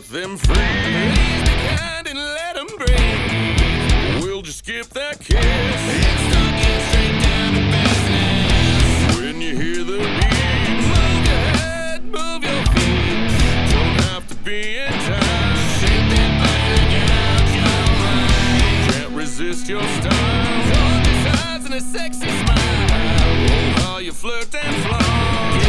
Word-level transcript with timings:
Set 0.00 0.22
them 0.22 0.36
free. 0.38 0.54
Please 0.54 1.42
be 1.42 1.76
kind 1.76 2.06
and 2.06 2.18
let 2.18 2.56
'em 2.56 2.68
breathe. 2.78 4.22
We'll 4.22 4.40
just 4.40 4.58
skip 4.58 4.88
that 4.90 5.20
kiss. 5.20 5.36
It's 5.36 6.24
talking 6.32 6.80
straight 6.88 7.16
down 7.22 7.50
to 7.56 7.62
business. 7.74 9.16
When 9.18 9.40
you 9.42 9.54
hear 9.56 9.84
the 9.84 9.98
beat, 9.98 10.68
move 10.92 11.22
your 11.28 11.44
head, 11.58 12.04
move 12.04 12.42
your 12.44 12.62
feet. 12.72 13.30
Don't 13.74 14.00
have 14.08 14.26
to 14.28 14.34
be 14.36 14.78
in 14.78 14.92
time. 14.92 15.58
Shake 15.80 16.08
that 16.14 16.32
body 16.42 16.96
out 17.26 17.46
your 17.60 17.84
mind. 18.00 18.92
Can't 18.92 19.12
resist 19.14 19.68
your 19.68 19.82
style. 19.82 20.64
Gorgeous 20.72 21.24
eyes 21.44 21.64
and 21.66 21.74
a 21.74 21.80
sexy 21.80 22.30
smile. 22.40 22.88
Oh, 23.50 23.82
how 23.82 23.98
you 23.98 24.12
flirt 24.12 24.54
and 24.54 24.76
flaunt. 24.82 25.59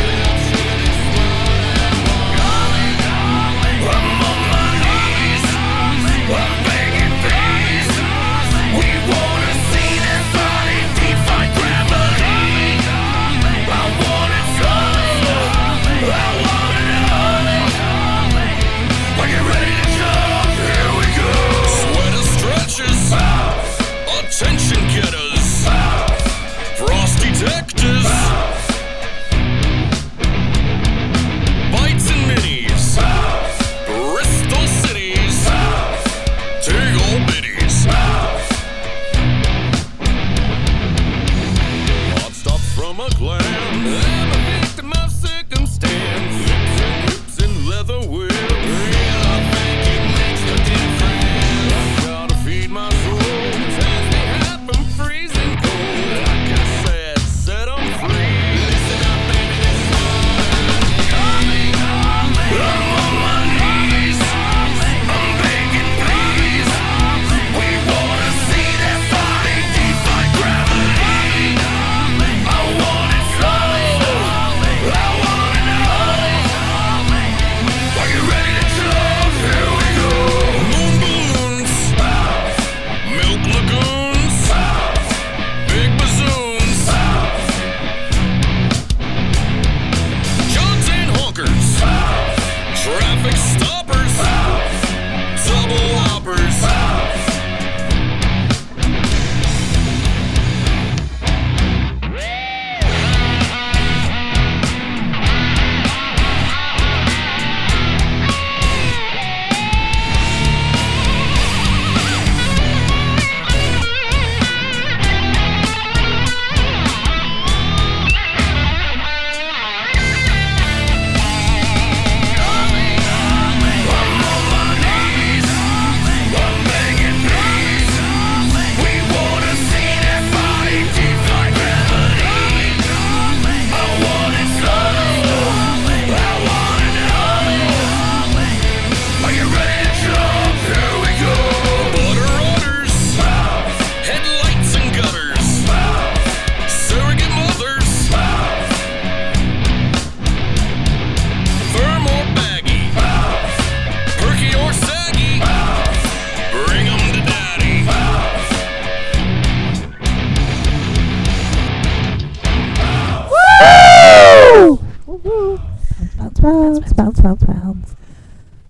Bounce, 166.41 166.93
bounce, 166.93 167.19
bounce, 167.21 167.43
bounce. 167.43 167.95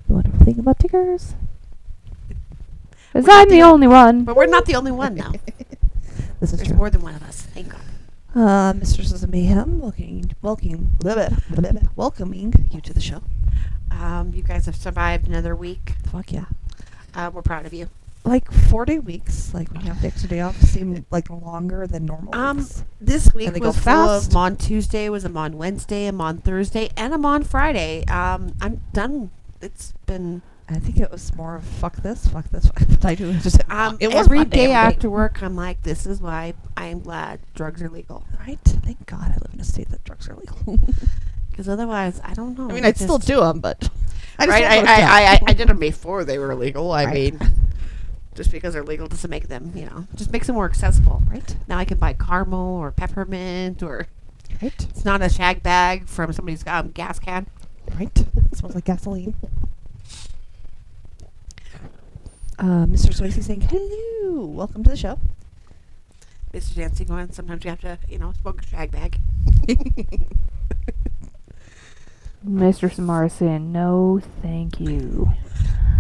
The 0.07 0.13
wonderful 0.13 0.45
thing 0.45 0.59
about 0.59 0.77
Tiggers 0.79 1.35
is 3.13 3.25
I'm 3.29 3.47
the 3.49 3.61
only 3.61 3.87
one. 3.87 4.25
But 4.25 4.35
we're 4.35 4.45
not 4.45 4.65
the 4.65 4.75
only 4.75 4.91
one 4.91 5.15
now. 5.15 5.31
This 6.41 6.53
is 6.53 6.57
There's 6.57 6.69
true. 6.69 6.77
more 6.77 6.89
than 6.89 7.01
one 7.03 7.13
of 7.13 7.21
us. 7.21 7.43
Thank 7.43 7.69
God. 7.69 7.81
Uh, 8.33 8.73
Mistresses 8.73 9.21
of 9.23 9.29
Mayhem, 9.29 9.79
welcoming, 9.79 10.31
welcoming, 10.41 10.91
blah, 10.99 11.13
blah, 11.13 11.29
blah, 11.51 11.81
welcoming 11.95 12.51
you 12.71 12.81
to 12.81 12.93
the 12.93 12.99
show. 12.99 13.21
Um, 13.91 14.31
you 14.33 14.41
guys 14.41 14.65
have 14.65 14.75
survived 14.75 15.27
another 15.27 15.55
week. 15.55 15.93
Fuck 16.11 16.31
yeah. 16.31 16.45
Uh, 17.13 17.29
we're 17.31 17.43
proud 17.43 17.67
of 17.67 17.73
you. 17.75 17.89
Like 18.23 18.51
four 18.51 18.85
day 18.85 18.99
weeks, 18.99 19.51
like 19.53 19.71
when 19.71 19.81
you 19.81 19.87
have 19.87 20.01
the 20.01 20.07
extra 20.07 20.29
day 20.29 20.41
off, 20.41 20.55
seem 20.61 21.05
like 21.09 21.29
longer 21.29 21.87
than 21.87 22.05
normal. 22.05 22.35
Um, 22.35 22.57
weeks. 22.57 22.83
this 22.99 23.33
week 23.33 23.51
they 23.51 23.59
go 23.59 23.67
was 23.67 23.77
full 23.79 23.93
of 23.93 24.21
fast. 24.23 24.31
I'm 24.33 24.37
on 24.37 24.55
Tuesday, 24.57 25.09
was 25.09 25.25
I'm 25.25 25.35
on 25.37 25.57
Wednesday, 25.57 26.05
I'm 26.05 26.21
on 26.21 26.37
Thursday, 26.37 26.89
and 26.95 27.13
I'm 27.15 27.25
on 27.25 27.43
Friday. 27.43 28.05
Um, 28.05 28.53
I'm 28.61 28.81
done. 28.93 29.31
It's 29.59 29.93
been 30.05 30.43
I 30.69 30.79
think 30.79 30.99
it 30.99 31.11
was 31.11 31.35
more 31.35 31.55
of 31.55 31.63
fuck 31.63 31.97
this, 31.97 32.27
fuck 32.27 32.47
this, 32.49 32.65
fuck 32.67 32.83
but 32.87 33.03
I 33.05 33.15
do 33.15 33.33
just 33.39 33.59
um, 33.69 33.97
it 33.99 34.07
was 34.07 34.25
every 34.25 34.37
Monday, 34.39 34.67
day 34.67 34.71
after 34.71 35.09
work. 35.09 35.41
I'm 35.41 35.55
like, 35.55 35.81
this 35.81 36.05
is 36.05 36.21
why 36.21 36.53
I'm 36.77 36.99
glad 36.99 37.39
drugs 37.55 37.81
are 37.81 37.89
legal. 37.89 38.23
Right? 38.39 38.59
Thank 38.63 39.05
God 39.07 39.23
I 39.31 39.33
live 39.41 39.49
in 39.53 39.59
a 39.59 39.63
state 39.65 39.89
that 39.89 40.03
drugs 40.03 40.29
are 40.29 40.35
legal. 40.35 40.77
Because 41.49 41.67
otherwise, 41.67 42.21
I 42.23 42.33
don't 42.33 42.57
know. 42.57 42.69
I 42.69 42.73
mean, 42.73 42.85
I'd 42.85 42.97
still 42.97 43.17
do 43.17 43.41
them, 43.41 43.59
but 43.59 43.89
I 44.39 44.45
just 44.45 44.49
right. 44.61 44.63
I, 44.63 44.77
I. 44.77 45.01
I, 45.01 45.31
I, 45.33 45.39
I 45.47 45.53
did 45.53 45.67
them 45.67 45.79
before 45.79 46.23
they 46.23 46.39
were 46.39 46.55
legal. 46.55 46.91
I 46.93 47.03
Right. 47.03 47.33
mean, 47.33 47.51
just 48.41 48.51
because 48.51 48.73
they're 48.73 48.83
legal 48.83 49.07
doesn't 49.07 49.29
make 49.29 49.47
them, 49.47 49.71
you 49.75 49.85
know, 49.85 50.07
just 50.15 50.31
makes 50.31 50.47
them 50.47 50.55
more 50.55 50.65
accessible. 50.65 51.21
right, 51.29 51.55
Now 51.67 51.77
I 51.77 51.85
can 51.85 51.97
buy 51.99 52.13
caramel 52.13 52.77
or 52.77 52.91
peppermint 52.91 53.83
or 53.83 54.07
right, 54.61 54.73
it's 54.89 55.05
not 55.05 55.21
a 55.21 55.29
shag 55.29 55.61
bag 55.61 56.07
from 56.07 56.33
somebody's 56.33 56.65
um, 56.65 56.89
gas 56.89 57.19
can. 57.19 57.45
right. 57.99 58.09
It 58.51 58.57
smells 58.57 58.73
like 58.75 58.85
gasoline. 58.85 59.35
Uh, 62.57 62.85
Mr. 62.85 63.09
Swayze 63.15 63.43
saying 63.43 63.61
hello, 63.61 64.45
welcome 64.45 64.83
to 64.83 64.89
the 64.89 64.97
show. 64.97 65.19
Mr. 66.53 66.73
Jancy 66.73 67.07
going, 67.07 67.31
sometimes 67.31 67.63
you 67.63 67.69
have 67.69 67.79
to, 67.81 67.97
you 68.09 68.17
know, 68.19 68.33
smoke 68.41 68.61
a 68.63 68.65
shag 68.67 68.91
bag. 68.91 69.17
Mr. 72.47 72.91
Samara 72.91 73.29
saying, 73.29 73.71
no, 73.71 74.19
thank 74.41 74.79
you. 74.79 75.31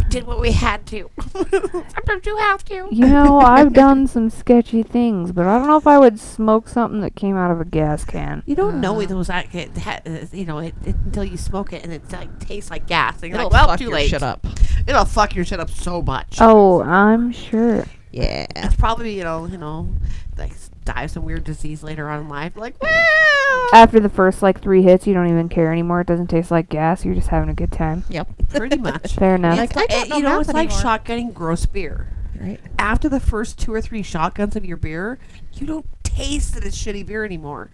Did 0.09 0.27
what 0.27 0.39
we 0.41 0.51
had 0.51 0.85
to. 0.87 1.09
sometimes 1.31 2.25
you 2.25 2.35
have 2.37 2.65
to. 2.65 2.87
You 2.91 3.07
know, 3.07 3.39
I've 3.39 3.71
done 3.71 4.07
some 4.07 4.29
sketchy 4.29 4.83
things, 4.83 5.31
but 5.31 5.45
I 5.47 5.57
don't 5.57 5.67
know 5.67 5.77
if 5.77 5.87
I 5.87 5.97
would 5.99 6.19
smoke 6.19 6.67
something 6.67 6.99
that 7.01 7.15
came 7.15 7.37
out 7.37 7.49
of 7.49 7.61
a 7.61 7.65
gas 7.65 8.03
can. 8.03 8.43
You 8.45 8.55
don't 8.55 8.81
know 8.81 8.97
Uh. 8.97 8.99
it 8.99 9.07
those 9.09 9.29
like 9.29 9.55
it, 9.55 9.77
ha- 9.77 10.01
uh, 10.05 10.25
you 10.33 10.45
know 10.45 10.59
it, 10.59 10.75
it 10.85 10.95
until 11.05 11.23
you 11.23 11.37
smoke 11.37 11.71
it 11.71 11.83
and 11.85 11.93
it 11.93 12.11
like 12.11 12.39
tastes 12.39 12.69
like 12.69 12.87
gas. 12.87 13.21
And 13.21 13.29
you're 13.31 13.39
It'll 13.39 13.45
like, 13.49 13.53
well, 13.53 13.67
fuck 13.69 13.77
too 13.79 13.85
your 13.85 13.93
late. 13.93 14.09
shit 14.09 14.21
up. 14.23 14.45
It'll 14.85 15.05
fuck 15.05 15.33
your 15.33 15.45
shit 15.45 15.61
up 15.61 15.69
so 15.69 16.01
much. 16.01 16.37
Oh, 16.41 16.81
I'm 16.83 17.31
sure. 17.31 17.85
Yeah. 18.11 18.47
It's 18.53 18.75
probably 18.75 19.15
you 19.17 19.23
know 19.23 19.45
you 19.45 19.57
know 19.57 19.95
like 20.37 20.51
s- 20.81 20.85
die 20.95 21.03
of 21.03 21.11
some 21.11 21.23
weird 21.25 21.43
disease 21.43 21.83
later 21.83 22.09
on 22.09 22.21
in 22.21 22.29
life. 22.29 22.55
Like, 22.55 22.75
well, 22.81 23.67
after 23.73 23.99
the 23.99 24.09
first 24.09 24.41
like 24.41 24.61
three 24.61 24.81
hits, 24.83 25.07
you 25.07 25.13
don't 25.13 25.29
even 25.29 25.49
care 25.49 25.71
anymore. 25.71 26.01
It 26.01 26.07
doesn't 26.07 26.27
taste 26.27 26.51
like 26.51 26.69
gas. 26.69 27.05
You're 27.05 27.15
just 27.15 27.29
having 27.29 27.49
a 27.49 27.53
good 27.53 27.71
time. 27.71 28.03
Yep. 28.09 28.27
Pretty 28.49 28.77
much. 28.77 29.15
Fair 29.17 29.35
enough. 29.35 29.59
It's 29.59 29.75
Like, 29.75 29.91
I 29.91 29.97
like, 29.99 30.09
don't 30.09 30.17
you 30.17 30.23
know 30.23 30.29
know, 30.29 30.37
math 30.39 30.49
it's 30.49 30.53
like 30.53 30.69
shotgunning 31.05 31.33
gross 31.33 31.65
beer. 31.65 32.07
Right. 32.39 32.59
After 32.79 33.07
the 33.07 33.19
first 33.19 33.59
two 33.59 33.73
or 33.73 33.81
three 33.81 34.01
shotguns 34.03 34.55
of 34.55 34.65
your 34.65 34.77
beer, 34.77 35.19
you 35.53 35.67
don't 35.67 35.85
taste 36.03 36.55
that 36.55 36.65
it's 36.65 36.77
shitty 36.77 37.05
beer 37.05 37.23
anymore. 37.23 37.69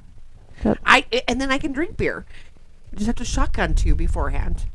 Yep. 0.65 0.79
I 0.85 1.05
and 1.27 1.39
then 1.39 1.51
I 1.51 1.57
can 1.57 1.71
drink 1.71 1.95
beer. 1.97 2.25
You 2.91 2.97
just 2.97 3.07
have 3.07 3.15
to 3.17 3.25
shotgun 3.25 3.75
two 3.75 3.95
beforehand. 3.95 4.65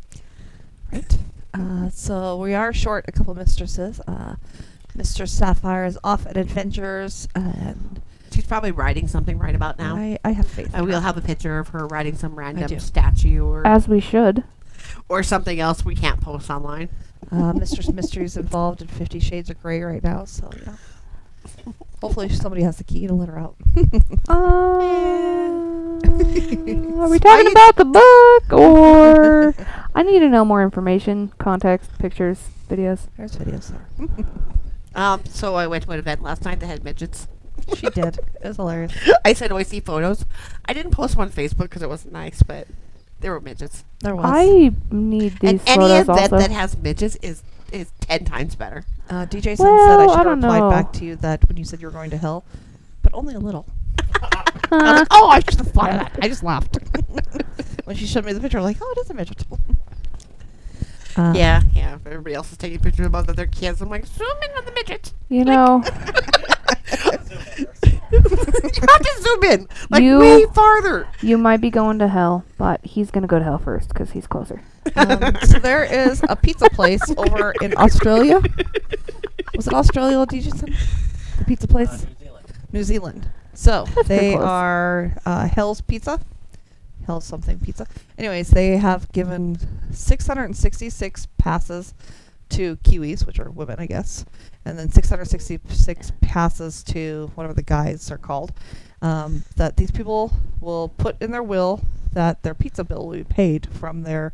Right. 0.92 1.18
Uh, 1.54 1.90
so 1.90 2.36
we 2.38 2.54
are 2.54 2.72
short 2.72 3.04
a 3.08 3.12
couple 3.12 3.34
mistresses. 3.34 4.00
Uh, 4.06 4.36
Mistress 4.94 5.32
Sapphire 5.32 5.84
is 5.84 5.98
off 6.04 6.26
at 6.26 6.36
adventures, 6.36 7.28
and 7.34 8.00
She's 8.32 8.46
probably 8.46 8.70
writing 8.72 9.08
something 9.08 9.38
right 9.38 9.54
about 9.54 9.78
now. 9.78 9.96
I, 9.96 10.18
I 10.24 10.30
have 10.32 10.46
faith. 10.46 10.70
And 10.74 10.86
we'll 10.86 11.00
have 11.00 11.16
a 11.16 11.20
picture 11.20 11.58
of 11.58 11.68
her 11.68 11.86
writing 11.86 12.16
some 12.16 12.32
do. 12.32 12.36
random 12.38 12.78
statue 12.80 13.44
or 13.44 13.66
As 13.66 13.88
we 13.88 14.00
should. 14.00 14.44
or 15.08 15.22
something 15.22 15.60
else 15.60 15.84
we 15.84 15.94
can't 15.94 16.20
post 16.20 16.50
online. 16.50 16.88
Uh, 17.30 17.52
Mistress 17.52 17.90
Mystery's 17.92 18.36
involved 18.36 18.82
in 18.82 18.88
Fifty 18.88 19.20
Shades 19.20 19.48
of 19.50 19.60
Grey 19.62 19.80
right 19.82 20.02
now, 20.02 20.24
so 20.24 20.50
yeah. 20.64 20.74
Hopefully 22.00 22.28
somebody 22.28 22.62
has 22.62 22.78
the 22.78 22.84
key 22.84 23.06
to 23.06 23.14
let 23.14 23.28
her 23.28 23.38
out. 23.38 23.56
Uh, 24.28 26.00
are 26.04 27.08
we 27.08 27.18
talking 27.18 27.50
about 27.50 27.76
the 27.76 27.84
book 27.84 28.52
or? 28.52 29.54
I 29.94 30.02
need 30.02 30.20
to 30.20 30.28
know 30.28 30.44
more 30.44 30.62
information, 30.62 31.32
context, 31.38 31.90
pictures, 31.98 32.48
videos. 32.68 33.08
There's 33.16 33.36
videos 33.36 33.68
there. 33.70 34.26
Um, 34.94 35.22
so 35.26 35.54
I 35.54 35.66
went 35.66 35.84
to 35.84 35.90
an 35.92 35.98
event 35.98 36.22
last 36.22 36.44
night 36.44 36.60
that 36.60 36.66
had 36.66 36.84
midgets. 36.84 37.28
She 37.76 37.88
did. 37.90 38.18
It 38.40 38.48
was 38.48 38.56
hilarious. 38.56 38.92
I 39.24 39.32
said, 39.32 39.52
"Oh, 39.52 39.56
I 39.56 39.62
see 39.62 39.80
photos." 39.80 40.24
I 40.64 40.72
didn't 40.72 40.92
post 40.92 41.14
them 41.14 41.22
on 41.22 41.30
Facebook 41.30 41.62
because 41.64 41.82
it 41.82 41.88
wasn't 41.88 42.12
nice, 42.12 42.42
but 42.42 42.66
there 43.20 43.32
were 43.32 43.40
midgets. 43.40 43.84
There 44.00 44.14
was. 44.16 44.24
I 44.26 44.72
need 44.90 45.38
these 45.40 45.50
and 45.50 45.60
any 45.66 45.88
photos 45.88 46.00
event 46.02 46.32
also. 46.32 46.38
that 46.38 46.50
has 46.50 46.76
midgets 46.76 47.16
is 47.16 47.42
is 47.72 47.90
ten 48.00 48.24
times 48.24 48.54
better. 48.54 48.84
Uh, 49.08 49.26
DJ 49.26 49.56
Sun 49.56 49.56
said 49.56 49.66
I 49.66 49.96
Well, 50.06 50.10
I 50.10 50.16
should 50.16 50.26
have 50.26 50.36
replied 50.38 50.58
know. 50.60 50.70
back 50.70 50.92
to 50.94 51.04
you 51.04 51.16
that 51.16 51.46
when 51.48 51.56
you 51.56 51.64
said 51.64 51.80
you 51.80 51.86
were 51.88 51.92
going 51.92 52.10
to 52.10 52.16
hell, 52.16 52.44
but 53.02 53.12
only 53.14 53.34
a 53.34 53.40
little. 53.40 53.66
I 54.22 54.44
was 54.70 54.98
like, 55.00 55.08
"Oh, 55.10 55.28
I 55.28 55.40
just 55.40 55.58
thought 55.70 55.90
of 55.90 55.96
that." 55.98 56.18
I 56.22 56.28
just 56.28 56.42
laughed. 56.42 56.78
when 57.84 57.96
she 57.96 58.06
showed 58.06 58.24
me 58.24 58.32
the 58.32 58.40
picture, 58.40 58.58
I'm 58.58 58.64
like, 58.64 58.78
oh, 58.80 58.94
it 58.96 59.00
is 59.00 59.10
a 59.10 59.14
midget. 59.14 59.44
Uh, 61.16 61.32
yeah, 61.36 61.60
yeah. 61.74 61.96
If 61.96 62.06
everybody 62.06 62.34
else 62.34 62.50
is 62.52 62.58
taking 62.58 62.78
pictures 62.78 63.04
of 63.06 63.14
other 63.14 63.32
their 63.34 63.46
kids, 63.46 63.82
I'm 63.82 63.90
like, 63.90 64.06
zoom 64.06 64.28
in 64.42 64.56
on 64.56 64.64
the 64.64 64.72
midget. 64.72 65.12
you 65.28 65.44
know, 65.44 65.82
you 68.12 68.18
have 68.18 69.02
to 69.02 69.18
zoom 69.20 69.44
in 69.44 69.68
like 69.90 70.02
You- 70.02 70.18
way 70.18 70.44
farther. 70.54 71.08
you 71.22 71.38
might 71.38 71.60
be 71.60 71.70
going 71.70 71.98
to 72.00 72.08
hell, 72.08 72.44
but 72.58 72.84
he's 72.84 73.10
gonna 73.10 73.26
go 73.26 73.38
to 73.38 73.44
hell 73.44 73.58
first 73.58 73.88
because 73.88 74.10
he's 74.10 74.26
closer. 74.26 74.62
Um, 74.96 75.36
so 75.42 75.58
there 75.58 75.84
is 75.84 76.22
a 76.28 76.36
pizza 76.36 76.68
place 76.70 77.02
over 77.16 77.54
in 77.60 77.74
Australia. 77.76 78.40
Was 79.56 79.66
it 79.68 79.74
Australia, 79.74 80.16
DJ 80.26 80.50
Sun? 80.56 80.74
The 81.38 81.44
pizza 81.44 81.66
place? 81.68 82.06
New 82.72 82.82
Zealand. 82.82 83.28
So 83.54 83.84
That's 83.84 83.92
pretty 83.94 84.08
they 84.08 84.32
close. 84.32 84.44
are 84.44 85.12
uh, 85.26 85.46
Hell's 85.48 85.80
Pizza. 85.82 86.20
Hell's 87.06 87.24
something 87.24 87.58
pizza. 87.58 87.86
Anyways, 88.16 88.50
they 88.50 88.76
have 88.78 89.10
given 89.12 89.58
666 89.92 91.26
passes 91.36 91.94
to 92.52 92.76
Kiwis, 92.76 93.26
which 93.26 93.38
are 93.38 93.50
women, 93.50 93.76
I 93.78 93.86
guess, 93.86 94.24
and 94.64 94.78
then 94.78 94.90
666 94.90 96.12
passes 96.20 96.82
to 96.84 97.30
whatever 97.34 97.54
the 97.54 97.62
guys 97.62 98.10
are 98.10 98.18
called. 98.18 98.52
Um, 99.00 99.44
that 99.56 99.76
these 99.76 99.90
people 99.90 100.32
will 100.60 100.88
put 100.90 101.20
in 101.20 101.32
their 101.32 101.42
will 101.42 101.82
that 102.12 102.42
their 102.42 102.54
pizza 102.54 102.84
bill 102.84 103.06
will 103.06 103.16
be 103.16 103.24
paid 103.24 103.66
from 103.72 104.02
their 104.02 104.32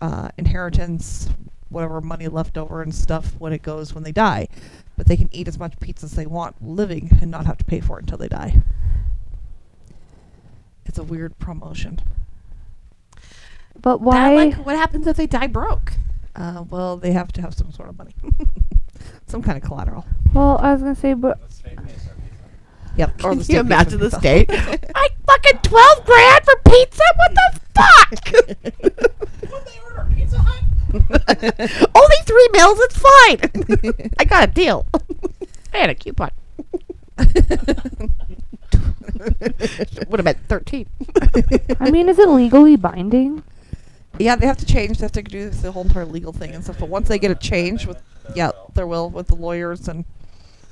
uh, 0.00 0.28
inheritance, 0.36 1.28
whatever 1.70 2.00
money 2.00 2.28
left 2.28 2.58
over 2.58 2.82
and 2.82 2.94
stuff 2.94 3.34
when 3.38 3.52
it 3.52 3.62
goes 3.62 3.94
when 3.94 4.04
they 4.04 4.12
die. 4.12 4.48
But 4.96 5.06
they 5.06 5.16
can 5.16 5.28
eat 5.32 5.48
as 5.48 5.58
much 5.58 5.78
pizza 5.80 6.06
as 6.06 6.12
they 6.12 6.26
want 6.26 6.56
living 6.62 7.18
and 7.20 7.30
not 7.30 7.46
have 7.46 7.58
to 7.58 7.64
pay 7.64 7.80
for 7.80 7.98
it 7.98 8.02
until 8.02 8.18
they 8.18 8.28
die. 8.28 8.62
It's 10.84 10.98
a 10.98 11.02
weird 11.04 11.38
promotion. 11.38 12.00
But 13.80 13.98
That, 13.98 14.04
why? 14.04 14.34
like, 14.34 14.54
what 14.66 14.76
happens 14.76 15.06
if 15.06 15.16
they 15.16 15.26
die 15.26 15.48
broke? 15.48 15.94
Uh, 16.36 16.64
well, 16.68 16.96
they 16.98 17.12
have 17.12 17.32
to 17.32 17.40
have 17.40 17.54
some 17.54 17.72
sort 17.72 17.88
of 17.88 17.96
money, 17.98 18.14
some 19.26 19.42
kind 19.42 19.56
of 19.56 19.62
collateral. 19.64 20.04
well, 20.34 20.58
I 20.58 20.72
was 20.72 20.82
gonna 20.82 20.94
say, 20.94 21.14
but 21.14 21.38
Yep. 22.96 23.18
Can 23.18 23.38
the 23.38 23.52
you 23.52 23.60
imagine 23.60 23.98
pays 24.00 24.10
this 24.12 24.20
for. 24.20 24.46
I 24.94 25.08
fucking 25.26 25.58
twelve 25.62 26.04
grand 26.04 26.44
for 26.44 26.56
pizza? 26.70 27.02
What 27.16 27.34
the 27.34 27.60
fuck? 27.74 28.24
Would 29.52 29.64
they 29.66 29.78
order 29.84 30.08
Pizza 30.14 30.38
Hut? 30.38 30.62
Only 31.94 32.16
three 32.24 32.48
meals. 32.52 32.78
It's 32.80 32.98
fine. 32.98 34.10
I 34.18 34.24
got 34.24 34.44
a 34.44 34.52
deal. 34.52 34.86
I 35.74 35.78
had 35.78 35.90
a 35.90 35.94
coupon. 35.94 36.30
Would 40.08 40.20
have 40.20 40.24
been 40.24 40.36
thirteen. 40.48 40.86
I 41.80 41.90
mean, 41.90 42.08
is 42.08 42.18
it 42.18 42.28
legally 42.28 42.76
binding? 42.76 43.42
Yeah, 44.18 44.36
they 44.36 44.46
have 44.46 44.56
to 44.58 44.66
change. 44.66 44.98
They 44.98 45.04
have 45.04 45.12
to 45.12 45.22
do 45.22 45.50
the 45.50 45.72
whole 45.72 45.82
entire 45.84 46.04
legal 46.04 46.32
thing 46.32 46.54
and 46.54 46.62
stuff. 46.64 46.78
But 46.78 46.88
once 46.88 47.08
they 47.08 47.18
get 47.18 47.30
it 47.30 47.40
changed 47.40 47.86
with, 47.86 48.02
yeah, 48.34 48.50
their 48.74 48.86
will 48.86 49.10
with 49.10 49.28
the 49.28 49.34
lawyers, 49.36 49.88
and 49.88 50.04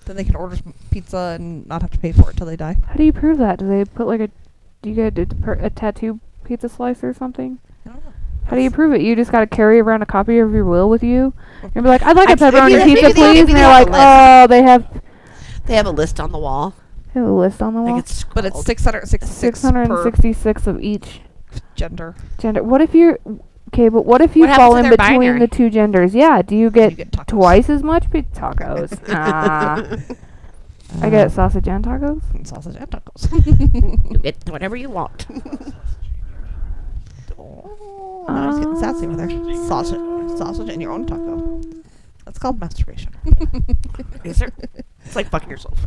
then 0.06 0.16
they 0.16 0.24
can 0.24 0.36
order 0.36 0.56
some 0.56 0.74
pizza 0.90 1.36
and 1.38 1.66
not 1.66 1.82
have 1.82 1.90
to 1.92 1.98
pay 1.98 2.12
for 2.12 2.22
it 2.22 2.28
until 2.30 2.46
they 2.46 2.56
die. 2.56 2.76
How 2.86 2.94
do 2.94 3.04
you 3.04 3.12
prove 3.12 3.38
that? 3.38 3.58
Do 3.58 3.68
they 3.68 3.84
put 3.84 4.06
like 4.06 4.20
a, 4.20 4.28
do 4.82 4.90
you 4.90 4.94
get 4.94 5.18
a, 5.18 5.66
a 5.66 5.70
tattoo 5.70 6.20
pizza 6.44 6.68
slice 6.68 7.02
or 7.02 7.12
something? 7.14 7.58
I 7.86 7.90
don't 7.90 8.04
know. 8.04 8.12
How 8.46 8.56
do 8.56 8.62
you 8.62 8.70
prove 8.70 8.92
it? 8.92 9.00
You 9.00 9.16
just 9.16 9.32
gotta 9.32 9.46
carry 9.46 9.80
around 9.80 10.02
a 10.02 10.06
copy 10.06 10.38
of 10.38 10.52
your 10.52 10.64
will 10.66 10.90
with 10.90 11.02
you, 11.02 11.32
and 11.62 11.72
be 11.72 11.80
like, 11.80 12.02
"I'd 12.02 12.16
like 12.16 12.28
a 12.28 12.32
I'd 12.32 12.38
say 12.38 12.50
pepperoni 12.50 12.76
maybe- 12.76 13.00
pizza, 13.00 13.02
maybe 13.02 13.14
please," 13.14 13.22
maybe 13.24 13.38
and 13.40 13.48
they 13.48 13.54
they're 13.54 13.84
like, 13.84 13.88
"Oh, 13.90 14.46
they 14.48 14.62
have, 14.62 15.00
They 15.66 15.74
have 15.76 15.86
a 15.86 15.90
list 15.90 16.20
on 16.20 16.30
the 16.32 16.38
wall. 16.38 16.74
they 17.14 17.20
have 17.20 17.28
a 17.28 17.32
list 17.32 17.62
on 17.62 17.72
the 17.72 17.80
Like 17.80 17.90
wall. 17.92 17.98
it's 18.00 18.24
But 18.24 18.44
it's 18.44 18.54
scrawled. 18.60 18.66
666 18.66 19.30
Six 19.30 19.62
hundred 19.62 19.82
and 19.82 19.90
per 19.90 20.02
sixty-six 20.04 20.66
of 20.66 20.78
each 20.82 21.22
gender. 21.74 22.14
gender. 22.38 22.62
What 22.62 22.80
if 22.80 22.94
you're 22.94 23.18
okay? 23.72 23.88
But 23.88 24.04
what 24.06 24.20
if 24.20 24.36
you 24.36 24.42
What 24.42 24.50
happens 24.50 24.64
fall 24.66 24.76
if 24.76 24.84
in 24.84 24.90
they're 24.90 24.96
between 24.96 25.20
binary? 25.20 25.38
the 25.40 25.48
two 25.48 25.70
genders? 25.70 26.14
Yeah. 26.14 26.42
Do 26.42 26.56
you 26.56 26.70
get, 26.70 26.90
You 26.92 26.96
get 26.96 27.10
tacos. 27.12 27.26
twice 27.26 27.70
as 27.70 27.82
much 27.82 28.10
pizza 28.10 28.40
tacos? 28.40 28.98
ah, 29.08 29.84
I 31.02 31.10
get 31.10 31.32
sausage 31.32 31.68
and 31.68 31.84
tacos. 31.84 32.22
and 32.34 32.46
sausage 32.46 32.76
and 32.76 32.90
tacos. 32.90 33.28
You 34.12 34.18
get 34.18 34.36
whatever 34.50 34.76
you 34.76 34.90
want. 34.90 35.26
oh, 37.38 38.24
I 38.28 38.46
was 38.46 38.58
getting 38.58 38.78
sassy 38.78 39.06
with 39.06 39.18
her. 39.20 39.28
Sausage, 39.66 40.38
sausage 40.38 40.68
and 40.68 40.80
your 40.80 40.92
own 40.92 41.06
taco. 41.06 41.60
That's 42.24 42.38
called 42.38 42.58
masturbation. 42.60 43.12
Is 44.24 44.38
there? 44.38 44.52
It's 45.04 45.16
like 45.16 45.28
fucking 45.28 45.50
yourself. 45.50 45.78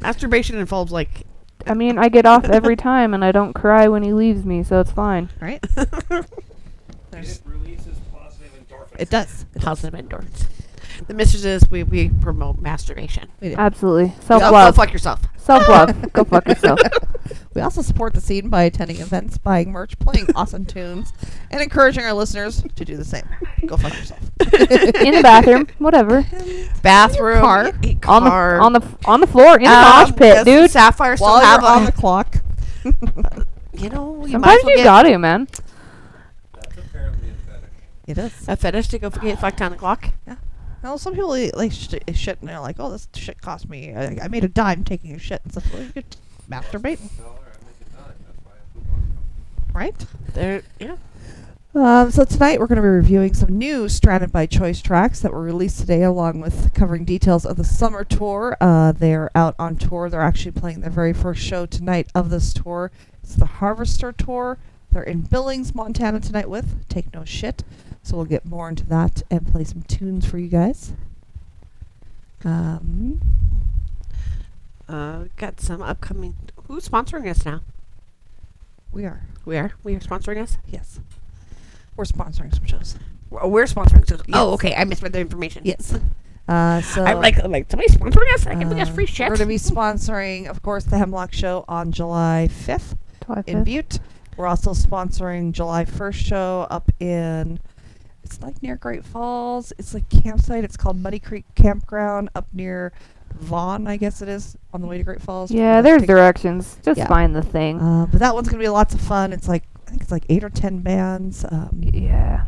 Masturbation 0.00 0.56
involves 0.58 0.92
like 0.92 1.26
I 1.66 1.74
mean, 1.74 1.98
I 1.98 2.08
get 2.08 2.26
off 2.26 2.44
every 2.44 2.76
time, 2.90 3.14
and 3.14 3.24
I 3.24 3.32
don't 3.32 3.52
cry 3.52 3.88
when 3.88 4.02
he 4.02 4.12
leaves 4.12 4.44
me, 4.44 4.62
so 4.62 4.80
it's 4.80 4.90
fine. 4.90 5.30
right? 5.40 5.62
There's, 7.10 7.38
It 7.38 7.42
releases 7.46 7.96
positive 8.12 8.50
endorphins. 8.68 8.96
It 9.00 9.10
does. 9.10 9.46
positive 9.60 9.98
endorphins. 10.00 10.46
It 10.98 11.06
does. 11.08 11.08
It 11.08 11.08
does. 11.08 11.08
positive 11.08 11.08
endurance. 11.08 11.08
The 11.08 11.14
mistresses 11.14 11.70
we 11.70 11.82
we 11.82 12.08
promote 12.20 12.60
masturbation. 12.60 13.28
We. 13.40 13.54
Absolutely, 13.54 14.08
Go- 14.08 14.20
self 14.20 14.42
Go 14.42 14.50
love. 14.50 14.76
fuck 14.76 14.92
yourself. 14.92 15.20
Self 15.36 15.68
love. 15.68 16.12
Go 16.12 16.24
fuck 16.24 16.46
yourself. 16.48 16.80
We 17.54 17.60
also 17.62 17.82
support 17.82 18.14
the 18.14 18.20
scene 18.20 18.48
by 18.48 18.64
attending 18.64 18.98
events, 19.00 19.38
buying 19.38 19.70
merch, 19.72 19.98
playing 19.98 20.26
awesome 20.34 20.64
tunes, 20.64 21.12
and 21.50 21.62
encouraging 21.62 22.04
our 22.04 22.12
listeners 22.12 22.62
to 22.74 22.84
do 22.84 22.96
the 22.96 23.04
same. 23.04 23.22
Go 23.66 23.76
fuck 23.76 23.92
yourself. 23.94 24.20
In 24.40 25.14
the 25.14 25.20
bathroom, 25.22 25.68
whatever. 25.78 26.26
Bathroom, 26.82 27.40
car. 27.40 27.66
On 27.66 27.80
the 27.80 27.94
car. 28.30 28.60
on 28.60 28.72
the 28.72 28.80
f- 28.80 28.96
on 29.06 29.20
the 29.20 29.26
floor 29.26 29.56
in 29.56 29.62
the 29.64 29.70
Um, 29.70 29.84
mosh 30.08 30.08
pit, 30.10 30.20
yes, 30.34 30.44
dude. 30.44 30.70
Sapphire 30.70 31.16
still 31.16 31.28
While 31.28 31.40
have 31.40 31.62
you're 31.62 31.70
on 31.70 31.82
a, 31.84 31.86
the 31.86 31.92
clock. 31.92 32.36
you 33.72 33.88
know, 33.88 34.26
you 34.26 34.38
might 34.38 34.58
Sometimes 34.58 34.58
as 34.58 34.64
well 34.64 34.70
you 34.70 34.76
get 34.76 34.84
got 34.84 35.02
to, 35.04 35.18
man. 35.18 35.48
That's 36.54 36.76
apparently 36.78 37.28
a 37.30 37.34
fetish. 37.50 37.70
It 38.06 38.18
is. 38.18 38.48
a 38.48 38.56
fetish 38.56 38.88
to 38.88 38.98
go 38.98 39.06
f- 39.08 39.20
get 39.20 39.38
fucked 39.40 39.62
on 39.62 39.70
the 39.72 39.78
clock. 39.78 40.10
No, 40.84 40.98
some 40.98 41.14
people 41.14 41.34
eat, 41.34 41.56
like 41.56 41.72
sh- 41.72 41.94
shit 42.14 42.40
and 42.40 42.48
they're 42.48 42.60
like, 42.60 42.76
"Oh, 42.78 42.90
this 42.90 43.08
shit 43.14 43.40
cost 43.40 43.70
me. 43.70 43.94
I, 43.94 44.18
I 44.22 44.28
made 44.28 44.44
a 44.44 44.48
dime 44.48 44.84
taking 44.84 45.14
a 45.14 45.18
shit 45.18 45.40
and 45.42 45.50
stuff." 45.50 45.72
Well, 45.72 45.82
you 45.82 45.88
could 45.88 46.16
masturbate, 46.50 46.98
Dollar, 47.18 47.38
I 47.40 47.64
make 47.64 47.80
a 47.80 47.96
dime. 47.96 48.14
That's 48.26 48.44
why 48.44 48.52
I 48.52 48.74
poop 48.74 48.84
on 48.92 48.98
it. 49.00 49.74
right? 49.74 50.06
There, 50.34 50.62
yeah. 50.78 50.96
Um, 51.74 52.10
so 52.10 52.24
tonight 52.24 52.60
we're 52.60 52.66
going 52.66 52.76
to 52.76 52.82
be 52.82 52.88
reviewing 52.88 53.32
some 53.32 53.56
new 53.56 53.88
Stranded 53.88 54.30
by 54.30 54.44
Choice 54.44 54.82
tracks 54.82 55.20
that 55.20 55.32
were 55.32 55.40
released 55.40 55.80
today, 55.80 56.02
along 56.02 56.40
with 56.40 56.74
covering 56.74 57.06
details 57.06 57.46
of 57.46 57.56
the 57.56 57.64
summer 57.64 58.04
tour. 58.04 58.54
Uh, 58.60 58.92
they're 58.92 59.30
out 59.34 59.54
on 59.58 59.76
tour. 59.76 60.10
They're 60.10 60.20
actually 60.20 60.52
playing 60.52 60.82
their 60.82 60.90
very 60.90 61.14
first 61.14 61.42
show 61.42 61.64
tonight 61.64 62.08
of 62.14 62.28
this 62.28 62.52
tour. 62.52 62.92
It's 63.22 63.36
the 63.36 63.46
Harvester 63.46 64.12
tour. 64.12 64.58
They're 64.92 65.02
in 65.02 65.22
Billings, 65.22 65.74
Montana 65.74 66.20
tonight 66.20 66.50
with 66.50 66.86
Take 66.90 67.12
No 67.14 67.24
Shit. 67.24 67.64
So 68.04 68.16
we'll 68.16 68.26
get 68.26 68.44
more 68.44 68.68
into 68.68 68.84
that 68.86 69.22
and 69.30 69.46
play 69.50 69.64
some 69.64 69.82
tunes 69.82 70.26
for 70.26 70.38
you 70.38 70.48
guys. 70.48 70.92
Um, 72.44 73.20
Uh, 74.86 75.24
got 75.38 75.58
some 75.60 75.80
upcoming. 75.80 76.34
Who's 76.68 76.86
sponsoring 76.86 77.26
us 77.28 77.44
now? 77.46 77.62
We 78.92 79.06
are. 79.06 79.22
We 79.46 79.56
are. 79.56 79.72
We 79.82 79.94
are 79.94 80.00
sponsoring 80.00 80.40
us. 80.42 80.58
Yes. 80.66 81.00
We're 81.96 82.04
sponsoring 82.04 82.54
some 82.54 82.66
shows. 82.66 82.96
We're 83.30 83.46
we're 83.46 83.64
sponsoring. 83.64 84.02
us. 84.02 84.10
Yes. 84.10 84.20
Oh, 84.34 84.52
okay. 84.52 84.74
I 84.74 84.84
misread 84.84 85.14
the 85.14 85.20
information. 85.20 85.62
Yes. 85.64 85.98
Uh, 86.46 86.82
so 86.82 87.02
I'm 87.02 87.20
like, 87.20 87.42
I'm 87.42 87.50
like 87.50 87.70
somebody 87.70 87.88
sponsoring 87.88 88.34
us. 88.34 88.46
I 88.46 88.54
can 88.54 88.68
bring 88.68 88.80
us 88.80 88.90
uh, 88.90 88.92
free 88.92 89.08
We're 89.18 89.28
going 89.28 89.38
to 89.38 89.46
be 89.46 89.56
sponsoring, 89.58 90.46
of 90.46 90.60
course, 90.62 90.84
the 90.84 90.98
Hemlock 90.98 91.32
Show 91.32 91.64
on 91.66 91.90
July 91.90 92.48
5th 92.50 92.96
July 93.24 93.42
in 93.46 93.64
Butte. 93.64 93.98
We're 94.36 94.46
also 94.46 94.72
sponsoring 94.72 95.52
July 95.52 95.86
1st 95.86 96.14
show 96.14 96.66
up 96.68 96.90
in, 97.00 97.60
it's 98.24 98.40
like 98.42 98.62
near 98.62 98.76
Great 98.76 99.04
Falls. 99.04 99.72
It's 99.78 99.94
like 99.94 100.08
campsite. 100.08 100.64
It's 100.64 100.76
called 100.76 101.00
Muddy 101.00 101.18
Creek 101.20 101.44
Campground 101.54 102.30
up 102.34 102.46
near 102.52 102.92
Vaughn, 103.34 103.86
I 103.86 103.96
guess 103.96 104.22
it 104.22 104.28
is, 104.28 104.56
on 104.72 104.80
the 104.80 104.86
way 104.86 104.98
to 104.98 105.04
Great 105.04 105.20
Falls. 105.22 105.50
Yeah, 105.50 105.82
there's 105.82 106.02
directions. 106.02 106.78
Just 106.84 106.98
Yeah. 106.98 107.06
find 107.08 107.34
the 107.34 107.42
thing. 107.42 107.80
Uh, 107.80 108.06
but 108.10 108.20
that 108.20 108.34
one's 108.34 108.48
going 108.48 108.58
to 108.60 108.64
be 108.64 108.68
lots 108.68 108.94
of 108.94 109.00
fun. 109.00 109.32
It's 109.32 109.48
like, 109.48 109.64
I 109.86 109.90
think 109.90 110.02
it's 110.02 110.10
like 110.12 110.24
eight 110.28 110.42
or 110.44 110.50
ten 110.50 110.78
bands. 110.80 111.44
Um, 111.50 111.80
yeah. 111.82 112.44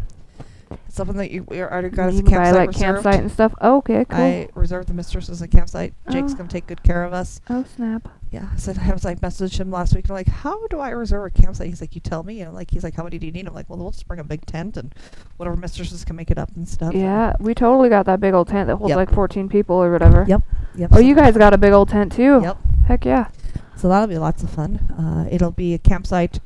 something 0.88 1.16
that 1.18 1.30
you 1.30 1.44
we 1.48 1.60
already 1.62 1.90
got 1.90 2.08
us 2.08 2.14
you 2.14 2.20
a 2.20 2.22
can 2.22 2.32
buy 2.38 2.44
campsite 2.44 2.54
like 2.56 2.68
reserved. 2.68 2.84
campsite 3.04 3.20
and 3.20 3.30
stuff. 3.30 3.54
Oh, 3.60 3.76
okay, 3.78 4.04
cool. 4.08 4.18
I 4.18 4.48
reserved 4.54 4.88
the 4.88 4.94
mistress 4.94 5.28
as 5.28 5.42
a 5.42 5.48
campsite. 5.48 5.92
Jake's 6.10 6.32
Oh. 6.32 6.36
going 6.36 6.48
to 6.48 6.52
take 6.52 6.66
good 6.66 6.82
care 6.82 7.04
of 7.04 7.12
us. 7.12 7.40
oh 7.50 7.64
snap. 7.76 8.08
Yeah, 8.36 8.48
I 8.52 8.56
said 8.56 8.78
I 8.78 8.92
was 8.92 9.02
like 9.04 9.20
messaged 9.20 9.58
him 9.58 9.70
last 9.70 9.94
week 9.94 10.04
and 10.04 10.10
I'm 10.10 10.16
like, 10.16 10.28
how 10.28 10.66
do 10.66 10.78
I 10.78 10.90
reserve 10.90 11.24
a 11.24 11.30
campsite? 11.30 11.68
He's 11.68 11.80
like, 11.80 11.94
you 11.94 12.00
tell 12.02 12.22
me. 12.22 12.42
And 12.42 12.52
like, 12.52 12.70
he's 12.70 12.84
like, 12.84 12.94
how 12.94 13.02
many 13.02 13.18
do 13.18 13.24
you 13.24 13.32
need? 13.32 13.46
I'm 13.48 13.54
like, 13.54 13.68
well, 13.70 13.78
we'll 13.78 13.90
just 13.92 14.06
bring 14.06 14.20
a 14.20 14.24
big 14.24 14.44
tent 14.44 14.76
and 14.76 14.94
whatever 15.38 15.56
mistresses 15.56 16.04
can 16.04 16.16
make 16.16 16.30
it 16.30 16.36
up 16.38 16.50
and 16.54 16.68
stuff. 16.68 16.92
Yeah, 16.94 17.32
we 17.40 17.54
totally 17.54 17.88
got 17.88 18.04
that 18.06 18.20
big 18.20 18.34
old 18.34 18.48
tent 18.48 18.66
that 18.66 18.76
holds 18.76 18.90
Yep. 18.90 18.96
like 18.96 19.12
14 19.14 19.48
people 19.48 19.76
or 19.76 19.90
whatever. 19.90 20.26
Yep. 20.28 20.42
Yep. 20.76 20.90
Oh, 20.92 20.96
so- 20.96 21.02
you 21.02 21.14
guys 21.14 21.36
got 21.36 21.54
a 21.54 21.58
big 21.58 21.72
old 21.72 21.88
tent 21.88 22.12
too. 22.12 22.40
Yep. 22.42 22.58
Heck 22.86 23.04
yeah. 23.06 23.28
So 23.76 23.88
that'll 23.88 24.06
be 24.06 24.18
lots 24.18 24.42
of 24.42 24.50
fun. 24.50 24.76
Uh, 24.98 25.28
it'll 25.30 25.50
be 25.50 25.72
a 25.74 25.78
campsite 25.78 26.40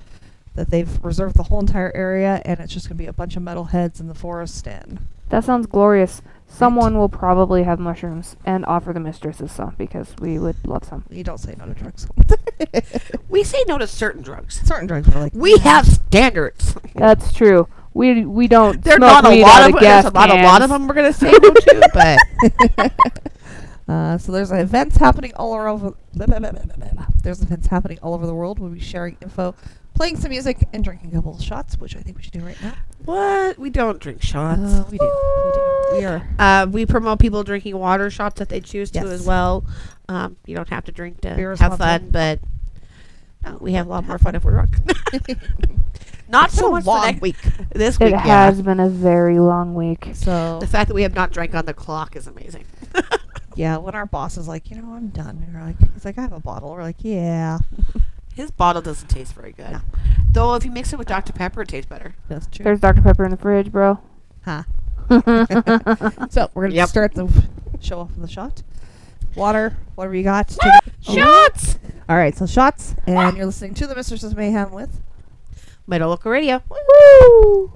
that 0.54 0.70
they've 0.70 1.02
reserved 1.04 1.36
the 1.36 1.44
whole 1.44 1.60
entire 1.60 1.92
area, 1.94 2.40
and 2.44 2.60
it's 2.60 2.72
just 2.72 2.88
gonna 2.88 2.98
be 2.98 3.06
a 3.06 3.12
bunch 3.12 3.36
of 3.36 3.42
metal 3.42 3.64
heads 3.64 4.00
in 4.00 4.06
the 4.08 4.14
forest. 4.14 4.66
And 4.66 5.06
That 5.30 5.44
sounds 5.44 5.66
glorious. 5.66 6.22
Someone 6.46 6.98
will 6.98 7.08
probably 7.08 7.62
have 7.62 7.78
mushrooms 7.78 8.36
and 8.44 8.66
offer 8.66 8.92
the 8.92 8.98
mistresses 9.00 9.52
some 9.52 9.74
because 9.78 10.14
we 10.20 10.38
would 10.38 10.56
love 10.66 10.84
some. 10.84 11.04
you 11.08 11.22
don't 11.22 11.38
say 11.38 11.54
no 11.58 11.66
to 11.66 11.74
drugs. 11.74 12.06
We 13.28 13.44
say 13.44 13.64
no 13.68 13.78
to 13.78 13.86
certain 13.86 14.22
drugs. 14.22 14.60
Certain 14.66 14.86
drugs 14.86 15.08
are 15.14 15.20
like 15.20 15.32
We 15.34 15.56
have 15.58 15.86
standards. 15.86 16.74
That's 16.94 17.32
true. 17.32 17.68
We 17.94 18.24
we 18.24 18.48
don't 18.48 18.82
There's 18.82 18.96
smoke 18.96 19.10
not 19.22 19.26
a 19.26 19.30
weed 19.30 19.42
lot 19.42 19.62
out 19.62 19.70
of 19.70 19.74
of 19.76 19.80
gas 19.80 20.02
there's 20.04 20.14
not 20.14 20.30
a 20.30 20.42
lot 20.42 20.62
of 20.62 20.68
cans. 20.68 20.70
them 20.70 20.88
we're 20.88 20.94
gonna 20.94 21.12
say 21.24 21.30
no 21.30 21.50
to, 21.50 21.90
but 21.94 22.92
Uh, 23.88 24.16
so 24.16 24.30
there's 24.30 24.52
events 24.52 24.96
happening 24.98 25.32
all 25.34 25.52
over. 25.52 25.94
There's 26.12 27.42
events 27.42 27.66
happening 27.66 27.98
all 28.02 28.14
over 28.14 28.24
the 28.24 28.34
world. 28.34 28.60
We'll 28.60 28.70
be 28.70 28.78
sharing 28.78 29.16
info, 29.20 29.56
playing 30.00 30.16
some 30.16 30.30
music, 30.30 30.66
and 30.72 30.82
drinking 30.82 31.10
a 31.10 31.16
couple 31.16 31.34
of 31.34 31.42
shots, 31.42 31.76
which 31.78 31.94
I 31.94 32.00
think 32.00 32.16
we 32.16 32.22
should 32.22 32.32
do 32.32 32.40
right 32.40 32.56
now. 32.62 32.72
what? 33.04 33.58
We 33.58 33.68
don't 33.68 33.98
drink 34.00 34.22
shots. 34.22 34.58
Uh, 34.62 34.84
we 34.90 34.96
do. 34.96 35.04
We 35.04 35.52
do. 35.52 35.98
We 35.98 36.04
are. 36.06 36.26
Uh, 36.38 36.66
we 36.70 36.86
promote 36.86 37.18
people 37.18 37.42
drinking 37.42 37.76
water 37.76 38.08
shots 38.08 38.40
if 38.40 38.48
they 38.48 38.60
choose 38.60 38.90
to 38.92 39.00
as 39.00 39.26
well. 39.26 39.64
Um, 40.08 40.36
you 40.46 40.56
don't 40.56 40.70
have 40.70 40.84
to 40.86 40.92
drink 40.92 41.20
to 41.20 41.34
Be 41.34 41.42
have 41.42 41.50
responsible. 41.50 41.84
fun, 41.84 42.08
but 42.10 42.38
uh, 43.44 43.56
we 43.60 43.74
have 43.74 43.86
a 43.86 43.90
lot 43.90 44.06
more 44.06 44.16
fun 44.18 44.34
if 44.34 44.42
we're 44.42 44.52
drunk. 44.52 44.70
Not 46.30 46.46
It's 46.50 46.58
so 46.58 46.70
much 46.70 46.84
the 46.84 46.90
long 46.90 47.06
next 47.06 47.20
week. 47.20 47.36
this 47.74 47.96
It 47.96 48.04
week. 48.04 48.12
yeah. 48.12 48.46
has 48.46 48.62
been 48.62 48.80
a 48.80 48.88
very 48.88 49.38
long 49.38 49.74
week. 49.74 50.08
So 50.14 50.60
The 50.60 50.66
fact 50.66 50.88
that 50.88 50.94
we 50.94 51.02
have 51.02 51.14
not 51.14 51.32
drank 51.32 51.54
on 51.56 51.66
the 51.66 51.74
clock 51.74 52.14
is 52.16 52.26
amazing. 52.28 52.64
yeah, 53.56 53.76
when 53.78 53.94
our 53.96 54.06
boss 54.06 54.36
is 54.38 54.46
like, 54.46 54.70
you 54.70 54.80
know, 54.80 54.94
I'm 54.94 55.08
done. 55.08 55.44
We're 55.52 55.60
like, 55.60 55.92
he's 55.92 56.04
like, 56.04 56.16
I 56.18 56.22
have 56.22 56.32
a 56.32 56.38
bottle. 56.38 56.70
We're 56.70 56.82
like, 56.82 56.98
yeah, 57.00 57.58
His 58.34 58.50
bottle 58.50 58.80
doesn't 58.82 59.08
taste 59.08 59.34
very 59.34 59.52
good. 59.52 59.70
No. 59.72 59.80
Though 60.30 60.54
if 60.54 60.64
you 60.64 60.70
mix 60.70 60.92
it 60.92 60.98
with 60.98 61.08
Dr. 61.08 61.32
Pepper, 61.32 61.62
it 61.62 61.68
tastes 61.68 61.88
better. 61.88 62.14
that's 62.28 62.46
true. 62.46 62.64
There's 62.64 62.80
Dr. 62.80 63.02
Pepper 63.02 63.24
in 63.24 63.30
the 63.30 63.36
fridge, 63.36 63.70
bro. 63.72 63.98
huh. 64.44 64.62
So 66.30 66.50
we're 66.54 66.62
gonna 66.64 66.74
Yep. 66.74 66.88
start 66.88 67.14
the 67.14 67.28
show 67.80 68.00
off 68.00 68.16
with 68.16 68.30
a 68.30 68.32
shot. 68.32 68.62
Water, 69.34 69.76
whatever 69.96 70.14
you 70.14 70.22
got. 70.22 70.56
Oh. 70.62 70.78
Shots! 71.00 71.78
All 72.08 72.16
right, 72.16 72.36
so 72.36 72.46
shots, 72.46 72.94
and 73.06 73.36
you're 73.36 73.46
listening 73.46 73.74
to 73.74 73.86
the 73.86 73.94
Mistresses 73.94 74.34
Mayhem 74.34 74.70
with 74.72 75.00
Metal 75.86 76.08
Local 76.10 76.30
Radio. 76.32 76.62
Woo! 76.68 77.72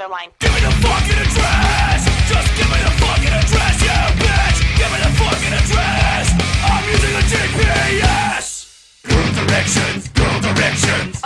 other 0.00 0.10
line. 0.10 0.30
Give 0.38 0.52
me 0.54 0.60
the 0.60 0.70
fucking 0.80 1.20
address! 1.20 2.04
Just 2.28 2.48
give 2.56 2.68
me 2.72 2.78
the 2.80 2.92
fucking 3.04 3.34
address, 3.36 3.76
you 3.84 3.98
bitch! 4.16 4.58
Give 4.78 4.90
me 4.92 4.98
the 5.04 5.12
fucking 5.20 5.52
address! 5.52 6.26
I'm 6.64 6.84
using 6.88 7.14
a 7.16 7.24
GPS! 7.28 8.44
Girl 9.04 9.44
directions, 9.44 10.08
girl 10.08 10.40
directions. 10.40 11.19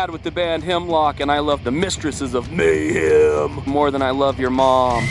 Chad 0.00 0.10
with 0.10 0.22
the 0.22 0.30
band 0.30 0.64
Hemlock, 0.64 1.20
and 1.20 1.30
I 1.30 1.40
love 1.40 1.62
the 1.62 1.70
Mistresses 1.70 2.32
of 2.32 2.50
Mayhem 2.50 3.62
more 3.66 3.90
than 3.90 4.00
I 4.00 4.12
love 4.12 4.40
your 4.40 4.48
mom. 4.48 5.04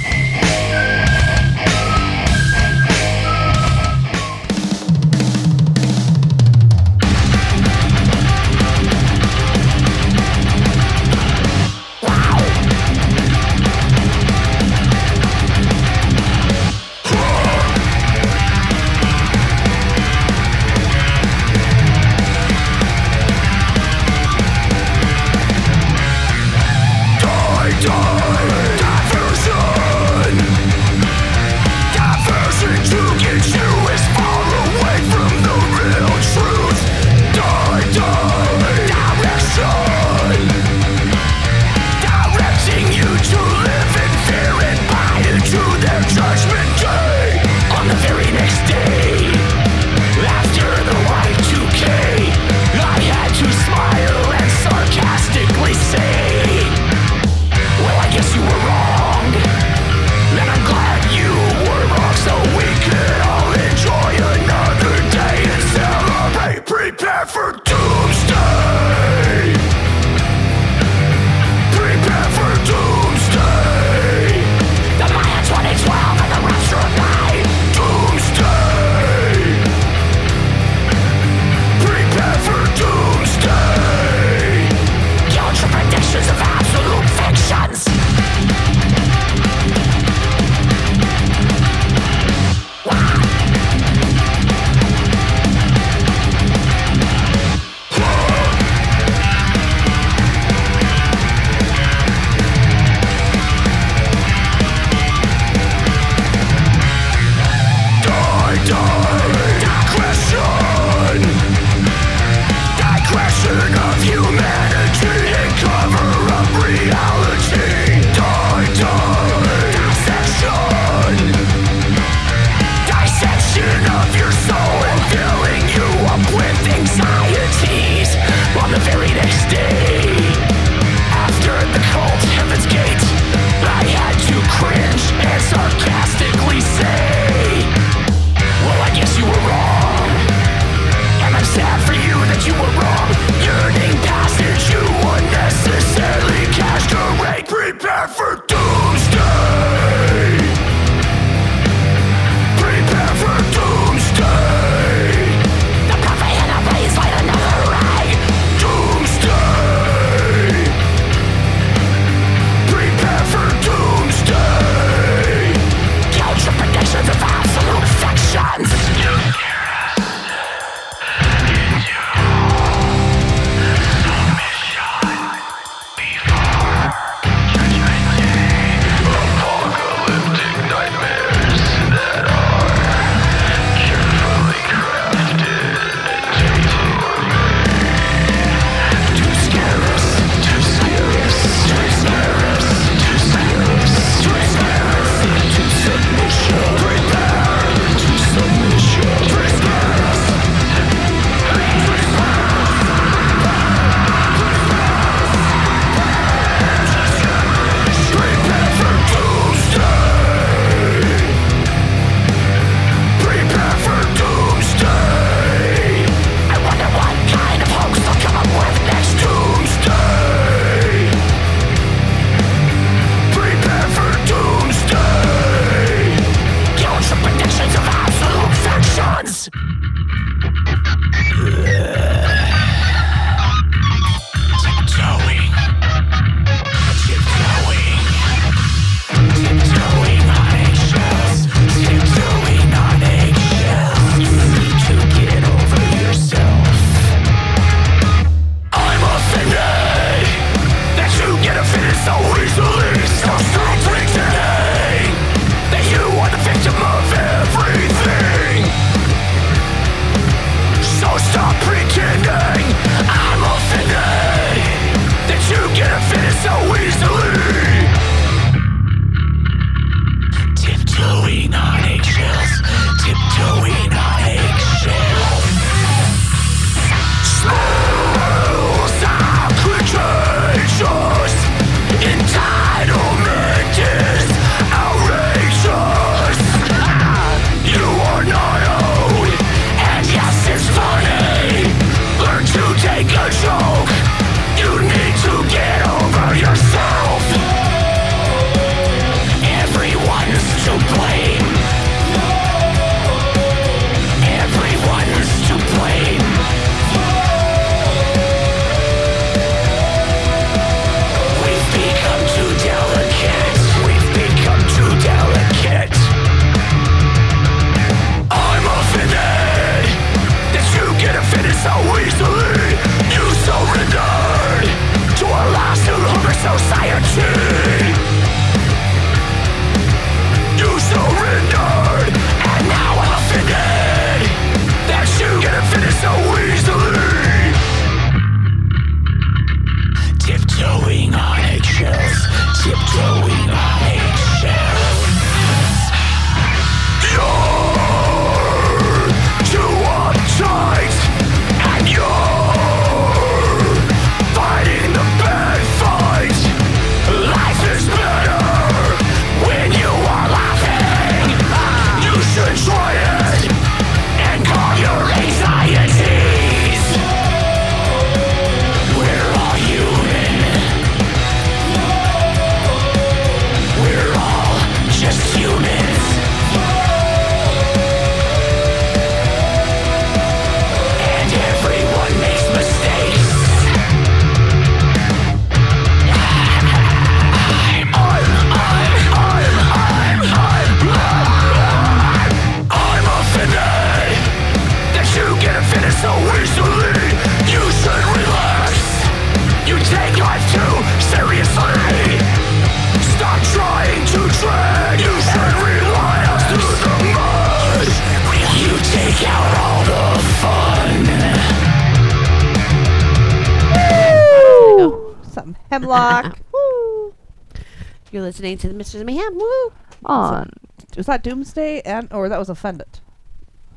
Listening 418.39 418.58
to 418.60 418.69
the 418.69 418.73
Misters 418.73 419.02
of 419.02 419.06
Mayhem. 419.06 419.36
Woo! 419.36 419.73
On 420.06 420.49
Was 420.95 421.08
that 421.08 421.23
Doomsday 421.23 421.82
and 421.82 422.08
or 422.13 422.30
that 422.30 422.39
was 422.39 422.47
Offended? 422.47 423.02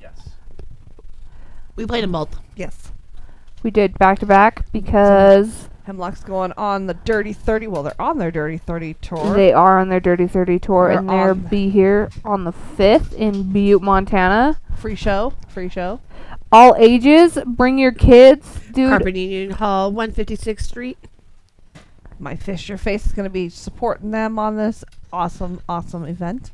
Yes. 0.00 0.34
We 1.74 1.84
played 1.84 2.04
them 2.04 2.12
both. 2.12 2.38
Yes. 2.54 2.92
we 3.64 3.72
did 3.72 3.98
back 3.98 4.20
to 4.20 4.26
back 4.26 4.70
because 4.70 5.68
Hemlock's 5.82 6.22
going 6.22 6.52
on 6.52 6.86
the 6.86 6.94
Dirty 6.94 7.32
Thirty. 7.32 7.66
Well, 7.66 7.82
they're 7.82 8.00
on 8.00 8.18
their 8.18 8.30
Dirty 8.30 8.56
Thirty 8.56 8.94
tour. 8.94 9.34
they 9.34 9.52
are 9.52 9.80
on 9.80 9.88
their 9.88 9.98
Dirty 9.98 10.28
Thirty 10.28 10.60
tour 10.60 10.90
They're 10.90 10.98
and 10.98 11.08
they're 11.08 11.30
on- 11.30 11.40
be 11.40 11.68
here 11.68 12.08
on 12.24 12.44
the 12.44 12.52
fifth 12.52 13.12
in 13.14 13.52
Butte, 13.52 13.82
Montana. 13.82 14.60
free 14.76 14.94
show. 14.94 15.32
Free 15.48 15.68
show. 15.70 15.98
All 16.52 16.76
ages, 16.78 17.36
bring 17.44 17.78
your 17.78 17.90
kids, 17.90 18.60
dude. 18.72 18.90
Carpenters 18.90 19.18
Union 19.18 19.50
Hall, 19.50 19.90
156th 19.92 20.60
Street. 20.60 20.98
My 22.22 22.36
Fish 22.36 22.68
Your 22.68 22.78
Face 22.78 23.04
is 23.04 23.12
going 23.12 23.24
to 23.24 23.30
be 23.30 23.48
supporting 23.48 24.12
them 24.12 24.38
on 24.38 24.56
this 24.56 24.84
awesome, 25.12 25.60
awesome 25.68 26.04
event. 26.04 26.52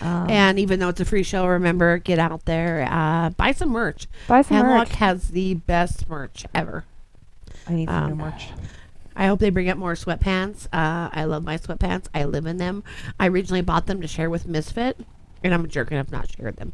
Um, 0.00 0.28
And 0.28 0.58
even 0.58 0.80
though 0.80 0.88
it's 0.88 1.00
a 1.00 1.04
free 1.04 1.22
show, 1.22 1.46
remember, 1.46 1.98
get 1.98 2.18
out 2.18 2.44
there, 2.44 2.86
uh, 2.90 3.30
buy 3.30 3.52
some 3.52 3.70
merch. 3.70 4.08
Buy 4.26 4.42
some 4.42 4.56
Hemlock 4.58 4.88
merch. 4.88 4.96
has 4.96 5.28
the 5.28 5.54
best 5.54 6.08
merch 6.08 6.44
ever. 6.54 6.84
I 7.68 7.72
need 7.74 7.88
some 7.88 8.06
new 8.06 8.12
um, 8.12 8.18
merch. 8.18 8.48
I 9.14 9.28
hope 9.28 9.38
they 9.38 9.48
bring 9.50 9.70
up 9.70 9.78
more 9.78 9.94
sweatpants. 9.94 10.66
Uh, 10.72 11.08
I 11.12 11.24
love 11.24 11.44
my 11.44 11.56
sweatpants. 11.56 12.08
I 12.12 12.24
live 12.24 12.46
in 12.46 12.58
them. 12.58 12.84
I 13.18 13.28
originally 13.28 13.62
bought 13.62 13.86
them 13.86 14.02
to 14.02 14.08
share 14.08 14.28
with 14.28 14.46
Misfit, 14.46 14.98
and 15.42 15.54
I'm 15.54 15.64
a 15.64 15.68
jerk 15.68 15.90
and 15.90 15.98
I've 16.00 16.12
not 16.12 16.28
shared 16.36 16.56
them. 16.56 16.72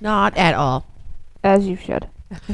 Not 0.00 0.36
at 0.36 0.54
all. 0.54 0.86
As 1.44 1.66
you 1.66 1.76
should. 1.76 2.08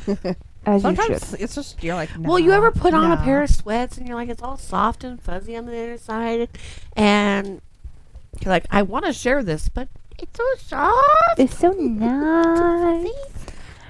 As 0.69 0.85
you 0.85 0.91
should. 0.91 0.97
Sometimes 0.99 1.35
it's 1.35 1.55
just 1.55 1.83
you're 1.83 1.95
like. 1.95 2.11
Well, 2.19 2.39
you 2.39 2.53
ever 2.53 2.71
put 2.71 2.93
on 2.93 3.11
a 3.11 3.17
pair 3.17 3.43
of 3.43 3.49
sweats 3.51 3.97
and 3.97 4.07
you're 4.07 4.17
like, 4.17 4.29
it's 4.29 4.43
all 4.43 4.59
soft 4.59 5.03
and 5.03 5.21
fuzzy 5.21 5.57
on 5.57 5.65
the 5.67 5.73
inside, 5.75 6.49
and 6.95 7.63
you're 8.41 8.51
like, 8.51 8.67
I 8.71 8.83
want 8.83 9.07
to 9.07 9.13
share 9.13 9.43
this, 9.43 9.69
but 9.71 9.89
it's 10.19 10.37
so 10.37 10.45
soft. 10.59 11.39
It's 11.39 11.59
so 11.59 11.71
nice. 11.73 13.11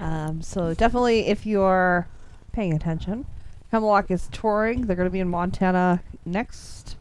Um, 0.01 0.41
so 0.43 0.73
definitely, 0.75 1.27
if 1.27 1.45
you're 1.47 2.07
paying 2.53 2.73
attention, 2.73 3.27
Hemlock 3.73 4.11
is 4.11 4.29
touring. 4.31 4.83
They're 4.87 4.95
going 4.97 5.09
to 5.09 5.13
be 5.13 5.19
in 5.21 5.29
Montana 5.29 6.03
next 6.25 6.97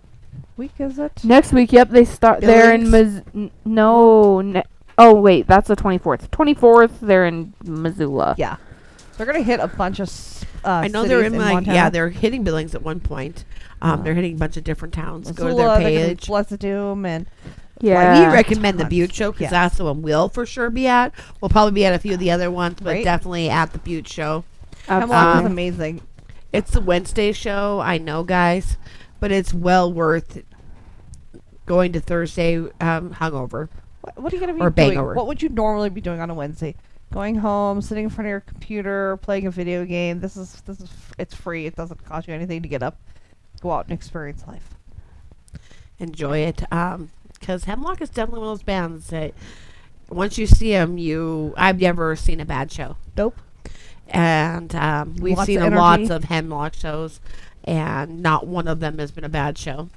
week. 0.57 0.71
Is 0.79 0.97
it? 0.97 1.23
Next 1.23 1.53
week, 1.53 1.71
yep, 1.71 1.89
they 1.89 2.03
start. 2.05 2.41
They're 2.41 2.73
in 2.73 2.89
Billings? 2.89 3.15
Miz- 3.15 3.23
n- 3.35 3.51
no. 3.63 4.41
Ne- 4.41 4.63
oh 4.97 5.13
wait, 5.21 5.45
that's 5.45 5.67
the 5.67 5.75
twenty 5.75 5.99
fourth. 5.99 6.31
Twenty 6.31 6.55
fourth, 6.55 6.99
they're 6.99 7.27
in 7.27 7.53
Missoula. 7.63 8.33
Yeah. 8.39 8.55
They're 9.17 9.25
going 9.25 9.37
to 9.37 9.43
hit 9.43 9.59
a 9.59 9.67
bunch 9.67 9.99
of. 9.99 10.09
Uh, 10.63 10.69
I 10.69 10.87
know 10.87 11.03
they're 11.05 11.19
cities 11.23 11.33
in 11.33 11.39
like 11.39 11.53
Montana. 11.53 11.75
yeah, 11.75 11.89
they're 11.89 12.09
hitting 12.09 12.43
Billings 12.43 12.75
at 12.75 12.81
one 12.81 12.99
point. 12.99 13.45
Um, 13.81 13.99
Uh, 13.99 14.03
they're 14.03 14.13
hitting 14.13 14.35
a 14.35 14.37
bunch 14.37 14.57
of 14.57 14.63
different 14.63 14.93
towns. 14.93 15.31
Go 15.31 15.43
to 15.47 15.49
Missoula, 15.53 15.79
their 15.79 15.89
they're 15.89 15.99
gonna 15.99 16.07
page. 16.15 16.27
Blessed 16.27 16.59
Doom 16.59 17.05
and 17.05 17.25
Yeah. 17.79 18.27
we 18.29 18.33
recommend 18.33 18.77
the 18.79 18.83
Tons. 18.83 18.89
Butte 18.89 19.13
show 19.13 19.31
because 19.31 19.43
Yes. 19.43 19.51
that's 19.51 19.77
the 19.77 19.85
one 19.85 20.01
we'll 20.01 20.29
for 20.29 20.45
sure 20.45 20.69
be 20.69 20.87
at. 20.87 21.13
We'll 21.41 21.49
probably 21.49 21.73
be 21.73 21.85
at 21.85 21.93
a 21.93 21.99
few 21.99 22.13
of 22.13 22.19
the 22.19 22.31
other 22.31 22.49
ones, 22.51 22.77
but 22.81 22.89
Right. 22.95 23.03
definitely 23.03 23.49
at 23.49 23.71
the 23.71 23.79
Butte 23.79 24.07
show. 24.07 24.43
Hemlock 24.87 25.35
Um, 25.37 25.45
is 25.45 25.51
amazing. 25.51 26.01
It's 26.51 26.71
the 26.71 26.81
Wednesday 26.81 27.31
show, 27.33 27.79
I 27.79 27.97
know, 27.97 28.23
guys, 28.23 28.77
but 29.19 29.31
it's 29.31 29.53
well 29.53 29.91
worth 29.93 30.41
going 31.65 31.91
to 31.93 31.99
Thursday 31.99 32.57
um, 32.81 33.11
hungover. 33.19 33.69
What, 34.01 34.17
what 34.21 34.33
are 34.33 34.35
you 34.35 34.41
going 34.41 34.53
to 34.53 34.59
be 34.59 34.65
or 34.65 34.69
doing? 34.69 34.91
Bangover. 34.97 35.15
What 35.15 35.27
would 35.27 35.41
you 35.41 35.49
normally 35.49 35.89
be 35.89 36.01
doing 36.01 36.19
on 36.19 36.29
a 36.29 36.33
Wednesday? 36.33 36.75
Going 37.11 37.35
home, 37.35 37.81
sitting 37.81 38.05
in 38.05 38.09
front 38.09 38.27
of 38.27 38.29
your 38.29 38.41
computer, 38.41 39.17
playing 39.17 39.47
a 39.47 39.51
video 39.51 39.85
game. 39.85 40.19
This 40.19 40.35
is 40.35 40.61
this 40.61 40.81
is 40.81 40.89
it's 41.17 41.33
free. 41.33 41.65
It 41.65 41.75
doesn't 41.75 42.03
cost 42.05 42.27
you 42.27 42.33
anything 42.33 42.61
to 42.61 42.67
get 42.67 42.83
up, 42.83 42.97
go 43.61 43.71
out 43.71 43.85
and 43.85 43.93
experience 43.93 44.45
life. 44.45 44.75
Enjoy 45.99 46.39
it, 46.39 46.63
because 47.39 47.63
Hemlock 47.63 48.01
is 48.01 48.09
definitely 48.09 48.41
one 48.41 48.49
of 48.49 48.59
those 48.59 48.63
bands 48.63 49.07
that 49.07 49.33
once 50.09 50.37
you 50.37 50.45
see 50.47 50.71
them, 50.71 50.97
you 50.97 51.53
I've 51.57 51.79
never 51.79 52.15
seen 52.15 52.39
a 52.39 52.45
bad 52.45 52.71
show. 52.71 52.97
Dope. 53.15 53.37
and 54.09 54.73
um, 54.75 55.15
we've 55.15 55.37
Lots 55.37 55.47
seen 55.47 55.61
of 55.61 55.73
lots 55.73 56.09
of 56.09 56.25
hemlock 56.25 56.73
shows, 56.73 57.19
and 57.63 58.21
not 58.21 58.47
one 58.47 58.67
of 58.67 58.79
them 58.79 58.99
has 58.99 59.11
been 59.11 59.23
a 59.23 59.29
bad 59.29 59.57
show. 59.57 59.89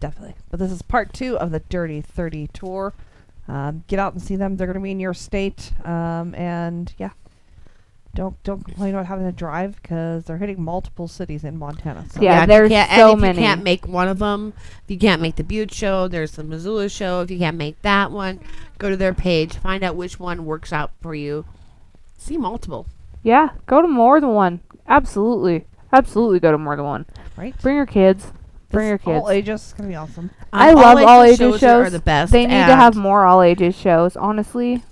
Definitely. 0.00 0.34
But 0.50 0.60
this 0.60 0.70
is 0.70 0.82
part 0.82 1.12
two 1.12 1.38
of 1.38 1.50
the 1.50 1.60
Dirty 1.60 2.00
30 2.00 2.48
tour. 2.48 2.92
Um, 3.48 3.84
get 3.86 3.98
out 3.98 4.12
and 4.12 4.22
see 4.22 4.36
them. 4.36 4.56
They're 4.56 4.66
going 4.66 4.74
to 4.74 4.80
be 4.82 4.90
in 4.90 5.00
your 5.00 5.14
state. 5.14 5.72
Um, 5.86 6.34
and 6.34 6.92
yeah, 6.98 7.10
don't 8.14 8.42
don't 8.44 8.64
complain 8.64 8.94
about 8.94 9.06
having 9.06 9.26
to 9.26 9.32
drive 9.32 9.80
because 9.80 10.24
they're 10.24 10.38
hitting 10.38 10.60
multiple 10.62 11.06
cities 11.06 11.44
in 11.44 11.58
Montana. 11.58 12.06
So 12.10 12.20
Yeah, 12.22 12.38
if 12.38 12.42
you 12.42 12.46
there's 12.48 12.68
can't- 12.70 12.90
so 12.92 13.10
and 13.12 13.18
if 13.18 13.20
many. 13.22 13.38
you 13.40 13.44
can't 13.46 13.62
make 13.62 13.86
one 13.86 14.08
of 14.08 14.18
them, 14.18 14.52
if 14.84 14.90
you 14.90 14.98
can't 14.98 15.20
make 15.22 15.36
the 15.36 15.44
Butte 15.44 15.72
show, 15.72 16.08
there's 16.08 16.32
the 16.32 16.42
Missoula 16.44 16.88
show. 16.88 17.20
If 17.20 17.30
you 17.30 17.38
can't 17.38 17.56
make 17.56 17.80
that 17.82 18.10
one, 18.10 18.40
go 18.78 18.88
to 18.90 18.96
their 18.96 19.14
page, 19.14 19.56
find 19.56 19.84
out 19.84 19.96
which 19.96 20.18
one 20.18 20.44
works 20.46 20.72
out 20.72 20.90
for 21.00 21.14
you. 21.14 21.44
See 22.18 22.36
multiple. 22.38 22.86
Yeah, 23.22 23.50
go 23.66 23.82
to 23.82 23.88
more 23.88 24.20
than 24.20 24.30
one. 24.30 24.60
Absolutely, 24.88 25.66
absolutely, 25.92 26.40
go 26.40 26.52
to 26.52 26.58
more 26.58 26.74
than 26.76 26.84
one. 26.86 27.06
right. 27.36 27.54
Bring 27.60 27.76
your 27.76 27.86
kids. 27.86 28.32
Bring 28.70 28.88
your 28.88 28.98
kids. 28.98 29.22
All 29.22 29.30
ages. 29.30 29.66
is 29.68 29.72
going 29.74 29.88
to 29.88 29.92
be 29.92 29.96
awesome. 29.96 30.30
I 30.52 30.70
Um, 30.70 30.74
love 30.76 30.98
all 31.02 31.22
ages 31.22 31.38
shows. 31.38 31.60
shows. 31.60 31.86
Are 31.86 31.90
the 31.90 31.98
best. 32.00 32.32
They 32.32 32.42
need 32.46 32.52
to 32.52 32.56
and 32.56 32.72
have 32.80 32.94
more 32.96 33.24
all 33.24 33.42
ages 33.42 33.76
shows. 33.76 34.16
Honestly, 34.16 34.82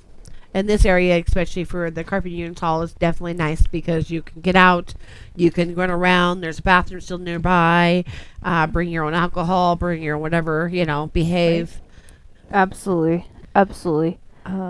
in 0.55 0.67
this 0.67 0.85
area, 0.85 1.23
especially 1.27 1.65
for 1.65 1.91
the 1.91 2.05
Carpenters 2.05 2.39
Union 2.39 2.55
Hall, 2.55 2.83
is 2.83 2.93
definitely 2.95 3.35
nice 3.35 3.67
because 3.67 4.11
you 4.11 4.23
can 4.23 4.41
get 4.41 4.55
out, 4.55 4.95
you 5.35 5.51
can 5.51 5.75
run 5.75 5.91
around. 5.91 6.41
There's 6.41 6.61
a 6.61 6.63
bathroom 6.63 7.01
still 7.01 7.19
nearby. 7.19 8.05
Uh, 8.43 8.67
bring 8.69 8.89
your 8.91 9.05
own 9.05 9.15
alcohol. 9.15 9.75
Bring 9.75 10.03
your 10.03 10.17
whatever. 10.19 10.69
You 10.73 10.85
know, 10.85 11.09
behave. 11.09 11.81
absolutely, 12.53 13.27
absolutely. 13.55 14.19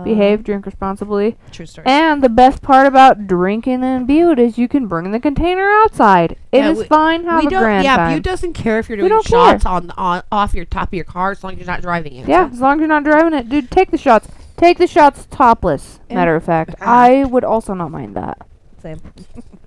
Behave, 0.05 0.45
drink 0.45 0.67
responsibly. 0.67 1.37
True 1.51 1.67
story. 1.67 1.87
And 1.87 2.23
the 2.23 2.29
best 2.29 2.63
part 2.63 2.87
about 2.87 3.27
drinking 3.27 3.83
in 3.83 4.07
Butte 4.07 4.39
is 4.39 4.57
you 4.57 4.69
can 4.69 4.87
bring 4.87 5.11
the 5.11 5.19
container 5.21 5.69
outside. 5.69 6.37
It 6.53 6.65
is 6.65 6.77
Yeah, 6.77 6.83
we- 6.83 6.85
fine. 6.87 7.25
Have 7.25 7.41
we 7.41 7.47
a 7.49 7.51
don't. 7.51 7.63
grand 7.63 7.85
yeah, 7.85 7.97
time. 7.97 8.15
Butte 8.15 8.23
doesn't 8.23 8.53
care 8.53 8.79
if 8.79 8.89
you're 8.89 8.97
doing 8.99 9.11
care. 9.11 9.23
shots 9.23 9.67
on, 9.67 9.91
on 9.97 10.23
off 10.31 10.55
your 10.55 10.65
top 10.65 10.89
of 10.89 10.95
your 10.95 11.05
car 11.05 11.33
as 11.33 11.43
long 11.43 11.55
as 11.55 11.59
you're 11.59 11.67
not 11.67 11.83
driving 11.83 12.15
it. 12.15 12.29
Yeah, 12.29 12.49
as 12.53 12.61
long 12.61 12.75
as 12.77 12.81
you're 12.81 12.89
not 12.89 13.03
driving 13.05 13.33
it, 13.39 13.49
dude. 13.49 13.71
Take 13.71 13.91
the 13.91 13.99
shots. 13.99 14.29
Take 14.57 14.79
the 14.79 14.87
shots 14.87 15.27
topless. 15.31 15.99
And- 16.09 16.17
Matter 16.17 16.37
of 16.37 16.45
fact, 16.45 16.77
Ah. 16.81 17.03
I 17.07 17.25
would 17.25 17.43
also 17.45 17.75
not 17.75 17.91
mind 17.91 18.15
that. 18.15 18.47
Same. 18.81 19.01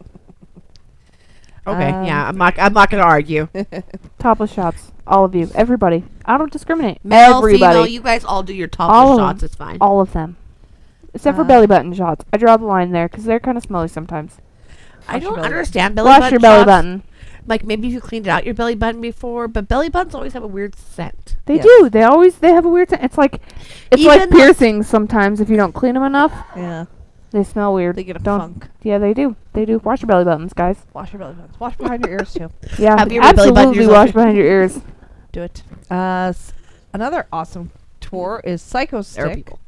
Okay. 1.68 1.90
Um, 1.92 2.06
yeah, 2.06 2.28
I'm 2.28 2.38
not. 2.38 2.58
I'm 2.58 2.74
not 2.74 2.90
gonna 2.90 3.04
argue. 3.04 3.50
Topless 4.20 4.54
shots, 4.54 4.92
all 5.06 5.26
of 5.26 5.36
you, 5.36 5.50
everybody. 5.54 6.04
I 6.26 6.38
don't 6.38 6.52
discriminate. 6.52 7.04
Male, 7.04 7.38
everybody, 7.38 7.58
female, 7.74 7.88
you 7.88 8.02
guys 8.02 8.24
all 8.24 8.42
do 8.44 8.54
your 8.54 8.68
topless 8.68 8.98
of 9.14 9.20
'em. 9.20 9.26
shots. 9.26 9.44
It's 9.44 9.56
fine. 9.56 9.78
all 9.82 10.00
of 10.02 10.14
them, 10.14 10.38
except 11.14 11.36
for 11.36 11.44
Uh, 11.44 11.48
belly 11.48 11.68
button 11.68 11.94
shots. 11.94 12.24
I 12.32 12.38
draw 12.38 12.56
the 12.58 12.66
line 12.66 12.92
there 12.92 13.08
because 13.10 13.26
they're 13.26 13.40
kind 13.40 13.58
of 13.58 13.64
smelly 13.64 13.88
sometimes. 13.90 14.38
I 15.10 15.16
Wash 15.16 15.24
don't 15.24 15.32
belly 15.36 15.36
button. 15.36 15.54
understand 15.54 15.96
belly 15.96 16.08
Wash 16.10 16.20
button 16.20 16.32
your 16.34 16.40
belly 16.40 16.58
shots. 16.60 16.66
button. 16.68 17.04
Like 17.48 17.64
maybe 17.66 17.88
if 17.88 17.94
you 17.94 18.02
cleaned 18.02 18.28
out 18.28 18.44
your 18.46 18.54
belly 18.54 18.76
button 18.76 19.00
before, 19.00 19.48
but 19.48 19.68
belly 19.70 19.88
buttons 19.90 20.14
always 20.16 20.34
have 20.34 20.44
a 20.44 20.48
weird 20.48 20.76
scent. 20.76 21.38
They 21.46 21.56
Yes. 21.56 21.64
do. 21.66 21.90
They 21.90 22.04
always 22.04 22.40
they 22.40 22.52
have 22.52 22.66
a 22.66 22.70
weird. 22.70 22.90
scent. 22.90 23.04
It's 23.04 23.18
like 23.18 23.42
it's 23.92 24.04
like 24.04 24.18
Even 24.18 24.30
the- 24.30 24.36
piercings. 24.36 24.88
Sometimes 24.88 25.40
if 25.42 25.50
you 25.50 25.56
don't 25.58 25.74
clean 25.74 25.94
them 25.94 26.04
enough, 26.04 26.34
Yeah. 26.58 26.86
They 27.32 27.44
smell 27.44 27.74
weird. 27.74 27.96
They 27.98 28.04
get 28.04 28.16
a 28.16 28.20
Don't- 28.20 28.40
funk. 28.40 28.68
Yeah, 28.84 28.98
they 29.00 29.14
do. 29.14 29.36
They 29.54 29.66
do. 29.66 29.80
Wash 29.80 30.02
your 30.02 30.08
belly 30.08 30.24
buttons, 30.24 30.54
guys. 30.54 30.78
Wash 30.94 31.12
your 31.14 31.20
belly 31.20 31.34
buttons. 31.34 31.60
Wash 31.60 31.76
behind 31.78 32.04
your 32.06 32.14
ears 32.14 32.34
too. 32.34 32.50
Yeah, 32.80 32.98
Have 32.98 33.12
you 33.12 33.22
ever 33.22 33.34
belly 33.36 33.52
buttoned 33.52 33.58
absolutely 33.78 33.84
yourself? 33.84 34.06
wash 34.08 34.14
behind 34.14 34.38
your 34.38 34.46
ears. 34.46 34.80
Do 35.34 35.42
it. 35.44 35.64
Uh, 35.92 36.28
s- 36.30 36.54
another 36.94 37.28
awesome 37.34 37.72
tour 38.00 38.42
is 38.46 38.62
Psycho 38.62 39.02
There 39.02 39.26
are 39.30 39.36
people. 39.36 39.60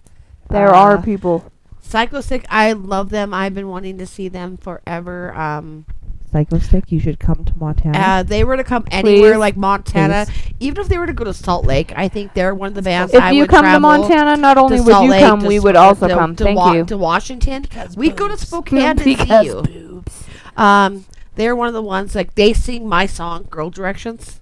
There 0.50 0.74
Uh, 0.74 0.80
are 0.80 1.02
people. 1.02 1.52
Psychostick, 1.84 2.45
I 2.50 2.72
love 2.74 3.10
them. 3.10 3.34
I've 3.34 3.54
been 3.56 3.67
wanting 3.67 3.98
to 3.98 4.06
see 4.06 4.28
them 4.30 4.58
forever. 4.58 5.36
Um, 5.36 5.86
Psychostick. 6.34 6.92
You 6.92 7.00
should 7.00 7.20
come 7.20 7.44
to 7.46 7.54
Montana. 7.58 7.98
uh, 7.98 8.24
they 8.24 8.44
were 8.44 8.56
to 8.58 8.63
come 8.63 8.86
anywhere 8.92 9.34
Please. 9.34 9.38
like 9.39 9.58
Montana, 9.58 10.28
even 10.60 10.80
if 10.82 10.88
they 10.88 10.98
were 10.98 11.08
to 11.08 11.13
go 11.13 11.24
to 11.24 11.34
Salt 11.34 11.65
Lake. 11.65 11.92
I 11.96 12.08
think 12.08 12.34
they're 12.34 12.54
one 12.54 12.68
of 12.70 12.74
the 12.76 12.82
bands. 12.82 13.13
If 13.13 13.22
I 13.22 13.32
you 13.32 13.42
would 13.42 13.50
come 13.50 13.63
to 13.63 13.70
travel 13.72 13.80
Montana, 13.82 14.38
not 14.38 14.58
only 14.58 14.80
would 14.80 14.92
Salt 14.92 15.06
you 15.06 15.10
Lake, 15.12 15.24
come, 15.26 15.42
to 15.42 15.48
we 15.48 15.60
would 15.60 15.76
Sp- 15.76 15.80
also 15.82 16.08
to- 16.08 16.13
come. 16.13 16.36
to 16.36 16.44
Thank 16.44 16.58
Wa- 16.58 16.74
you. 16.74 16.86
To 16.86 16.98
Washington, 16.98 17.65
we 17.96 18.10
go 18.12 18.28
to 18.28 18.38
Spokane 18.38 18.98
to 18.98 19.04
Because 19.04 19.27
see 19.42 19.46
you. 19.48 19.62
boobs. 19.63 20.23
Um, 20.56 21.06
they're 21.36 21.56
one 21.56 21.67
of 21.67 21.73
the 21.73 21.82
ones 21.82 22.13
like 22.15 22.36
they 22.36 22.54
sing 22.54 22.88
my 22.88 23.06
song 23.06 23.48
"Girl 23.50 23.69
Directions." 23.69 24.38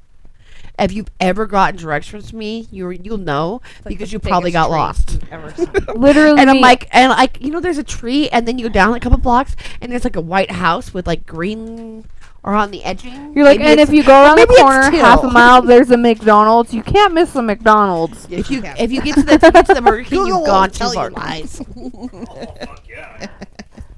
If 0.79 0.91
you've 0.93 1.09
ever 1.19 1.45
gotten 1.47 1.75
directions 1.79 2.29
from 2.29 2.39
me, 2.39 2.67
you 2.71 2.89
you'll 2.91 3.17
know 3.17 3.61
like 3.83 3.89
because 3.95 4.13
you 4.13 4.19
probably 4.19 4.51
got 4.51 4.69
lost. 4.69 5.13
you've 5.13 5.31
ever 5.31 5.51
seen. 5.55 5.71
Literally, 5.95 6.39
And 6.39 6.49
I'm 6.49 6.61
like, 6.61 6.87
and 6.91 7.09
like, 7.09 7.41
you 7.41 7.49
know, 7.51 7.59
there's 7.59 7.77
a 7.79 7.83
tree, 7.83 8.29
and 8.29 8.47
then 8.47 8.59
you 8.59 8.67
go 8.67 8.73
down 8.73 8.91
like 8.91 9.01
a 9.01 9.03
couple 9.09 9.17
blocks, 9.19 9.55
and 9.81 9.91
there's 9.91 10.03
like 10.03 10.15
a 10.15 10.21
white 10.21 10.51
house 10.51 10.93
with 10.93 11.07
like 11.07 11.25
green 11.25 12.05
or 12.43 12.53
on 12.53 12.71
the 12.71 12.83
edging. 12.83 13.33
you're 13.35 13.43
like, 13.43 13.59
Maybe 13.59 13.71
and 13.71 13.79
if 13.79 13.91
you 13.91 14.03
go 14.03 14.13
around 14.23 14.37
the 14.37 14.45
corner 14.45 14.89
half 14.91 15.23
a 15.23 15.27
mile, 15.29 15.61
there's 15.63 15.89
a 15.91 15.97
McDonald's. 15.97 16.73
You 16.73 16.83
can't 16.83 17.13
miss 17.13 17.33
the 17.33 17.41
McDonald's. 17.41 18.27
if 18.29 18.49
you 18.51 18.61
if 18.63 18.91
you 18.91 19.01
get 19.01 19.15
to 19.15 19.23
the 19.23 19.33
if 19.33 19.43
you 19.43 19.51
get 19.51 19.65
to 19.65 19.73
the 19.73 19.81
Burger 19.81 20.03
King, 20.09 20.27
you've 20.27 20.45
gone 20.45 20.69
won't 20.69 20.73
too 20.73 20.77
tell 20.79 20.93
far. 20.93 21.09
you 21.09 21.15
lies. 21.15 21.61
Oh, 21.75 22.07
fuck 22.07 22.83
yeah. 22.87 23.27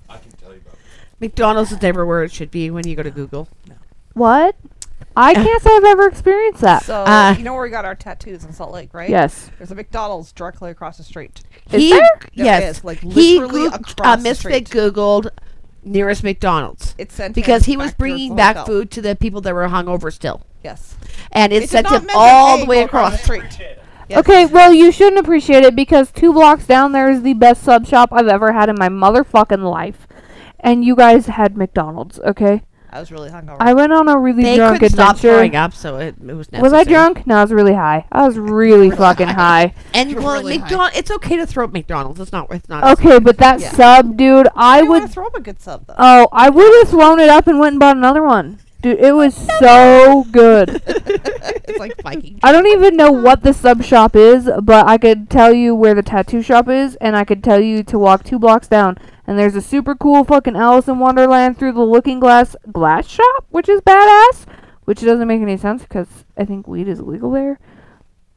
I 0.10 0.18
can 0.18 0.32
tell 0.42 0.54
you 0.54 0.62
about 0.66 0.78
McDonald's 1.20 1.72
is 1.74 1.82
never 1.82 2.06
where 2.06 2.24
it 2.24 2.32
should 2.32 2.50
be 2.50 2.72
when 2.72 2.88
you 2.88 2.96
go 2.96 3.04
to 3.04 3.12
Google. 3.12 3.50
What? 4.14 4.56
I 5.20 5.34
can't 5.34 5.62
say 5.62 5.76
I've 5.76 5.84
ever 5.84 6.08
experienced 6.08 6.62
that. 6.62 6.84
So 6.84 7.04
Uh, 7.04 7.36
you 7.38 7.44
know 7.44 7.54
where 7.54 7.64
we 7.64 7.70
got 7.70 7.86
our 7.86 7.96
tattoos 7.96 8.44
in 8.46 8.54
Salt 8.54 8.72
Lake, 8.72 8.94
right? 8.94 9.10
Yes. 9.10 9.50
There's 9.58 9.72
a 9.72 9.76
McDonald's 9.76 10.32
directly 10.32 10.72
across 10.72 10.98
the 10.98 11.04
street. 11.04 11.42
Is 11.72 11.82
he, 11.82 11.90
there? 11.92 12.02
There 12.36 12.46
Yes, 12.46 12.78
is, 12.80 12.84
like, 12.84 13.00
he 13.00 13.40
literally 13.40 13.70
Goog- 13.70 13.76
across 13.92 14.08
uh, 14.08 14.16
the 14.16 14.22
Misfit 14.24 14.68
street. 14.68 14.70
Googled 14.94 15.30
nearest 15.84 16.24
McDonald's 16.24 16.96
It 16.98 17.12
sent 17.12 17.36
because 17.36 17.66
him 17.66 17.72
he 17.72 17.78
was 17.78 17.88
back 17.92 17.98
to 17.98 18.04
his 18.06 18.12
bringing 18.14 18.36
back 18.36 18.56
hotel. 18.58 18.66
food 18.66 18.92
to 18.92 19.02
the 19.02 19.16
people 19.16 19.42
that 19.42 19.54
were 19.54 19.68
hungover 19.68 20.12
still, 20.12 20.42
Yes. 20.64 20.96
and 21.32 21.54
it, 21.54 21.62
did 21.62 21.70
sent 21.70 21.86
not 21.86 22.02
him 22.02 22.08
mention, 22.08 22.22
all 22.22 22.58
"Hey, 22.58 22.64
the 22.64 22.70
way 22.70 22.80
go 22.80 22.86
across 22.86 23.08
across. 23.14 23.20
the 23.20 23.24
street. 23.52 23.68
Yes. 24.10 24.20
Okay, 24.20 24.46
well, 24.48 24.74
you 24.74 24.92
shouldn't 24.92 25.20
appreciate 25.20 25.64
it 25.64 25.76
because 25.76 26.12
two 26.12 26.34
blocks 26.34 26.66
down 26.66 26.92
there 26.94 27.10
is 27.12 27.22
the 27.22 27.34
best 27.34 27.62
sub 27.64 27.86
shop 27.86 28.10
I've 28.12 28.28
ever 28.28 28.52
had 28.54 28.68
in 28.68 28.76
my 28.80 28.90
motherfucking 28.90 29.70
life. 29.70 30.08
And 30.60 30.84
you 30.84 30.96
guys 30.96 31.28
had 31.28 31.56
McDonald's, 31.56 32.20
okay? 32.22 32.64
I 32.92 33.00
was 33.00 33.12
really 33.12 33.30
hungover. 33.30 33.58
I 33.60 33.74
went 33.74 33.94
on 33.94 34.08
a 34.10 34.18
really 34.18 34.44
They 34.44 34.56
drunk 34.56 34.80
couldn't 34.80 34.94
stop 34.94 35.16
adventure. 35.16 35.36
throwing 35.36 35.56
up, 35.56 35.74
so 35.74 35.98
it, 35.98 36.16
it 36.20 36.34
was 36.34 36.52
necessary. 36.52 36.62
Was 36.62 36.74
I 36.74 36.84
drunk? 36.84 37.28
No, 37.28 37.36
I 37.38 37.42
was 37.44 37.52
really 37.54 37.74
high. 37.74 38.06
I 38.12 38.26
was 38.28 38.38
really 38.38 38.90
fucking 38.90 39.28
high. 39.28 39.74
And 39.94 40.10
You're 40.12 40.22
well, 40.22 40.34
really 40.42 40.58
high. 40.58 40.64
McDonald's, 40.64 40.98
it's 40.98 41.12
okay 41.12 41.38
to 41.38 41.46
throw 41.46 41.66
up 41.66 41.72
McDonald's. 41.74 42.20
It's 42.20 42.32
not. 42.32 42.48
It's 42.52 42.68
not. 42.70 42.84
Okay, 43.00 43.20
but 43.20 43.38
that 43.38 43.60
Yeah. 43.60 43.72
sub, 43.74 44.18
dude, 44.18 44.48
I 44.56 44.80
I 44.80 44.82
would. 44.84 45.04
would 45.04 45.12
throw 45.12 45.28
up 45.28 45.36
a 45.36 45.42
good 45.42 45.62
sub 45.62 45.86
though. 45.88 45.96
Oh, 45.98 46.28
I 46.32 46.50
would 46.50 46.74
have 46.80 46.90
thrown 46.90 47.20
it 47.20 47.30
up 47.30 47.48
and 47.48 47.60
went 47.60 47.74
and 47.74 47.80
bought 47.80 47.98
another 47.98 48.24
one. 48.24 48.60
Dude, 48.82 48.98
it 49.00 49.12
was 49.12 49.36
so 49.60 50.26
good. 50.32 50.82
it's 50.88 51.78
like 51.80 52.02
Viking. 52.02 52.40
I 52.42 52.54
don't 52.54 52.68
even 52.68 52.96
know 52.96 53.12
what 53.12 53.44
the 53.44 53.54
sub 53.54 53.84
shop 53.84 54.16
is, 54.16 54.50
but 54.64 54.88
I 54.88 54.98
could 54.98 55.30
tell 55.30 55.54
you 55.54 55.76
where 55.76 55.94
the 55.94 56.02
tattoo 56.02 56.42
shop 56.42 56.70
is, 56.70 56.96
and 56.96 57.18
I 57.18 57.26
could 57.26 57.44
tell 57.44 57.60
you 57.60 57.84
to 57.84 58.00
walk 58.00 58.24
two 58.24 58.40
blocks 58.40 58.70
down. 58.70 58.98
And 59.30 59.38
there's 59.38 59.56
a 59.56 59.62
super 59.62 59.94
cool 59.94 60.24
fucking 60.24 60.56
Alice 60.56 60.88
in 60.88 60.98
Wonderland 60.98 61.60
through 61.60 61.74
the 61.74 61.84
Looking 61.86 62.20
Glass 62.20 62.56
glass 62.72 63.06
shop, 63.08 63.46
which 63.52 63.70
is 63.70 63.80
badass. 63.82 64.46
Which 64.86 65.02
doesn't 65.02 65.28
make 65.28 65.40
any 65.44 65.56
sense 65.56 65.84
because 65.84 66.08
I 66.36 66.46
think 66.46 66.68
weed 66.68 66.88
is 66.88 66.98
illegal 66.98 67.30
there. 67.30 67.60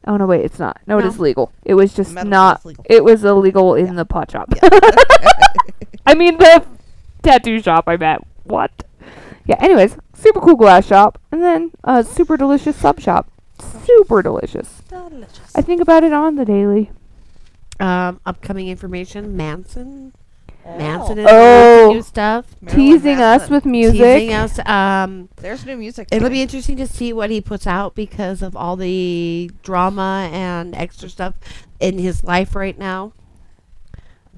Oh 0.07 0.19
no, 0.19 0.27
wait, 0.27 0.45
it's 0.45 0.59
not. 0.59 0.83
No, 0.87 0.99
it 0.99 1.05
No. 1.05 1.09
is 1.09 1.19
legal. 1.19 1.51
It 1.65 1.73
was 1.73 1.95
just 1.95 2.13
Medical 2.13 2.31
not. 2.31 2.67
legal. 2.67 2.85
It 2.91 3.05
was 3.05 3.25
illegal 3.25 3.75
in 3.75 3.97
the 3.97 4.05
pot 4.05 4.33
shop. 4.33 4.53
I 6.07 6.15
mean 6.15 6.37
the 6.37 6.63
tattoo 7.23 7.63
shop. 7.63 7.85
I 7.87 7.97
bet. 7.97 8.21
what? 8.45 8.71
Yeah. 9.47 9.57
Anyways, 9.61 9.97
super 10.13 10.41
cool 10.41 10.57
glass 10.57 10.87
shop, 10.87 11.19
and 11.33 11.43
then 11.43 11.71
a 11.85 12.05
super 12.05 12.37
delicious 12.37 12.77
sub 12.77 13.01
shop. 13.01 13.31
Super 13.87 14.21
delicious. 14.21 14.83
Delicious. 14.91 15.57
I 15.57 15.63
think 15.63 15.81
about 15.81 16.05
it 16.05 16.13
on 16.13 16.37
the 16.37 16.45
daily. 16.45 16.91
Um, 17.81 18.21
upcoming 18.27 18.69
information: 18.69 19.35
Manson. 19.39 20.13
Oh. 20.65 20.79
Manson 20.79 21.19
is 21.19 21.27
Oh. 21.29 21.81
releasing 21.81 21.97
new 21.97 22.03
stuff. 22.03 22.47
Marilyn 22.61 22.87
Teasing 22.87 23.21
us 23.21 23.51
with 23.51 23.65
music. 23.65 24.01
Teasing 24.01 24.33
us. 24.35 24.59
Um, 24.67 25.29
There's 25.37 25.67
new 25.67 25.77
music. 25.77 26.09
it'll 26.13 26.27
coming. 26.27 26.33
be 26.39 26.43
interesting 26.43 26.77
to 26.77 26.87
see 26.87 27.13
what 27.13 27.31
he 27.31 27.41
puts 27.41 27.67
out 27.67 27.95
because 27.95 28.43
of 28.43 28.55
all 28.57 28.77
the 28.77 29.51
drama 29.63 30.29
and 30.33 30.75
extra 30.77 31.09
stuff 31.09 31.35
in 31.81 31.99
his 31.99 32.23
life 32.23 32.55
right 32.55 32.79
now. 32.79 33.13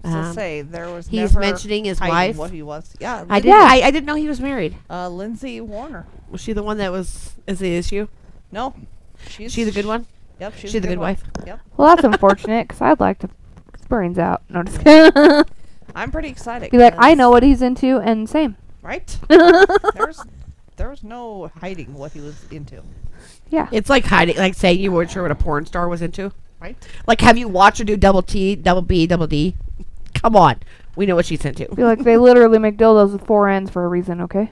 So 0.02 0.10
Um, 0.10 0.34
say 0.34 0.60
there 0.62 0.90
was. 0.90 1.08
he's 1.08 1.32
never 1.32 1.40
mentioning 1.40 1.84
his 1.86 1.98
wife. 2.00 2.36
What 2.36 2.50
he 2.50 2.62
was. 2.62 2.94
Yeah. 3.00 3.24
I 3.28 3.40
didn't. 3.40 3.54
I, 3.60 3.82
I 3.82 3.90
didn't 3.90 4.06
know 4.06 4.14
he 4.16 4.28
was 4.28 4.40
married. 4.40 4.76
Uh, 4.90 5.08
Lindsay 5.08 5.60
Warner. 5.62 6.06
Was 6.30 6.40
she 6.42 6.52
the 6.52 6.62
one 6.62 6.76
that 6.78 6.92
was 6.92 7.34
is 7.46 7.58
the 7.58 7.74
issue? 7.76 8.08
No. 8.52 8.74
She's 9.28 9.52
She 9.52 9.64
the 9.64 9.70
good 9.72 9.86
one. 9.86 10.06
Yep. 10.40 10.54
She's 10.58 10.70
She 10.72 10.78
the 10.78 10.88
good 10.88 10.98
one. 10.98 11.08
wife. 11.10 11.22
Yep. 11.46 11.60
Well, 11.76 11.88
that's 11.88 12.04
unfortunate 12.04 12.68
because 12.68 12.82
I'd 12.82 13.00
like 13.00 13.18
to 13.20 13.28
f- 13.28 13.78
his 13.78 13.86
brains 13.86 14.18
out. 14.18 14.42
No, 14.50 14.62
just 14.62 14.80
kidding. 14.84 15.42
I'm 15.94 16.10
pretty 16.10 16.28
excited. 16.28 16.70
Be 16.70 16.78
like, 16.78 16.94
I 16.98 17.14
know 17.14 17.30
what 17.30 17.42
he's 17.42 17.62
into, 17.62 17.98
and 17.98 18.28
same. 18.28 18.56
Right. 18.82 19.18
There's. 19.28 20.22
There 20.76 20.90
was 20.90 21.04
no 21.04 21.52
hiding 21.60 21.94
what 21.94 22.12
he 22.12 22.20
was 22.20 22.34
into. 22.50 22.82
Yeah. 23.48 23.68
It's 23.70 23.88
like 23.88 24.04
hiding, 24.04 24.36
like 24.36 24.54
saying 24.54 24.80
you 24.80 24.90
weren't 24.90 25.10
sure 25.10 25.22
what 25.22 25.30
a 25.30 25.36
porn 25.36 25.66
star 25.66 25.88
was 25.88 26.02
into. 26.02 26.32
Right. 26.60 26.76
Like, 27.06 27.20
have 27.20 27.38
you 27.38 27.46
watched 27.46 27.78
her 27.78 27.84
do 27.84 27.96
double 27.96 28.22
T, 28.22 28.56
double 28.56 28.82
B, 28.82 29.06
double 29.06 29.28
D? 29.28 29.54
Come 30.14 30.34
on, 30.34 30.56
we 30.96 31.06
know 31.06 31.14
what 31.14 31.26
she's 31.26 31.44
into. 31.44 31.72
Be 31.74 31.84
like, 31.84 32.00
they 32.00 32.16
literally 32.16 32.58
make 32.58 32.76
dildos 32.76 33.12
with 33.12 33.26
four 33.26 33.48
ends 33.48 33.70
for 33.70 33.84
a 33.84 33.88
reason, 33.88 34.20
okay? 34.22 34.50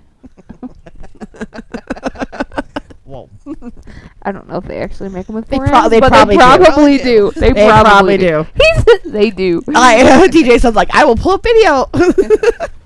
Whoa. 4.25 4.29
I 4.29 4.33
don't 4.33 4.49
know 4.49 4.57
if 4.57 4.65
they 4.65 4.79
actually 4.81 5.09
make 5.11 5.27
them 5.27 5.35
with 5.37 5.49
They 5.49 5.59
pro- 5.59 5.69
ends, 5.71 5.91
they 5.91 6.01
but 6.01 6.11
probably 6.13 6.37
they 6.37 6.43
do. 6.43 6.47
probably 6.47 6.67
Probably 6.67 6.99
do. 6.99 7.05
do. 7.05 7.33
They, 7.41 7.53
They 7.53 7.67
probably, 7.67 7.91
probably 7.91 8.17
do. 8.19 8.47
do. 9.05 9.11
They 9.11 9.31
do. 9.31 9.63
I 9.75 10.29
DJ 10.33 10.61
sounds 10.61 10.77
like 10.77 10.95
I 10.95 11.05
will 11.05 11.17
pull 11.17 11.33
up 11.33 11.43
video. 11.43 11.89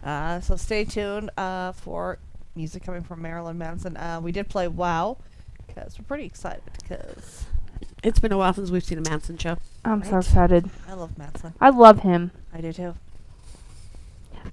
Uh, 0.04 0.40
so 0.40 0.56
stay 0.56 0.84
tuned 0.84 1.30
uh, 1.36 1.72
for 1.72 2.18
music 2.54 2.82
coming 2.84 3.02
from 3.02 3.22
Marilyn 3.22 3.58
Manson. 3.58 3.96
Uh, 3.96 4.20
we 4.22 4.32
did 4.32 4.48
play 4.48 4.66
WoW 4.68 5.18
because 5.66 5.98
we're 5.98 6.04
pretty 6.04 6.24
excited 6.24 6.62
because 6.80 7.44
it's 8.02 8.18
been 8.18 8.32
a 8.32 8.38
while 8.38 8.52
since 8.54 8.70
we've 8.70 8.84
seen 8.84 8.98
a 8.98 9.08
Manson 9.08 9.36
show. 9.36 9.56
I'm 9.84 10.02
so 10.04 10.18
excited. 10.18 10.70
I 10.88 10.94
love 10.94 11.18
Manson. 11.18 11.54
I 11.60 11.70
love 11.70 12.00
him. 12.00 12.30
I 12.52 12.60
do 12.60 12.72
too. 12.72 12.94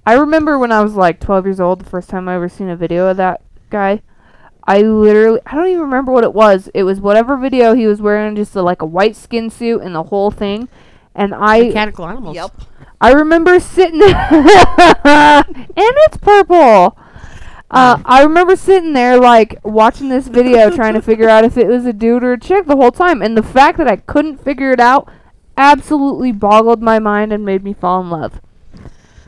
I 0.06 0.14
remember 0.14 0.58
when 0.58 0.72
I 0.72 0.82
was 0.82 0.94
like 0.94 1.20
12 1.20 1.46
years 1.46 1.60
old, 1.60 1.80
the 1.80 1.88
first 1.88 2.10
time 2.10 2.28
I 2.28 2.34
ever 2.34 2.48
seen 2.48 2.68
a 2.68 2.76
video 2.76 3.06
of 3.06 3.16
that 3.16 3.40
guy. 3.70 4.02
I 4.66 4.80
literally, 4.80 5.40
I 5.46 5.54
don't 5.54 5.68
even 5.68 5.82
remember 5.82 6.10
what 6.10 6.24
it 6.24 6.32
was. 6.32 6.68
It 6.72 6.84
was 6.84 7.00
whatever 7.00 7.36
video 7.36 7.74
he 7.74 7.86
was 7.86 8.00
wearing, 8.00 8.34
just 8.34 8.56
a, 8.56 8.62
like 8.62 8.80
a 8.80 8.86
white 8.86 9.14
skin 9.14 9.50
suit 9.50 9.82
and 9.82 9.94
the 9.94 10.04
whole 10.04 10.30
thing. 10.30 10.68
And 11.14 11.34
I, 11.34 11.64
Mechanical 11.64 12.06
animals. 12.06 12.34
Yep. 12.34 12.52
I 13.00 13.12
remember 13.12 13.60
sitting, 13.60 14.02
and 14.02 14.14
it's 15.76 16.16
purple. 16.16 16.96
Uh, 17.70 18.00
I 18.04 18.22
remember 18.22 18.56
sitting 18.56 18.92
there 18.94 19.18
like 19.18 19.58
watching 19.64 20.08
this 20.08 20.28
video, 20.28 20.70
trying 20.70 20.94
to 20.94 21.02
figure 21.02 21.28
out 21.28 21.44
if 21.44 21.58
it 21.58 21.66
was 21.66 21.84
a 21.84 21.92
dude 21.92 22.24
or 22.24 22.32
a 22.32 22.40
chick 22.40 22.66
the 22.66 22.76
whole 22.76 22.92
time, 22.92 23.20
and 23.20 23.36
the 23.36 23.42
fact 23.42 23.78
that 23.78 23.88
I 23.88 23.96
couldn't 23.96 24.42
figure 24.42 24.70
it 24.70 24.80
out 24.80 25.10
absolutely 25.56 26.32
boggled 26.32 26.82
my 26.82 26.98
mind 26.98 27.32
and 27.32 27.44
made 27.44 27.62
me 27.62 27.74
fall 27.74 28.00
in 28.00 28.10
love. 28.10 28.40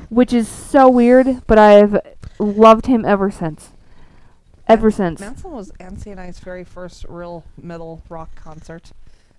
Which 0.08 0.32
is 0.32 0.48
so 0.48 0.88
weird, 0.88 1.46
but 1.46 1.58
I've 1.58 2.00
loved 2.38 2.86
him 2.86 3.04
ever 3.04 3.30
since. 3.30 3.72
Ever 4.68 4.90
since. 4.90 5.20
Manson 5.20 5.52
was 5.52 5.70
Nancy 5.78 6.10
and 6.10 6.20
I's 6.20 6.38
very 6.40 6.64
first 6.64 7.04
real 7.08 7.44
metal 7.60 8.02
rock 8.08 8.34
concert. 8.34 8.92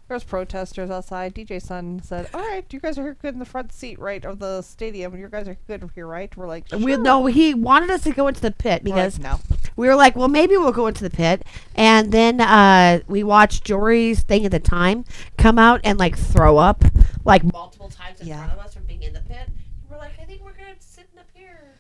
There 0.07 0.15
was 0.15 0.23
protesters 0.23 0.89
outside. 0.89 1.36
DJ 1.36 1.61
Sun 1.61 2.01
said, 2.01 2.30
"All 2.34 2.39
right, 2.39 2.63
you 2.71 2.80
guys 2.80 2.97
are 2.97 3.13
good 3.15 3.34
in 3.34 3.39
the 3.39 3.45
front 3.45 3.73
seat, 3.73 3.99
right, 3.99 4.23
of 4.23 4.39
the 4.39 4.61
stadium, 4.61 5.11
and 5.11 5.21
you 5.21 5.28
guys 5.28 5.49
are 5.49 5.57
good 5.67 5.89
here, 5.95 6.07
right?" 6.07 6.36
We're 6.38 6.47
like, 6.47 6.63
We 6.71 6.93
"Sure." 6.93 6.97
no, 7.01 7.25
he 7.25 7.53
wanted 7.53 7.89
us 7.89 8.03
to 8.03 8.13
go 8.13 8.30
into 8.30 8.39
the 8.39 8.51
pit 8.51 8.84
We're 8.86 8.95
like, 8.95 9.15
because 9.15 9.19
no. 9.19 9.41
we 9.75 9.86
were 9.89 9.95
like, 9.95 10.15
well, 10.15 10.30
maybe 10.30 10.55
we'll 10.55 10.71
go 10.71 10.88
into 10.88 11.03
the 11.03 11.09
pit, 11.09 11.43
and 11.75 12.13
then 12.13 12.39
uh, 12.39 13.01
we 13.07 13.21
watched 13.21 13.65
Jory's 13.65 14.21
thing 14.23 14.45
at 14.45 14.51
the 14.51 14.61
time 14.61 15.03
come 15.38 15.59
out 15.59 15.82
and 15.84 15.99
like 15.99 16.17
throw 16.17 16.55
up 16.57 16.86
like 17.25 17.43
multiple 17.43 17.89
times 17.89 18.21
in 18.21 18.28
Yeah. 18.28 18.45
front 18.45 18.53
of 18.61 18.65
us 18.65 18.73
from 18.75 18.84
being 18.86 19.03
in 19.03 19.11
the 19.11 19.19
pit. 19.19 19.49
We're 19.91 19.97
like, 19.97 20.13
I 20.21 20.23
think 20.23 20.41
we're 20.41 20.53
gonna 20.53 20.75
sit 20.80 21.09
up 21.19 21.28
here. 21.34 21.73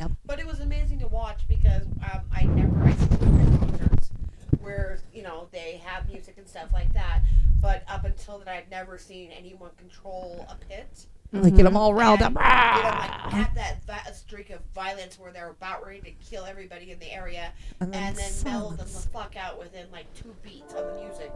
Yep. 0.00 0.12
But 0.24 0.40
it 0.40 0.46
was 0.46 0.60
amazing 0.60 0.98
to 1.00 1.08
watch 1.08 1.42
because 1.46 1.82
um, 2.12 2.20
I 2.34 2.44
never 2.44 2.82
I 2.84 2.92
see 2.92 3.06
concerts 3.18 4.10
where 4.60 4.98
you 5.12 5.22
know 5.22 5.48
they 5.52 5.80
have 5.84 6.08
music 6.08 6.36
and 6.38 6.48
stuff 6.48 6.72
like 6.72 6.92
that, 6.94 7.20
but 7.60 7.82
up 7.86 8.04
until 8.06 8.38
that 8.38 8.48
I'd 8.48 8.70
never 8.70 8.96
seen 8.96 9.30
anyone 9.30 9.70
control 9.76 10.46
a 10.48 10.54
pit. 10.54 11.06
Like 11.32 11.54
get 11.54 11.62
them 11.64 11.76
all 11.76 11.92
riled 11.94 12.22
up. 12.22 12.32
And, 12.34 12.76
you 12.76 12.82
know, 12.82 12.88
like 12.88 13.10
had 13.32 13.54
that 13.54 13.84
vi- 13.84 14.10
streak 14.12 14.50
of 14.50 14.60
violence 14.74 15.16
where 15.18 15.30
they're 15.32 15.50
about 15.50 15.86
ready 15.86 16.00
to 16.00 16.10
kill 16.28 16.44
everybody 16.44 16.90
in 16.90 16.98
the 16.98 17.12
area, 17.12 17.52
And 17.80 17.94
and 17.94 18.16
then 18.16 18.32
then, 18.42 18.52
meld 18.52 18.78
them 18.78 18.78
the 18.78 18.84
fuck 18.86 19.36
out 19.36 19.58
within 19.58 19.86
like 19.92 20.12
two 20.14 20.34
beats 20.42 20.72
of 20.74 20.86
the 20.86 21.02
music, 21.04 21.32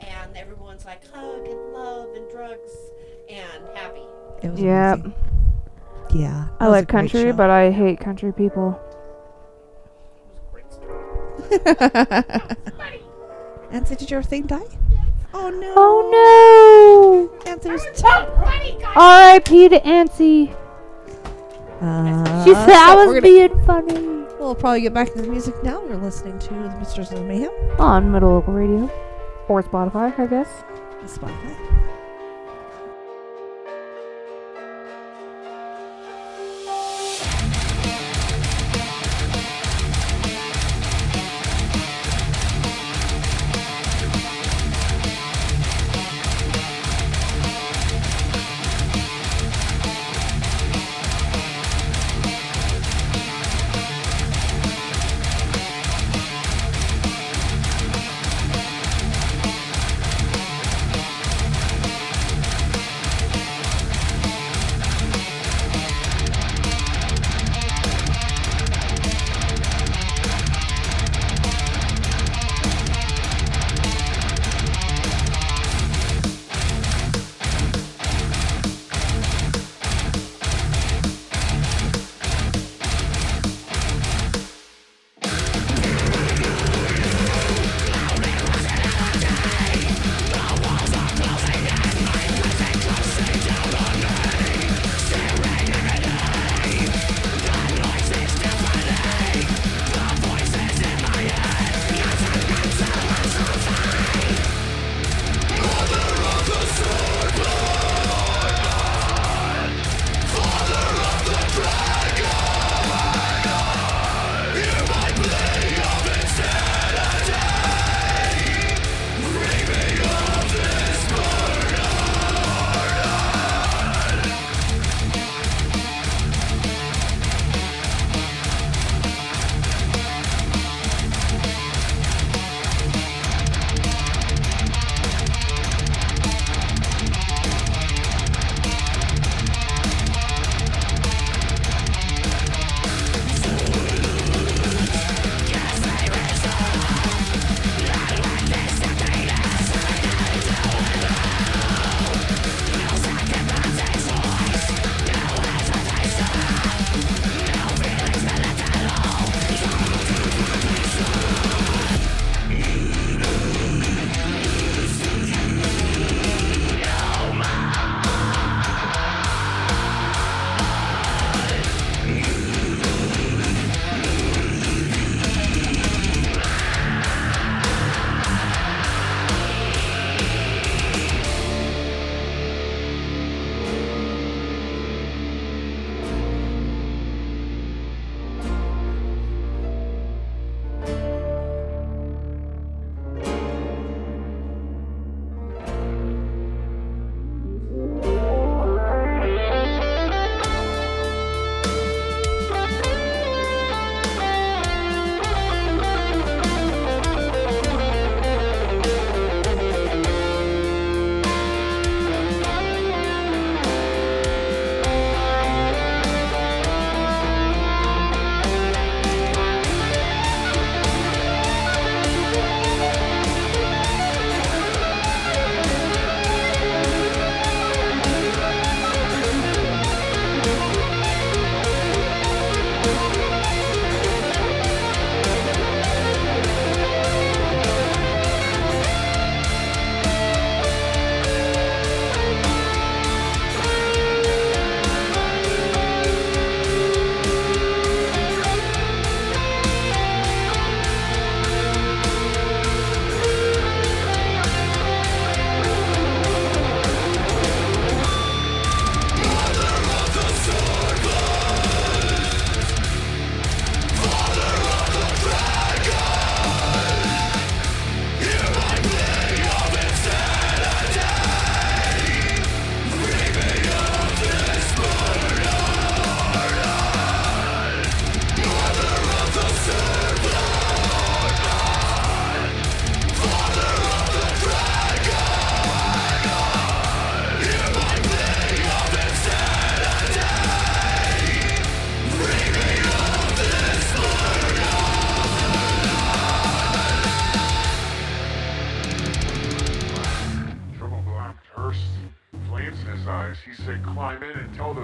and 0.00 0.36
everyone's 0.36 0.84
like 0.86 1.06
hug 1.12 1.46
and 1.46 1.72
love 1.74 2.08
and 2.16 2.28
drugs 2.30 2.70
and 3.30 3.68
happy. 3.74 4.02
It 4.42 4.50
was 4.52 4.60
Yep. 4.60 4.94
amazing. 5.04 5.14
Yeah. 6.16 6.48
I 6.60 6.68
like 6.68 6.88
country, 6.88 7.32
but 7.32 7.50
I 7.50 7.70
hate 7.70 8.00
country 8.00 8.32
people. 8.32 8.80
Nancy, 13.70 13.96
did 13.96 14.10
your 14.10 14.22
thing 14.22 14.46
die? 14.46 14.62
Oh 15.34 15.50
no. 15.50 15.74
Oh 15.76 17.30
Nancy 17.44 17.70
was 17.70 17.84
no! 18.02 18.08
R.I.P. 18.96 19.68
to 19.68 19.80
Ancy. 19.80 20.56
Uh, 21.82 22.44
She 22.44 22.54
said 22.54 22.70
I 22.70 22.94
was 23.06 23.22
being 23.22 23.64
funny. 23.66 24.24
We'll 24.40 24.54
probably 24.54 24.80
get 24.80 24.94
back 24.94 25.12
to 25.12 25.20
the 25.20 25.28
music 25.28 25.54
now. 25.62 25.82
You're 25.86 25.96
listening 25.98 26.38
to 26.38 26.48
the 26.54 26.74
Mistress 26.78 27.12
of 27.12 27.22
Mayhem, 27.26 27.50
On 27.78 28.10
Metal 28.10 28.30
Local 28.30 28.54
Radio. 28.54 28.90
Or 29.48 29.62
Spotify, 29.62 30.18
I 30.18 30.26
guess. 30.26 30.48
Spotify. 31.04 31.65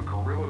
And 0.02 0.10
gorilla 0.10 0.41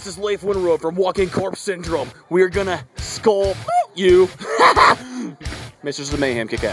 This 0.00 0.16
is 0.16 0.18
Leif 0.18 0.40
Winroad 0.40 0.80
from 0.80 0.94
Walking 0.94 1.28
Corpse 1.28 1.60
Syndrome. 1.60 2.10
We 2.30 2.40
are 2.40 2.48
gonna 2.48 2.82
skull 2.96 3.54
you. 3.94 4.30
Misters 5.82 6.10
of 6.10 6.18
Mayhem, 6.18 6.48
kick 6.48 6.64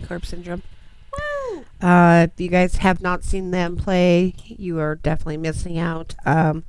Corpse 0.00 0.28
Syndrome. 0.28 0.62
Uh, 1.80 2.28
if 2.30 2.40
you 2.40 2.48
guys 2.48 2.76
have 2.76 3.00
not 3.00 3.22
seen 3.22 3.50
them 3.50 3.76
play, 3.76 4.34
you 4.46 4.78
are 4.80 4.94
definitely 4.94 5.36
missing 5.36 5.78
out. 5.78 6.14
Um, 6.24 6.64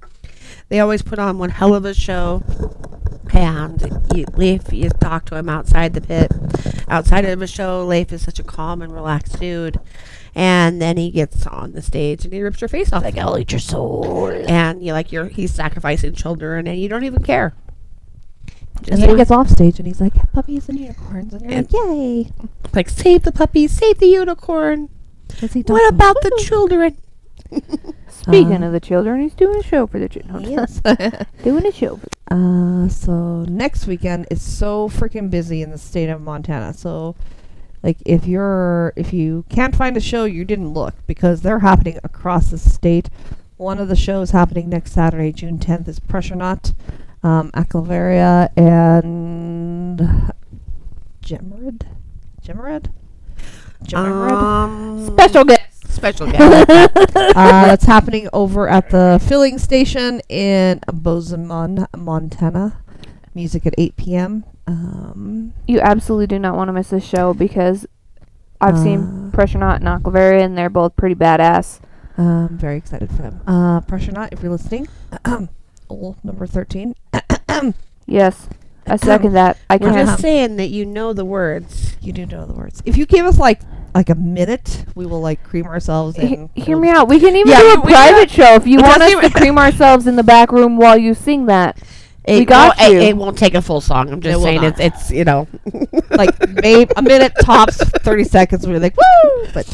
they 0.69 0.79
always 0.79 1.01
put 1.01 1.19
on 1.19 1.37
one 1.37 1.51
hell 1.51 1.73
of 1.73 1.85
a 1.85 1.93
show. 1.93 2.43
And 3.33 3.81
you, 4.13 4.25
Leif, 4.35 4.71
you 4.71 4.89
talk 4.89 5.25
to 5.25 5.35
him 5.35 5.49
outside 5.49 5.93
the 5.93 6.01
pit. 6.01 6.31
Outside 6.87 7.25
of 7.25 7.41
a 7.41 7.47
show, 7.47 7.85
Leif 7.85 8.13
is 8.13 8.21
such 8.21 8.39
a 8.39 8.43
calm 8.43 8.81
and 8.81 8.93
relaxed 8.93 9.39
dude. 9.39 9.79
and 10.35 10.81
then 10.81 10.97
he 10.97 11.09
gets 11.11 11.47
on 11.47 11.71
the 11.71 11.81
stage 11.81 12.25
and 12.25 12.33
he 12.33 12.41
rips 12.41 12.59
your 12.61 12.67
face 12.67 12.91
off. 12.91 13.03
Like 13.03 13.17
I'll 13.17 13.37
eat 13.39 13.51
your 13.51 13.59
soul, 13.59 14.27
and 14.29 14.83
you 14.83 14.91
like 14.91 15.11
you're 15.11 15.27
he's 15.27 15.53
sacrificing 15.53 16.13
children, 16.13 16.67
and 16.67 16.79
you 16.79 16.89
don't 16.89 17.05
even 17.05 17.23
care. 17.23 17.53
And 18.89 19.01
then 19.01 19.09
he 19.09 19.15
gets 19.15 19.31
off 19.31 19.49
stage 19.49 19.79
and 19.79 19.87
he's 19.87 19.99
like, 20.01 20.13
puppies 20.33 20.69
and 20.69 20.77
unicorns. 20.79 21.33
And 21.33 21.41
you're 21.41 21.51
And- 21.51 21.73
like, 21.73 21.87
yay. 21.87 22.31
like 22.73 22.89
save 22.89 23.23
the 23.23 23.31
puppies, 23.31 23.71
save 23.71 23.99
the 23.99 24.07
unicorn. 24.07 24.89
What 25.39 25.89
about 25.93 26.17
the 26.21 26.31
children? 26.45 26.97
Speaking 28.09 28.63
Uh, 28.63 28.67
of 28.67 28.71
the 28.73 28.79
children, 28.79 29.21
he's 29.21 29.33
doing 29.33 29.57
a 29.59 29.63
show 29.63 29.85
for 29.87 29.99
the 29.99 30.09
children. 30.09 30.43
Yes. 30.43 30.81
doing 31.43 31.65
a 31.65 31.71
show. 31.71 31.97
For 31.97 32.07
uh, 32.31 32.89
so 32.89 33.43
next 33.43 33.85
weekend 33.87 34.27
is 34.31 34.41
so 34.41 34.89
freaking 34.89 35.29
busy 35.29 35.61
in 35.61 35.71
the 35.71 35.77
state 35.77 36.09
of 36.09 36.21
Montana. 36.21 36.73
So, 36.73 37.15
like, 37.83 37.97
if 38.05 38.25
you're 38.25 38.93
if 38.95 39.13
you 39.13 39.45
can't 39.49 39.75
find 39.75 39.95
a 39.97 39.99
show, 40.01 40.25
you 40.25 40.43
didn't 40.45 40.69
look 40.73 40.95
because 41.07 41.41
they're 41.41 41.59
happening 41.59 41.99
across 42.03 42.49
the 42.51 42.57
state. 42.57 43.09
One 43.57 43.77
of 43.79 43.87
the 43.89 43.95
shows 43.95 44.31
happening 44.31 44.69
next 44.69 44.91
Saturday, 44.93 45.31
June 45.31 45.59
10th, 45.59 45.87
is 45.87 45.99
Pressureknot, 45.99 46.73
um, 47.25 47.51
Aclaveria, 47.51 48.49
and 48.57 49.99
Gemerad. 51.21 51.81
Gemerad. 52.45 52.91
Gemerad. 53.83 54.31
Um, 54.31 55.05
Special 55.07 55.43
guest. 55.43 55.87
special 55.93 56.27
guest. 56.31 56.69
uh, 56.69 57.33
that's 57.65 57.85
happening 57.85 58.29
over 58.33 58.67
at 58.69 58.89
the 58.91 59.19
filling 59.27 59.57
station 59.57 60.21
in 60.29 60.79
Bozeman, 60.91 61.87
Montana. 61.97 62.77
Music 63.33 63.65
at 63.65 63.73
8 63.77 63.95
p.m. 63.97 64.45
Um, 64.67 65.53
You 65.67 65.81
absolutely 65.81 66.27
do 66.27 66.39
not 66.39 66.55
want 66.55 66.69
to 66.69 66.73
miss 66.73 66.89
this 66.91 67.03
show 67.05 67.33
because 67.33 67.85
I've 68.61 68.77
seen 68.79 68.99
Uh, 69.33 69.35
Pressureknot 69.37 69.77
and 69.77 69.85
Aquaveria, 69.87 70.41
and 70.43 70.57
they're 70.57 70.69
both 70.69 70.95
pretty 70.95 71.15
badass. 71.15 71.81
I'm 72.17 72.57
very 72.57 72.77
excited 72.77 73.09
for 73.11 73.23
them. 73.23 73.41
Uh, 73.45 73.81
Pressureknot, 73.81 74.31
if 74.31 74.41
you're 74.41 74.51
listening. 74.51 74.87
Old 75.89 76.17
number 76.23 76.45
13. 76.47 76.95
Yes, 78.07 78.47
I 78.85 78.97
second 78.97 79.33
that. 79.33 79.57
I 79.69 79.77
We're 79.77 79.91
can't. 79.91 80.07
just 80.09 80.21
saying 80.21 80.57
that 80.57 80.67
you 80.67 80.85
know 80.85 81.13
the 81.13 81.25
words. 81.25 81.95
You 82.01 82.13
do 82.13 82.25
know 82.25 82.45
the 82.45 82.53
words. 82.53 82.81
If 82.85 82.97
you 82.97 83.05
give 83.05 83.25
us 83.25 83.39
like 83.39 83.61
like 83.95 84.09
a 84.09 84.15
minute, 84.15 84.85
we 84.93 85.05
will 85.05 85.21
like 85.21 85.41
cream 85.43 85.65
ourselves 85.65 86.17
He- 86.17 86.35
and 86.35 86.49
hear 86.53 86.77
me 86.77 86.89
out. 86.89 87.07
We 87.07 87.19
can 87.19 87.35
even 87.35 87.51
Yeah, 87.51 87.59
do 87.61 87.67
a 87.67 87.75
we- 87.79 87.81
we 87.87 87.91
private 87.93 88.29
show 88.29 88.53
if 88.55 88.67
you 88.67 88.79
want 88.81 89.01
us 89.01 89.11
to 89.21 89.29
cream 89.31 89.57
ourselves 89.57 90.05
in 90.05 90.17
the 90.17 90.23
back 90.23 90.51
room 90.51 90.77
while 90.77 90.97
you 90.97 91.13
sing 91.13 91.45
that. 91.47 91.77
It 92.27 92.39
We 92.39 92.45
got 92.45 92.77
won't, 92.77 92.91
you. 92.93 92.99
It, 92.99 93.03
it 93.09 93.17
won't 93.17 93.37
take 93.37 93.53
a 93.53 93.61
full 93.61 93.81
song. 93.81 94.09
I'm 94.11 94.19
just 94.21 94.37
will 94.37 94.43
saying 94.45 94.63
it's 94.63 94.79
it's 94.79 95.11
you 95.11 95.23
know 95.25 95.47
like 96.11 96.33
maybe 96.49 96.91
a 96.97 97.01
minute 97.01 97.33
tops, 97.41 97.77
30 97.77 98.23
seconds. 98.23 98.67
We're 98.67 98.79
like 98.79 98.95
woo, 98.97 99.47
but 99.53 99.65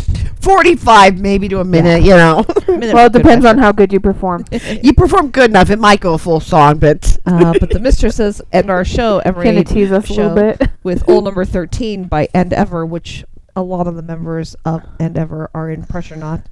45 0.41 1.19
maybe 1.19 1.47
to 1.49 1.59
a 1.59 1.63
minute. 1.63 2.03
You 2.03 2.11
know, 2.11 2.45
minute 2.67 2.93
Well, 2.93 3.05
it 3.05 3.13
for 3.13 3.19
good 3.19 3.23
depends 3.23 3.45
on 3.45 3.57
how 3.57 3.71
good 3.71 3.93
you 3.93 3.99
perform. 3.99 4.45
you 4.83 4.93
perform 4.93 5.29
good 5.29 5.49
enough. 5.51 5.69
It 5.69 5.79
might 5.79 5.99
go 6.01 6.13
a 6.13 6.17
full 6.17 6.39
song, 6.39 6.79
but 6.79 7.17
Uh, 7.25 7.53
but 7.59 7.69
the 7.69 7.79
mistresses 7.79 8.41
end 8.51 8.69
our 8.69 8.83
show 8.83 9.19
every 9.23 9.45
Kind 9.45 9.57
of 9.59 9.65
tease 9.65 9.91
us 9.91 10.09
a 10.09 10.13
little 10.13 10.35
bit. 10.35 10.69
with 10.83 11.07
old 11.07 11.23
number 11.23 11.45
13 11.45 12.05
by 12.05 12.27
End 12.33 12.51
Ever, 12.53 12.85
which 12.85 13.23
a 13.55 13.61
lot 13.61 13.85
of 13.87 13.95
the 13.95 14.01
members 14.01 14.55
of 14.65 14.81
End 14.99 15.17
Ever 15.17 15.49
are 15.53 15.69
in 15.69 15.83
Pressureknot, 15.83 16.43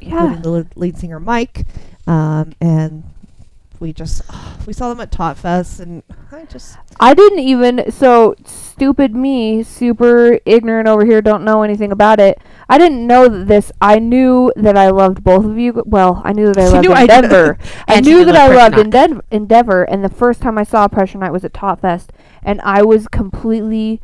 Yeah. 0.00 0.08
including 0.34 0.42
the 0.42 0.50
lead- 0.50 0.76
lead 0.76 0.98
singer 0.98 1.18
Mike. 1.20 1.66
Um, 2.06 2.52
and 2.60 3.04
we 3.80 3.92
just 3.92 4.22
we 4.66 4.72
saw 4.72 4.88
them 4.88 5.00
at 5.00 5.10
Tot 5.10 5.36
Fest, 5.36 5.80
and 5.80 6.02
I 6.32 6.44
just 6.44 6.76
I 7.00 7.14
didn't 7.14 7.40
even 7.40 7.90
so 7.90 8.34
stupid 8.44 9.14
me, 9.14 9.62
super 9.62 10.38
ignorant 10.44 10.88
over 10.88 11.04
here, 11.04 11.22
don't 11.22 11.44
know 11.44 11.62
anything 11.62 11.92
about 11.92 12.20
it. 12.20 12.40
I 12.68 12.78
didn't 12.78 13.06
know 13.06 13.28
that 13.28 13.46
this. 13.46 13.72
I 13.80 13.98
knew 13.98 14.52
that 14.56 14.76
I 14.76 14.90
loved 14.90 15.24
both 15.24 15.44
of 15.44 15.58
you. 15.58 15.82
Well, 15.86 16.22
I 16.24 16.32
knew 16.32 16.52
that 16.52 16.58
I 16.58 16.68
loved 16.68 16.86
knew 16.86 16.92
I. 16.92 17.02
End 17.02 17.10
Ever. 17.10 17.58
I 17.88 17.96
she 17.96 18.10
knew 18.10 18.24
that 18.24 18.36
I 18.36 18.48
loved 18.48 18.76
Knot. 18.76 19.24
End 19.30 19.52
Ever, 19.52 19.84
and 19.84 20.04
the 20.04 20.08
first 20.08 20.40
time 20.42 20.58
I 20.58 20.64
saw 20.64 20.88
Pressureknot 20.88 21.32
was 21.32 21.44
at 21.44 21.54
Top 21.54 21.80
Fest, 21.80 22.12
and 22.42 22.60
I 22.62 22.82
was 22.82 23.08
completely 23.08 24.00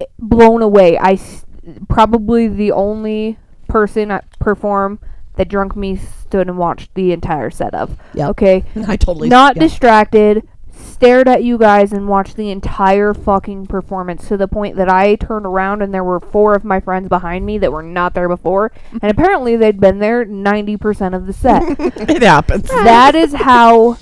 eh, 0.00 0.06
blown 0.18 0.62
away. 0.62 0.96
I 0.98 1.12
s- 1.12 1.44
probably 1.88 2.48
the 2.48 2.72
only 2.72 3.38
person 3.68 4.10
at 4.10 4.24
perform 4.38 4.98
that 5.38 5.48
drunk 5.48 5.74
me 5.74 5.96
stood 5.96 6.48
and 6.48 6.58
watched 6.58 6.94
the 6.94 7.12
entire 7.12 7.48
set 7.48 7.74
of. 7.74 7.96
Yep. 8.14 8.30
Okay, 8.30 8.64
I 8.86 8.96
totally 8.96 9.30
not 9.30 9.56
yeah. 9.56 9.62
distracted 9.62 10.46
stared 10.78 11.28
at 11.28 11.42
you 11.42 11.58
guys 11.58 11.92
and 11.92 12.08
watched 12.08 12.36
the 12.36 12.50
entire 12.50 13.14
fucking 13.14 13.66
performance 13.66 14.28
to 14.28 14.36
the 14.36 14.48
point 14.48 14.76
that 14.76 14.88
I 14.88 15.16
turned 15.16 15.46
around 15.46 15.82
and 15.82 15.92
there 15.92 16.04
were 16.04 16.20
four 16.20 16.54
of 16.54 16.64
my 16.64 16.80
friends 16.80 17.08
behind 17.08 17.44
me 17.46 17.58
that 17.58 17.72
were 17.72 17.82
not 17.82 18.14
there 18.14 18.28
before 18.28 18.72
and 19.00 19.10
apparently 19.10 19.56
they'd 19.56 19.80
been 19.80 19.98
there 19.98 20.24
90% 20.24 21.16
of 21.16 21.26
the 21.26 21.32
set. 21.32 21.62
it 21.78 22.22
happens. 22.22 22.68
that 22.68 23.14
is 23.14 23.34
how 23.34 23.96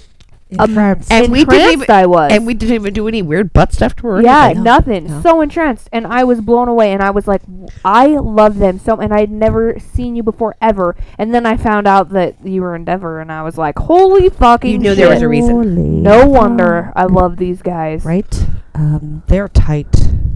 um, 0.59 0.71
Entranced. 0.71 1.11
And 1.11 1.33
we 1.33 1.41
didn't 1.41 1.55
entranced 1.55 1.83
even- 1.85 1.91
I 1.97 2.07
was. 2.07 2.33
And 2.33 2.47
we 2.47 2.55
didn't 2.55 2.75
even 2.77 2.93
do 2.95 3.09
any 3.09 3.21
weird 3.23 3.53
butt 3.53 3.73
stuff 3.73 3.97
to 3.97 4.07
her. 4.07 4.23
yeah, 4.23 4.45
anything. 4.47 4.63
nothing. 4.63 5.07
No. 5.09 5.21
So 5.21 5.41
entranced, 5.41 5.89
and 5.93 6.07
I 6.07 6.23
was 6.25 6.41
blown 6.41 6.69
away, 6.69 6.93
and 6.93 7.03
I 7.03 7.11
was 7.11 7.27
like, 7.27 7.43
I 7.85 8.07
love 8.17 8.59
them 8.59 8.79
so, 8.79 8.97
and 9.01 9.13
I 9.13 9.21
had 9.21 9.31
never 9.31 9.79
seen 9.81 10.15
you 10.15 10.23
before 10.23 10.55
ever, 10.63 10.95
and 11.19 11.35
then 11.35 11.47
I 11.47 11.57
found 11.57 11.87
out 11.89 12.11
that 12.11 12.37
you 12.47 12.63
were 12.63 12.75
End 12.77 12.89
Ever, 12.89 13.21
and 13.21 13.33
I 13.33 13.43
was 13.43 13.59
like, 13.59 13.77
holy 13.79 14.29
fucking 14.29 14.71
You 14.71 14.79
knew 14.79 14.95
there 14.95 15.11
was 15.11 15.23
a 15.23 15.29
reason. 15.29 15.51
Holy 15.51 15.67
No 15.83 16.27
wonder 16.27 16.93
I 16.95 17.05
love 17.05 17.37
these 17.39 17.61
guys. 17.63 18.05
right? 18.05 18.47
Um, 18.75 19.23
they're 19.27 19.49
tight, 19.49 19.89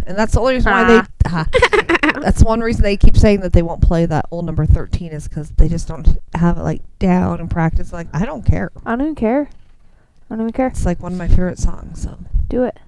and 0.07 0.17
that's 0.19 0.33
the 0.33 0.41
only 0.41 0.55
reason 0.55 0.73
why 0.73 0.85
they. 0.85 1.09
Ah. 1.27 1.47
that's 2.23 2.43
one 2.43 2.61
reason 2.61 2.83
they 2.83 2.97
keep 2.97 3.17
saying 3.17 3.41
that 3.43 3.53
they 3.53 3.61
won't 3.63 3.83
play 3.83 4.07
that 4.07 4.25
old 4.31 4.47
number 4.47 4.65
thirteen 4.65 5.13
is 5.13 5.29
because 5.29 5.51
they 5.51 5.69
just 5.69 5.87
don't 5.87 6.19
have 6.35 6.57
it 6.57 6.63
like 6.63 6.81
down 6.99 7.39
and 7.39 7.51
practice. 7.51 7.93
Like 7.93 8.09
I 8.15 8.25
don't 8.25 8.45
care. 8.45 8.73
I 8.87 8.97
don't 8.97 9.15
care. 9.15 9.51
I 10.31 10.35
don't 10.37 10.43
even 10.43 10.53
care. 10.53 10.69
It's 10.69 10.87
like 10.87 11.01
one 11.03 11.13
of 11.13 11.19
my 11.19 11.29
favorite 11.29 11.59
songs. 11.59 12.03
So, 12.03 12.19
Do 12.49 12.63
it. 12.65 12.79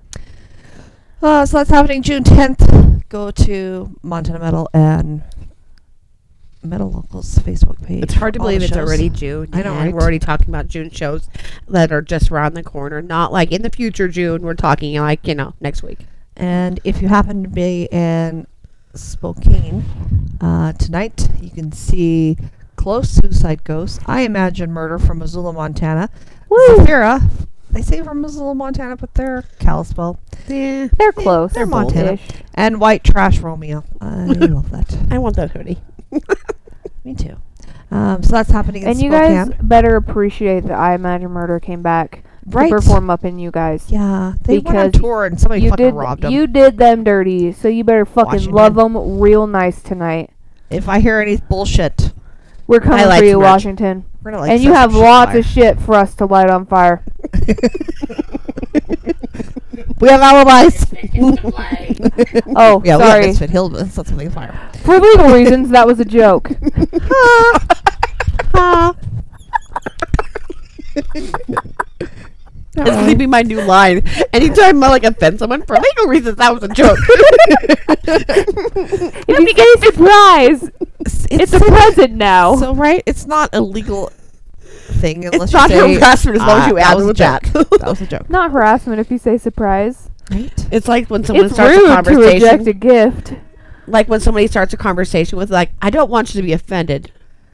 uh, 1.20 1.44
so 1.44 1.58
that's 1.58 1.70
happening 1.70 2.02
June 2.02 2.22
tenth. 2.24 3.08
Go 3.08 3.30
to 3.32 3.96
Montana 4.02 4.38
Metal 4.38 4.68
and 4.72 5.22
Metal 6.62 6.90
Locals 6.90 7.36
Facebook 7.40 7.82
page. 7.84 8.04
It's 8.04 8.14
hard 8.14 8.34
to 8.34 8.40
believe 8.40 8.62
it's 8.62 8.70
shows. 8.72 8.78
already 8.88 9.08
June. 9.10 9.48
I 9.52 9.62
know, 9.62 9.74
right? 9.74 9.92
We're 9.92 10.00
already 10.00 10.20
talking 10.20 10.48
about 10.48 10.68
June 10.68 10.88
shows 10.90 11.28
that 11.68 11.90
are 11.90 12.00
just 12.00 12.30
around 12.30 12.54
the 12.54 12.62
corner. 12.62 13.02
Not 13.02 13.32
like 13.32 13.50
in 13.50 13.62
the 13.62 13.70
future 13.70 14.06
June. 14.08 14.42
We're 14.42 14.54
talking 14.54 14.94
like 15.00 15.26
you 15.26 15.34
know 15.34 15.54
next 15.60 15.82
week. 15.82 16.06
And 16.36 16.78
if 16.84 17.02
you 17.02 17.08
happen 17.08 17.42
to 17.42 17.48
be 17.48 17.88
in 17.90 18.46
Spokane 18.94 19.84
uh, 20.40 20.72
tonight, 20.74 21.28
you 21.40 21.50
can 21.50 21.72
see 21.72 22.38
Close 22.76 23.08
Suicide 23.10 23.64
Ghost. 23.64 24.00
I 24.06 24.22
imagine 24.22 24.72
Murder 24.72 24.98
from 24.98 25.18
Missoula, 25.18 25.52
Montana. 25.52 26.08
Woo! 26.48 26.58
Zafira. 26.78 27.22
They 27.70 27.80
say 27.82 28.02
from 28.02 28.20
Missoula, 28.20 28.54
Montana, 28.54 28.96
but 28.96 29.14
they're 29.14 29.44
Kalispell. 29.58 30.18
Yeah, 30.46 30.88
They're 30.98 31.12
close. 31.12 31.52
they're 31.52 31.64
Montana. 31.64 32.08
Bold-ish. 32.16 32.28
And 32.54 32.80
White 32.80 33.02
Trash 33.04 33.38
Romeo. 33.38 33.82
I 34.00 34.24
love 34.26 34.70
that. 34.72 34.94
I 35.10 35.18
want 35.18 35.36
that 35.36 35.52
hoodie. 35.52 35.78
Me 37.04 37.14
too. 37.14 37.36
Um, 37.90 38.22
so 38.22 38.32
that's 38.32 38.50
happening 38.50 38.82
in 38.82 38.88
And 38.88 39.00
you 39.00 39.10
guys 39.10 39.48
better 39.62 39.96
appreciate 39.96 40.64
that 40.64 40.72
I 40.78 40.94
Imagine 40.94 41.30
Murder 41.30 41.60
came 41.60 41.82
back 41.82 42.24
right? 42.46 42.68
to 42.68 42.74
perform 42.76 43.08
up 43.10 43.24
in 43.24 43.38
you 43.38 43.50
guys. 43.50 43.86
Yeah, 43.90 44.34
they 44.42 44.58
went 44.58 44.76
on 44.76 44.86
Because 44.90 45.00
tour 45.00 45.24
and 45.26 45.40
somebody 45.40 45.62
you 45.62 45.70
fucking 45.70 45.86
did 45.86 45.94
robbed 45.94 46.22
them. 46.22 46.32
you 46.32 46.46
did 46.46 46.76
them 46.78 47.04
dirty, 47.04 47.52
so 47.52 47.68
you 47.68 47.84
better 47.84 48.04
fucking 48.04 48.26
Washington. 48.32 48.54
love 48.54 48.74
them 48.74 49.18
real 49.20 49.46
nice 49.46 49.82
tonight. 49.82 50.30
if 50.70 50.88
I 50.88 51.00
hear 51.00 51.20
any 51.20 51.36
bullshit, 51.36 52.12
We're 52.72 52.80
coming 52.80 53.04
like 53.04 53.18
for 53.18 53.26
you, 53.26 53.38
merch. 53.38 53.44
Washington. 53.44 54.06
we're 54.22 54.30
gonna 54.30 54.44
like. 54.44 54.52
and 54.52 54.62
you 54.62 54.72
have 54.72 54.94
lots 54.94 55.32
fire. 55.32 55.40
of 55.40 55.44
shit 55.44 55.78
for 55.78 55.94
us 55.94 56.14
to 56.14 56.24
light 56.24 56.48
on 56.48 56.64
fire. 56.64 57.04
we 60.00 60.08
have 60.08 60.22
alibis. 60.22 60.86
Oh, 62.56 62.80
yeah, 62.82 62.96
we 62.96 63.02
have 63.02 63.10
sorry. 63.10 63.26
Misfit. 63.26 63.50
He'll 63.50 63.74
set 63.74 64.06
something 64.06 64.28
on 64.28 64.32
fire. 64.32 64.70
For 64.84 64.98
legal 64.98 65.34
reasons, 65.34 65.68
that 65.68 65.86
was 65.86 66.00
a 66.00 66.06
joke. 66.06 66.50
It's 72.74 72.90
gonna 72.90 73.14
be 73.16 73.26
my 73.26 73.42
new 73.42 73.60
line. 73.62 74.02
Anytime 74.32 74.82
I 74.82 74.88
like 74.88 75.04
offend 75.04 75.38
someone 75.38 75.62
for 75.62 75.76
legal 75.76 76.06
reasons, 76.06 76.36
that 76.36 76.54
was 76.54 76.62
a 76.62 76.68
joke. 76.68 76.98
if 79.28 79.28
you 79.28 79.54
say 79.56 79.90
surprise, 79.90 80.70
it's 81.30 81.52
a 81.52 81.60
present 81.60 82.14
now. 82.14 82.56
So 82.56 82.74
right, 82.74 83.02
it's 83.06 83.26
not 83.26 83.50
a 83.52 83.60
legal 83.60 84.10
thing 85.00 85.24
unless 85.24 85.42
it's 85.44 85.52
you 85.52 85.58
not 85.58 85.70
say, 85.70 85.94
harassment 85.94 86.36
as 86.36 86.46
long 86.46 86.58
as 86.60 86.64
"Ah, 86.64 86.68
you 86.68 86.78
add 86.78 86.94
was 86.94 87.04
a 87.04 87.08
with 87.08 87.16
that. 87.18 87.42
that 87.52 87.82
was 87.86 88.00
a 88.00 88.06
joke. 88.06 88.28
Not 88.30 88.52
harassment 88.52 89.00
if 89.00 89.10
you 89.10 89.18
say 89.18 89.36
surprise. 89.38 90.08
Right? 90.30 90.66
It's 90.72 90.88
like 90.88 91.08
when 91.10 91.24
someone 91.24 91.46
It's 91.46 91.54
starts 91.54 91.76
a 91.76 91.80
rude 91.80 91.88
to 91.88 91.94
conversation. 91.94 92.32
reject 92.34 92.66
a 92.66 92.72
gift. 92.72 93.34
like 93.86 94.08
when 94.08 94.20
somebody 94.20 94.46
starts 94.46 94.72
a 94.72 94.76
conversation 94.76 95.36
with 95.38 95.50
like, 95.50 95.70
"I 95.82 95.90
don't 95.90 96.10
want 96.10 96.34
you 96.34 96.40
to 96.40 96.46
be 96.46 96.52
offended." 96.52 97.12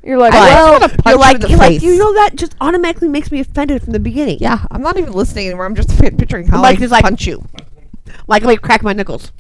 You're 0.09 0.16
like, 0.18 0.32
But 0.32 0.40
well, 0.40 0.72
wanna 0.72 0.88
punch 0.88 1.02
you're 1.06 1.16
like, 1.18 1.42
you're 1.50 1.59
like, 1.59 1.82
you 1.82 1.98
know 1.98 2.14
that 2.14 2.34
just 2.34 2.54
automatically 2.62 3.09
makes 3.09 3.30
me 3.30 3.40
offended 3.40 3.82
from 3.82 3.92
the 3.92 4.00
beginning. 4.00 4.38
Yeah, 4.40 4.64
I'm 4.70 4.80
not 4.80 4.96
even 4.96 5.12
listening 5.12 5.46
anymore. 5.48 5.66
I'm 5.66 5.74
just 5.74 5.92
fi- 5.92 6.09
picturing 6.18 6.46
how 6.46 6.62
Like, 6.62 6.80
I 6.80 6.82
it's 6.84 6.90
like- 6.92 7.04
punch 7.04 7.26
you. 7.26 7.44
Like, 8.26 8.42
like 8.42 8.62
crack 8.62 8.82
my 8.82 8.94
knuckles. 8.94 9.32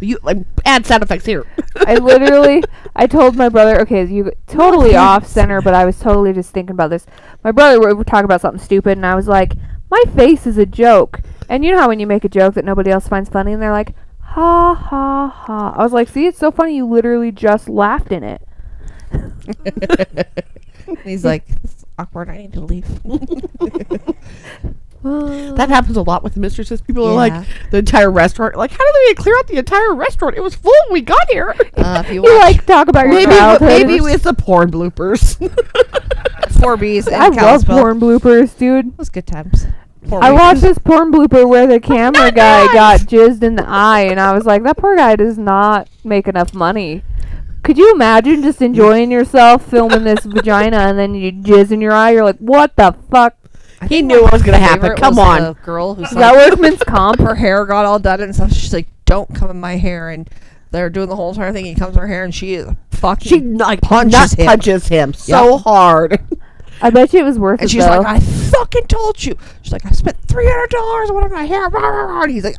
You 0.00 0.18
like 0.22 0.38
add 0.64 0.86
sound 0.86 1.02
effects 1.02 1.24
here. 1.26 1.44
I 1.76 1.96
literally, 1.96 2.64
I 2.96 3.06
told 3.06 3.36
my 3.36 3.48
brother, 3.48 3.80
okay, 3.82 4.04
you 4.06 4.32
totally 4.46 4.96
off 4.96 5.26
center, 5.26 5.60
but 5.60 5.74
I 5.74 5.84
was 5.84 5.98
totally 6.00 6.32
just 6.32 6.50
thinking 6.52 6.72
about 6.72 6.90
this. 6.90 7.06
My 7.44 7.52
brother, 7.52 7.78
we 7.78 7.92
were 7.92 8.02
talking 8.04 8.24
about 8.24 8.40
something 8.40 8.60
stupid, 8.62 8.98
and 8.98 9.06
I 9.06 9.14
was 9.14 9.28
like, 9.28 9.52
my 9.90 10.02
face 10.16 10.46
is 10.46 10.58
a 10.58 10.66
joke. 10.66 11.20
And 11.48 11.64
you 11.64 11.70
know 11.72 11.78
how 11.78 11.88
when 11.88 12.00
you 12.00 12.06
make 12.08 12.24
a 12.24 12.28
joke 12.28 12.54
that 12.54 12.64
nobody 12.64 12.90
else 12.90 13.06
finds 13.06 13.28
funny, 13.30 13.52
and 13.52 13.62
they're 13.62 13.70
like, 13.70 13.94
ha 14.20 14.74
ha 14.74 15.28
ha. 15.28 15.74
I 15.76 15.82
was 15.84 15.92
like, 15.92 16.08
see, 16.08 16.26
it's 16.26 16.38
so 16.38 16.50
funny, 16.50 16.76
you 16.76 16.86
literally 16.86 17.30
just 17.30 17.68
laughed 17.68 18.10
in 18.10 18.24
it. 18.24 18.42
He's 21.04 21.24
like, 21.24 21.46
"This 21.62 21.74
is 21.78 21.84
awkward. 21.98 22.28
I 22.30 22.36
need 22.38 22.52
to 22.54 22.60
leave. 22.60 22.86
That 25.02 25.68
happens 25.68 25.96
a 25.96 26.02
lot 26.02 26.24
with 26.24 26.34
the 26.34 26.40
mistresses. 26.40 26.80
People 26.80 27.04
are 27.06 27.10
Yeah. 27.28 27.38
like 27.38 27.46
the 27.70 27.76
entire 27.78 28.10
restaurant. 28.10 28.56
Like, 28.56 28.72
how 28.72 28.78
did 28.78 28.94
we 29.08 29.14
clear 29.14 29.38
out 29.38 29.46
the 29.46 29.56
entire 29.58 29.94
restaurant? 29.94 30.36
It 30.36 30.40
was 30.40 30.56
full 30.56 30.72
when 30.88 30.94
we 30.94 31.00
got 31.00 31.30
here. 31.30 31.54
Uh, 31.76 32.02
if 32.04 32.12
you 32.12 32.14
You 32.24 32.32
watch 32.34 32.42
like 32.56 32.66
talk 32.66 32.88
about 32.88 33.04
your 33.06 33.14
maybe 33.14 33.30
childhood. 33.32 33.68
maybe 33.68 34.00
with 34.00 34.24
the 34.24 34.34
porn 34.34 34.72
bloopers. 34.72 35.36
Four 36.60 36.76
Bs 36.76 37.06
and 37.06 37.16
I 37.16 37.28
love 37.28 37.36
Kalispell, 37.36 37.78
porn 37.78 38.00
bloopers, 38.00 38.58
dude. 38.58 38.86
it 38.88 38.98
was 38.98 39.08
good 39.08 39.28
times. 39.28 39.66
I 40.10 40.32
watched 40.32 40.62
this 40.62 40.78
porn 40.78 41.12
blooper 41.12 41.48
where 41.48 41.68
the 41.68 41.78
camera 41.78 42.32
guy 42.32 42.66
got 42.72 43.00
jizzed 43.00 43.42
in 43.44 43.54
the 43.56 43.64
eye, 43.68 44.02
and 44.10 44.18
I 44.18 44.32
was 44.32 44.44
like, 44.44 44.62
that 44.64 44.76
poor 44.76 44.96
guy 44.96 45.14
does 45.16 45.36
not 45.38 45.88
make 46.02 46.26
enough 46.26 46.52
money. 46.54 47.02
Could 47.66 47.78
you 47.78 47.92
imagine 47.92 48.42
just 48.42 48.62
enjoying 48.62 49.10
yourself 49.10 49.66
filming 49.68 50.04
this 50.04 50.20
vagina 50.24 50.78
and 50.78 50.98
then 50.98 51.14
you 51.14 51.32
jizz 51.32 51.72
in 51.72 51.80
your 51.80 51.92
eye? 51.92 52.12
You're 52.12 52.24
like, 52.24 52.38
what 52.38 52.74
the 52.76 52.94
fuck? 53.10 53.36
I 53.80 53.86
he 53.88 54.00
knew 54.02 54.16
my 54.16 54.22
what 54.22 54.32
was 54.32 54.42
gonna 54.42 54.58
happen. 54.58 54.94
Come 54.96 55.16
was 55.16 55.26
on. 55.26 55.42
the 55.42 55.52
girl 55.64 55.94
who's 55.94 56.08
Is 56.10 56.14
like, 56.16 56.32
that 56.32 56.50
workman's 56.50 56.82
comp? 56.84 57.20
her 57.20 57.34
hair 57.34 57.66
got 57.66 57.84
all 57.84 57.98
done 57.98 58.20
and 58.22 58.34
stuff. 58.34 58.52
She's 58.52 58.72
like, 58.72 58.86
"Don't 59.04 59.34
come 59.34 59.50
in 59.50 59.60
my 59.60 59.76
hair," 59.76 60.08
and 60.08 60.30
they're 60.70 60.88
doing 60.88 61.08
the 61.08 61.16
whole 61.16 61.30
entire 61.30 61.52
thing. 61.52 61.64
He 61.66 61.74
comes 61.74 61.94
in 61.94 62.00
her 62.00 62.06
hair, 62.08 62.24
and 62.24 62.34
she 62.34 62.54
is 62.54 62.68
fucking. 62.92 63.28
she 63.28 63.40
like 63.40 63.82
Punches 63.82 64.12
nut 64.12 64.38
him. 64.38 64.46
punches 64.46 64.88
him 64.88 65.12
so 65.12 65.56
Yep. 65.56 65.60
hard. 65.64 66.20
I 66.80 66.90
bet 66.90 67.12
you 67.12 67.20
it 67.20 67.24
was 67.24 67.38
worth 67.38 67.60
and 67.60 67.62
it 67.62 67.64
And 67.64 67.70
she's 67.72 67.84
though. 67.84 67.98
like, 67.98 68.06
"I 68.06 68.20
fucking 68.20 68.86
told 68.86 69.22
you." 69.24 69.36
She's 69.62 69.72
like, 69.72 69.84
"I 69.84 69.90
spent 69.90 70.16
three 70.26 70.46
hundred 70.46 70.70
dollars 70.70 71.10
on 71.10 71.30
my 71.32 71.44
hair," 71.44 71.68
rah, 71.68 71.80
rah, 71.80 72.04
rah," 72.14 72.22
and 72.22 72.30
he's 72.32 72.44
like, 72.44 72.56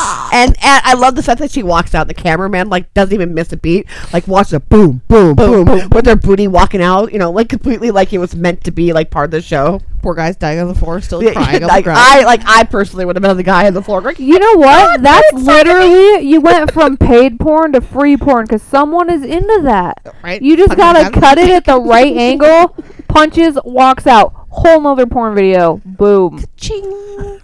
Ah. 0.00 0.30
And, 0.32 0.50
and 0.62 0.82
I 0.84 0.94
love 0.94 1.16
the 1.16 1.22
fact 1.22 1.40
that 1.40 1.50
she 1.50 1.62
walks 1.62 1.94
out. 1.94 2.06
The 2.06 2.14
cameraman 2.14 2.68
like 2.68 2.92
doesn't 2.94 3.12
even 3.14 3.34
miss 3.34 3.52
a 3.52 3.56
beat. 3.56 3.86
Like 4.12 4.28
watch 4.28 4.50
the 4.50 4.60
boom, 4.60 5.02
boom, 5.08 5.34
boom, 5.34 5.64
boom, 5.64 5.88
with 5.90 6.04
their 6.04 6.14
booty 6.16 6.46
walking 6.46 6.80
out. 6.82 7.12
You 7.12 7.18
know, 7.18 7.30
like 7.32 7.48
completely 7.48 7.90
like 7.90 8.12
it 8.12 8.18
was 8.18 8.36
meant 8.36 8.62
to 8.64 8.70
be 8.70 8.92
like 8.92 9.10
part 9.10 9.26
of 9.26 9.30
the 9.32 9.42
show. 9.42 9.80
"Poor 10.02 10.14
guy's 10.14 10.36
dying 10.36 10.60
on 10.60 10.68
the 10.68 10.74
floor, 10.74 11.00
still 11.00 11.22
Yeah, 11.22 11.32
crying 11.34 11.56
on 11.56 11.60
the 11.62 11.66
like 11.66 11.84
ground." 11.84 11.98
I 12.00 12.24
like 12.24 12.42
I 12.46 12.62
personally 12.64 13.04
would 13.04 13.16
have 13.16 13.22
been 13.22 13.36
the 13.36 13.42
guy 13.42 13.66
on 13.66 13.74
the 13.74 13.82
floor. 13.82 14.00
Like, 14.00 14.18
you 14.20 14.38
know 14.38 14.54
what? 14.56 15.02
That's 15.02 15.32
literally 15.32 16.20
you 16.20 16.40
went 16.40 16.70
from 16.72 16.96
paid 16.96 17.40
porn 17.40 17.72
to 17.72 17.80
free 17.80 18.16
porn 18.16 18.44
because 18.44 18.62
someone 18.62 19.10
is 19.10 19.22
into 19.24 19.62
that. 19.64 20.14
right? 20.22 20.40
You 20.40 20.56
just 20.56 20.76
gotta 20.76 21.10
cut 21.10 21.38
it 21.38 21.50
at 21.50 21.64
the 21.64 21.80
right 21.80 22.16
angle. 22.16 22.76
Punches, 23.08 23.58
walks 23.64 24.06
out. 24.06 24.32
Whole 24.50 24.80
nother 24.80 25.06
porn 25.06 25.34
video. 25.34 25.80
Boom. 25.84 26.44
Ching. 26.56 27.40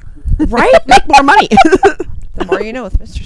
right? 0.49 0.73
Make 0.87 1.09
more 1.09 1.23
money. 1.23 1.49
The 2.35 2.45
more 2.47 2.63
you 2.63 2.73
know 2.73 2.83
with 2.83 2.99
Mr. 2.99 3.25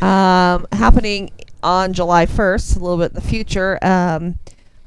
um, 0.02 0.66
happening 0.72 1.30
on 1.62 1.92
July 1.92 2.26
1st, 2.26 2.76
a 2.76 2.78
little 2.78 2.98
bit 2.98 3.10
in 3.10 3.14
the 3.14 3.20
future, 3.20 3.78
um, 3.82 4.38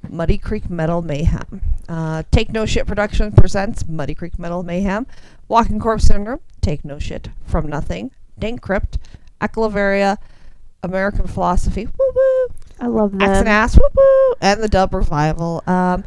Muddy 0.10 0.38
Creek 0.38 0.70
Metal 0.70 1.02
Mayhem. 1.02 1.62
Uh, 1.88 2.24
Take 2.32 2.52
No 2.52 2.66
Shit 2.66 2.88
Production 2.88 3.32
presents 3.32 3.88
Muddy 3.88 4.16
Creek 4.16 4.40
Metal 4.40 4.64
Mayhem. 4.64 5.06
Walking 5.48 5.80
Corpse 5.80 6.06
Syndrome, 6.06 6.40
Take 6.62 6.86
No 6.86 7.00
Shit 7.00 7.30
From 7.46 7.68
Nothing, 7.68 8.12
Dank 8.40 8.62
Crypt, 8.62 8.98
Aclavaria, 9.42 10.18
American 10.82 11.28
Philosophy, 11.28 11.86
woo 11.86 12.12
woo, 12.16 12.48
I 12.80 12.88
love 12.88 13.12
that. 13.20 13.30
Axe 13.30 13.40
and. 13.40 13.50
Ass, 13.50 13.78
woo 13.78 13.88
woo, 13.96 14.34
and 14.42 14.64
the 14.64 14.68
Dub 14.68 14.94
Revival. 14.94 15.64
Um, 15.68 16.04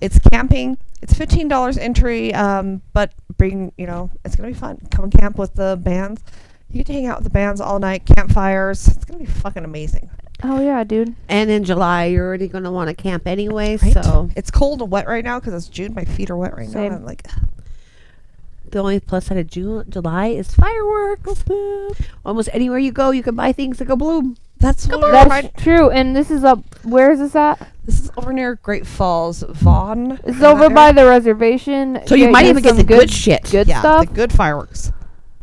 it's 0.00 0.18
camping. 0.18 0.78
It's 1.06 1.16
fifteen 1.16 1.46
dollars 1.46 1.78
entry, 1.78 2.34
um, 2.34 2.82
but 2.92 3.12
bring 3.38 3.70
you 3.78 3.86
know 3.86 4.10
it's 4.24 4.34
gonna 4.34 4.48
be 4.48 4.54
fun. 4.54 4.80
Come 4.90 5.04
and 5.04 5.12
camp 5.12 5.38
with 5.38 5.54
the 5.54 5.78
bands. 5.80 6.20
You 6.68 6.78
get 6.78 6.86
to 6.86 6.94
hang 6.94 7.06
out 7.06 7.18
with 7.18 7.24
the 7.24 7.30
bands 7.30 7.60
all 7.60 7.78
night, 7.78 8.04
campfires. 8.04 8.88
It's 8.88 9.04
gonna 9.04 9.20
be 9.20 9.26
fucking 9.26 9.64
amazing. 9.64 10.10
Oh 10.42 10.60
yeah, 10.60 10.82
dude. 10.82 11.14
and 11.28 11.48
in 11.48 11.62
July, 11.62 12.06
you're 12.06 12.26
already 12.26 12.48
gonna 12.48 12.72
want 12.72 12.88
to 12.88 12.94
camp 13.00 13.28
anyway. 13.28 13.76
Right? 13.76 13.92
So 13.92 14.30
it's 14.34 14.50
cold 14.50 14.82
and 14.82 14.90
wet 14.90 15.06
right 15.06 15.22
now 15.22 15.38
because 15.38 15.54
it's 15.54 15.68
June. 15.68 15.94
My 15.94 16.04
feet 16.04 16.28
are 16.28 16.36
wet 16.36 16.56
right 16.56 16.66
now. 16.66 16.72
Same. 16.72 16.86
And 16.86 16.94
I'm 16.96 17.04
like, 17.04 17.24
the 18.72 18.80
only 18.80 18.98
plus 18.98 19.26
side 19.26 19.38
of 19.38 19.46
June, 19.46 19.88
July 19.88 20.26
is 20.26 20.52
fireworks. 20.56 21.44
Almost 22.24 22.48
anywhere 22.52 22.80
you 22.80 22.90
go, 22.90 23.12
you 23.12 23.22
can 23.22 23.36
buy 23.36 23.52
things 23.52 23.78
that 23.78 23.84
go 23.84 23.94
bloom. 23.94 24.38
that's 24.58 24.88
That's 25.44 25.62
true. 25.62 25.88
And 25.88 26.16
this 26.16 26.32
is 26.32 26.42
up. 26.42 26.64
Where 26.84 27.12
is 27.12 27.20
this 27.20 27.36
at? 27.36 27.64
This 27.86 28.00
is 28.00 28.10
over 28.16 28.32
near 28.32 28.56
Great 28.56 28.86
Falls, 28.86 29.42
Vaughn. 29.48 30.18
It's 30.24 30.42
over 30.42 30.68
that 30.68 30.74
by 30.74 30.92
the 30.92 31.06
reservation. 31.06 32.00
So 32.06 32.14
you 32.16 32.28
might 32.30 32.46
even 32.46 32.62
get 32.62 32.76
the 32.76 32.84
good 32.84 33.10
shit. 33.10 33.48
Good 33.50 33.68
yeah, 33.68 33.78
stuff. 33.80 34.06
the 34.08 34.12
good 34.12 34.32
fireworks. 34.32 34.92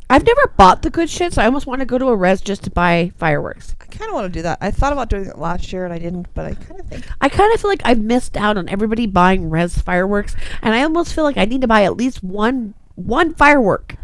I've 0.10 0.26
never 0.26 0.48
bought 0.58 0.82
the 0.82 0.90
good 0.90 1.10
shit, 1.10 1.34
so 1.34 1.42
I 1.42 1.46
almost 1.46 1.66
want 1.66 1.80
to 1.80 1.86
go 1.86 1.98
to 1.98 2.08
a 2.08 2.16
res 2.16 2.42
just 2.42 2.66
to 2.66 2.70
buy 2.70 3.12
fireworks. 3.18 3.76
I 3.82 3.86
kind 3.86 4.10
of 4.10 4.14
want 4.14 4.26
to 4.32 4.38
do 4.38 4.44
that. 4.44 4.58
I 4.62 4.70
thought 4.70 4.92
about 4.94 5.10
doing 5.10 5.26
it 5.26 5.38
last 5.40 5.72
year 5.74 5.86
and 5.86 5.94
I 5.94 5.98
didn't, 5.98 6.28
but 6.34 6.46
I 6.46 6.54
kind 6.54 6.80
of 6.82 6.86
think 6.88 7.06
I 7.22 7.30
kind 7.30 7.52
of 7.54 7.62
feel 7.62 7.70
like 7.72 7.82
I've 7.86 8.00
missed 8.00 8.36
out 8.38 8.58
on 8.58 8.68
everybody 8.70 9.08
buying 9.08 9.50
res 9.50 9.78
fireworks, 9.80 10.36
and 10.62 10.76
I 10.76 10.84
almost 10.84 11.14
feel 11.16 11.24
like 11.24 11.38
I 11.38 11.46
need 11.46 11.62
to 11.62 11.68
buy 11.68 11.84
at 11.84 11.96
least 11.98 12.22
one 12.24 12.74
one 12.96 13.34
firework 13.34 13.96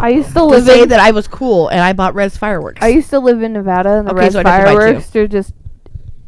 I 0.00 0.10
used 0.10 0.28
to 0.28 0.34
to 0.34 0.44
live 0.44 0.64
say 0.64 0.82
in. 0.82 0.88
that 0.90 1.00
I 1.00 1.10
was 1.10 1.26
cool 1.28 1.68
and 1.68 1.80
I 1.80 1.92
bought 1.92 2.14
res 2.14 2.36
fireworks. 2.36 2.80
I 2.80 2.88
used 2.88 3.10
to 3.10 3.18
live 3.18 3.42
in 3.42 3.52
Nevada, 3.52 3.98
and 3.98 4.06
the 4.06 4.12
Okay, 4.12 4.20
red 4.20 4.32
so 4.32 4.38
I'd 4.40 4.46
have 4.46 4.60
to 4.60 4.64
buy 4.64 4.70
two. 4.72 4.78
fireworks 4.78 5.16
are 5.16 5.26
just 5.28 5.52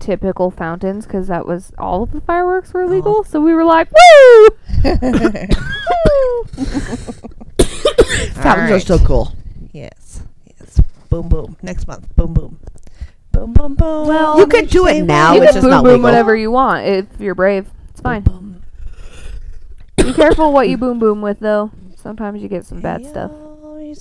typical 0.00 0.50
fountains 0.50 1.06
because 1.06 1.28
that 1.28 1.46
was 1.46 1.72
all 1.78 2.02
of 2.02 2.10
the 2.12 2.20
fireworks 2.22 2.72
Oh. 2.74 2.78
were 2.80 2.88
legal. 2.88 3.22
So 3.24 3.40
we 3.40 3.54
were 3.54 3.64
like, 3.64 3.88
woo! 3.92 4.48
Fountains 7.60 8.36
are 8.44 8.48
Alright. 8.48 8.82
so 8.82 8.98
cool. 8.98 9.32
Yes. 9.72 10.22
Yes. 10.58 10.80
Boom 11.08 11.28
boom. 11.28 11.56
Next 11.62 11.86
month. 11.86 12.14
Boom 12.16 12.34
boom. 12.34 12.58
Boom 13.32 13.52
boom 13.52 13.74
boom. 13.74 14.08
Well, 14.08 14.38
You 14.38 14.46
could 14.46 14.68
do 14.68 14.86
it 14.86 15.02
now, 15.02 15.34
you 15.34 15.42
can 15.42 15.60
boom 15.60 15.70
not 15.70 15.82
boom 15.84 15.92
legal. 15.94 16.02
whatever 16.02 16.34
you 16.36 16.50
want 16.50 16.86
if 16.86 17.06
you're 17.18 17.34
brave. 17.34 17.70
It's 17.90 18.00
fine. 18.00 18.22
Boom. 18.22 18.62
Be 19.96 20.12
careful 20.12 20.52
what 20.52 20.68
you 20.68 20.76
boom 20.76 20.98
boom 20.98 21.20
with 21.22 21.38
though. 21.40 21.70
Sometimes 21.96 22.42
you 22.42 22.48
get 22.48 22.64
some 22.64 22.80
bad 22.80 23.04
stuff. 23.06 23.30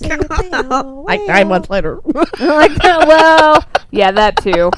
like 0.00 1.20
nine 1.26 1.48
months 1.48 1.68
later. 1.68 2.00
like, 2.38 2.76
well, 2.82 3.64
yeah, 3.90 4.10
that 4.12 4.36
too. 4.38 4.70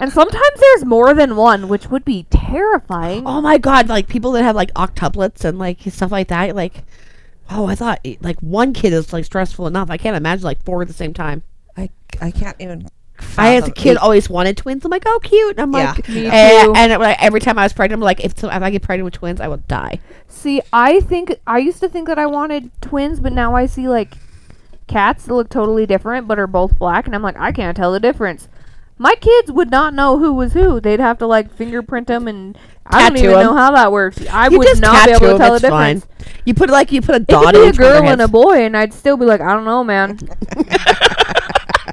And 0.00 0.12
sometimes 0.12 0.60
there's 0.60 0.84
more 0.84 1.12
than 1.14 1.34
one, 1.36 1.68
which 1.68 1.88
would 1.90 2.04
be 2.04 2.26
terrifying. 2.30 3.24
oh 3.26 3.40
my 3.40 3.58
god! 3.58 3.88
Like 3.88 4.08
people 4.08 4.32
that 4.32 4.42
have 4.44 4.54
like 4.56 4.72
octuplets 4.74 5.44
and 5.44 5.58
like 5.58 5.80
stuff 5.90 6.12
like 6.12 6.28
that. 6.28 6.54
Like, 6.54 6.84
oh, 7.50 7.66
I 7.66 7.74
thought 7.74 8.00
eh, 8.04 8.16
like 8.20 8.38
one 8.40 8.72
kid 8.72 8.92
is 8.92 9.12
like 9.12 9.24
stressful 9.24 9.66
enough. 9.66 9.90
I 9.90 9.96
can't 9.96 10.16
imagine 10.16 10.44
like 10.44 10.62
four 10.64 10.82
at 10.82 10.88
the 10.88 10.94
same 10.94 11.12
time. 11.14 11.42
I 11.76 11.90
I 12.20 12.30
can't 12.30 12.56
even. 12.60 12.86
I 13.36 13.56
as 13.56 13.66
a 13.66 13.72
kid 13.72 13.92
eight- 13.92 13.96
always 13.98 14.30
wanted 14.30 14.56
twins. 14.56 14.84
I'm 14.84 14.92
like, 14.92 15.02
oh, 15.04 15.18
cute. 15.20 15.58
And 15.58 15.60
I'm 15.62 15.72
Yeah. 15.80 15.90
like, 15.92 16.08
Me 16.08 16.26
and, 16.26 16.66
too. 16.66 16.72
and 16.76 16.92
it- 16.92 17.00
like, 17.00 17.20
every 17.20 17.40
time 17.40 17.58
I 17.58 17.64
was 17.64 17.72
pregnant, 17.72 17.98
I'm 18.00 18.04
like, 18.04 18.24
if, 18.24 18.38
so, 18.38 18.48
if 18.48 18.62
I 18.62 18.70
get 18.70 18.82
pregnant 18.82 19.06
with 19.06 19.14
twins, 19.14 19.40
I 19.40 19.48
will 19.48 19.56
die. 19.66 19.98
See, 20.28 20.62
I 20.72 21.00
think 21.00 21.34
I 21.44 21.58
used 21.58 21.80
to 21.80 21.88
think 21.88 22.06
that 22.06 22.20
I 22.20 22.26
wanted 22.26 22.70
twins, 22.80 23.18
but 23.18 23.32
now 23.32 23.56
I 23.56 23.66
see 23.66 23.88
like 23.88 24.14
cats 24.86 25.24
that 25.24 25.34
look 25.34 25.48
totally 25.50 25.84
different 25.84 26.28
but 26.28 26.38
are 26.38 26.46
both 26.46 26.78
black, 26.78 27.06
and 27.06 27.14
I'm 27.16 27.22
like, 27.22 27.36
I 27.36 27.50
can't 27.50 27.76
tell 27.76 27.90
the 27.92 27.98
difference. 27.98 28.46
My 28.98 29.14
kids 29.14 29.52
would 29.52 29.70
not 29.70 29.94
know 29.94 30.18
who 30.18 30.32
was 30.32 30.52
who. 30.54 30.80
They'd 30.80 30.98
have 31.00 31.18
to 31.18 31.26
like 31.26 31.52
fingerprint 31.54 32.08
them, 32.08 32.26
and 32.26 32.58
I 32.86 33.08
don't 33.08 33.18
even 33.18 33.36
'em. 33.36 33.42
know 33.46 33.54
how 33.54 33.70
that 33.72 33.92
works. 33.92 34.18
I 34.28 34.48
You 34.48 34.58
would 34.58 34.66
just 34.68 34.82
not 34.82 35.06
be 35.06 35.12
able 35.12 35.20
to 35.20 35.32
'em, 35.34 35.38
tell 35.38 35.48
the 35.50 35.54
it's 35.56 35.62
difference. 35.62 36.04
fine. 36.04 36.26
You 36.44 36.54
put 36.54 36.70
like 36.70 36.90
you 36.92 37.00
put 37.00 37.14
a 37.14 37.20
It 37.20 37.26
dot 37.28 37.44
could 37.46 37.54
in 37.56 37.60
be 37.62 37.66
a 37.66 37.70
each 37.70 37.78
one 37.78 37.86
of 37.88 37.92
their 37.92 38.00
girl 38.02 38.10
and 38.10 38.20
a 38.20 38.24
heads. 38.24 38.32
boy, 38.32 38.64
and 38.64 38.76
I'd 38.76 38.92
still 38.92 39.16
be 39.16 39.24
like, 39.24 39.40
I 39.40 39.52
don't 39.52 39.64
know, 39.64 39.84
man. 39.84 40.18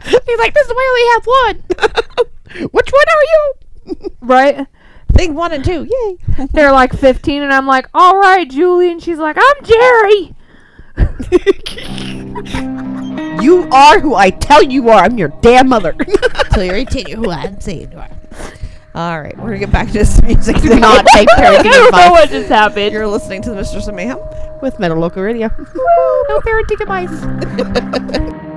He's 0.05 0.39
like, 0.39 0.53
this 0.53 0.67
is 0.67 0.73
why 0.73 0.83
I 0.83 0.89
only 0.89 1.07
have 1.13 1.25
one. 1.25 2.69
Which 2.71 2.91
one 2.91 3.05
are 3.09 3.23
you? 3.23 4.11
right? 4.21 4.67
Thing 5.13 5.33
one 5.33 5.51
and 5.53 5.63
two. 5.63 5.87
Yay. 5.89 6.47
They're 6.51 6.71
like 6.71 6.93
15, 6.93 7.41
and 7.43 7.53
I'm 7.53 7.65
like, 7.67 7.87
all 7.93 8.17
right, 8.17 8.49
Julie, 8.49 8.91
and 8.91 9.01
she's 9.01 9.17
like, 9.17 9.37
I'm 9.39 9.63
Jerry. 9.65 10.34
You 13.41 13.67
are 13.71 13.99
who 13.99 14.15
I 14.15 14.29
tell 14.29 14.63
you 14.63 14.89
are. 14.89 15.03
I'm 15.03 15.17
your 15.17 15.27
damn 15.41 15.67
mother. 15.67 15.93
so 16.53 16.61
you're 16.61 16.75
18, 16.75 17.07
you're 17.07 17.17
who 17.17 17.29
I'm 17.29 17.59
saying 17.59 17.91
you 17.91 17.97
are. 17.99 18.09
All 18.95 19.21
right, 19.21 19.37
we're 19.37 19.47
gonna 19.47 19.59
get 19.59 19.71
back 19.71 19.87
to 19.87 19.93
this 19.93 20.21
music. 20.21 20.55
Do 20.61 20.79
not 20.79 21.05
take 21.07 21.29
I 21.37 21.41
parenting 21.41 21.63
don't 21.71 21.91
know 21.91 22.11
what 22.11 22.29
just 22.29 22.47
happened. 22.47 22.93
You're 22.93 23.07
listening 23.07 23.41
to 23.43 23.49
the 23.49 23.57
Mistress 23.57 23.87
of 23.87 23.93
Mayhem. 23.95 24.17
with 24.61 24.79
Metal 24.79 24.97
Local 24.97 25.21
Radio. 25.21 25.49
no 25.49 26.39
parenting 26.39 26.79
advice. 26.82 28.51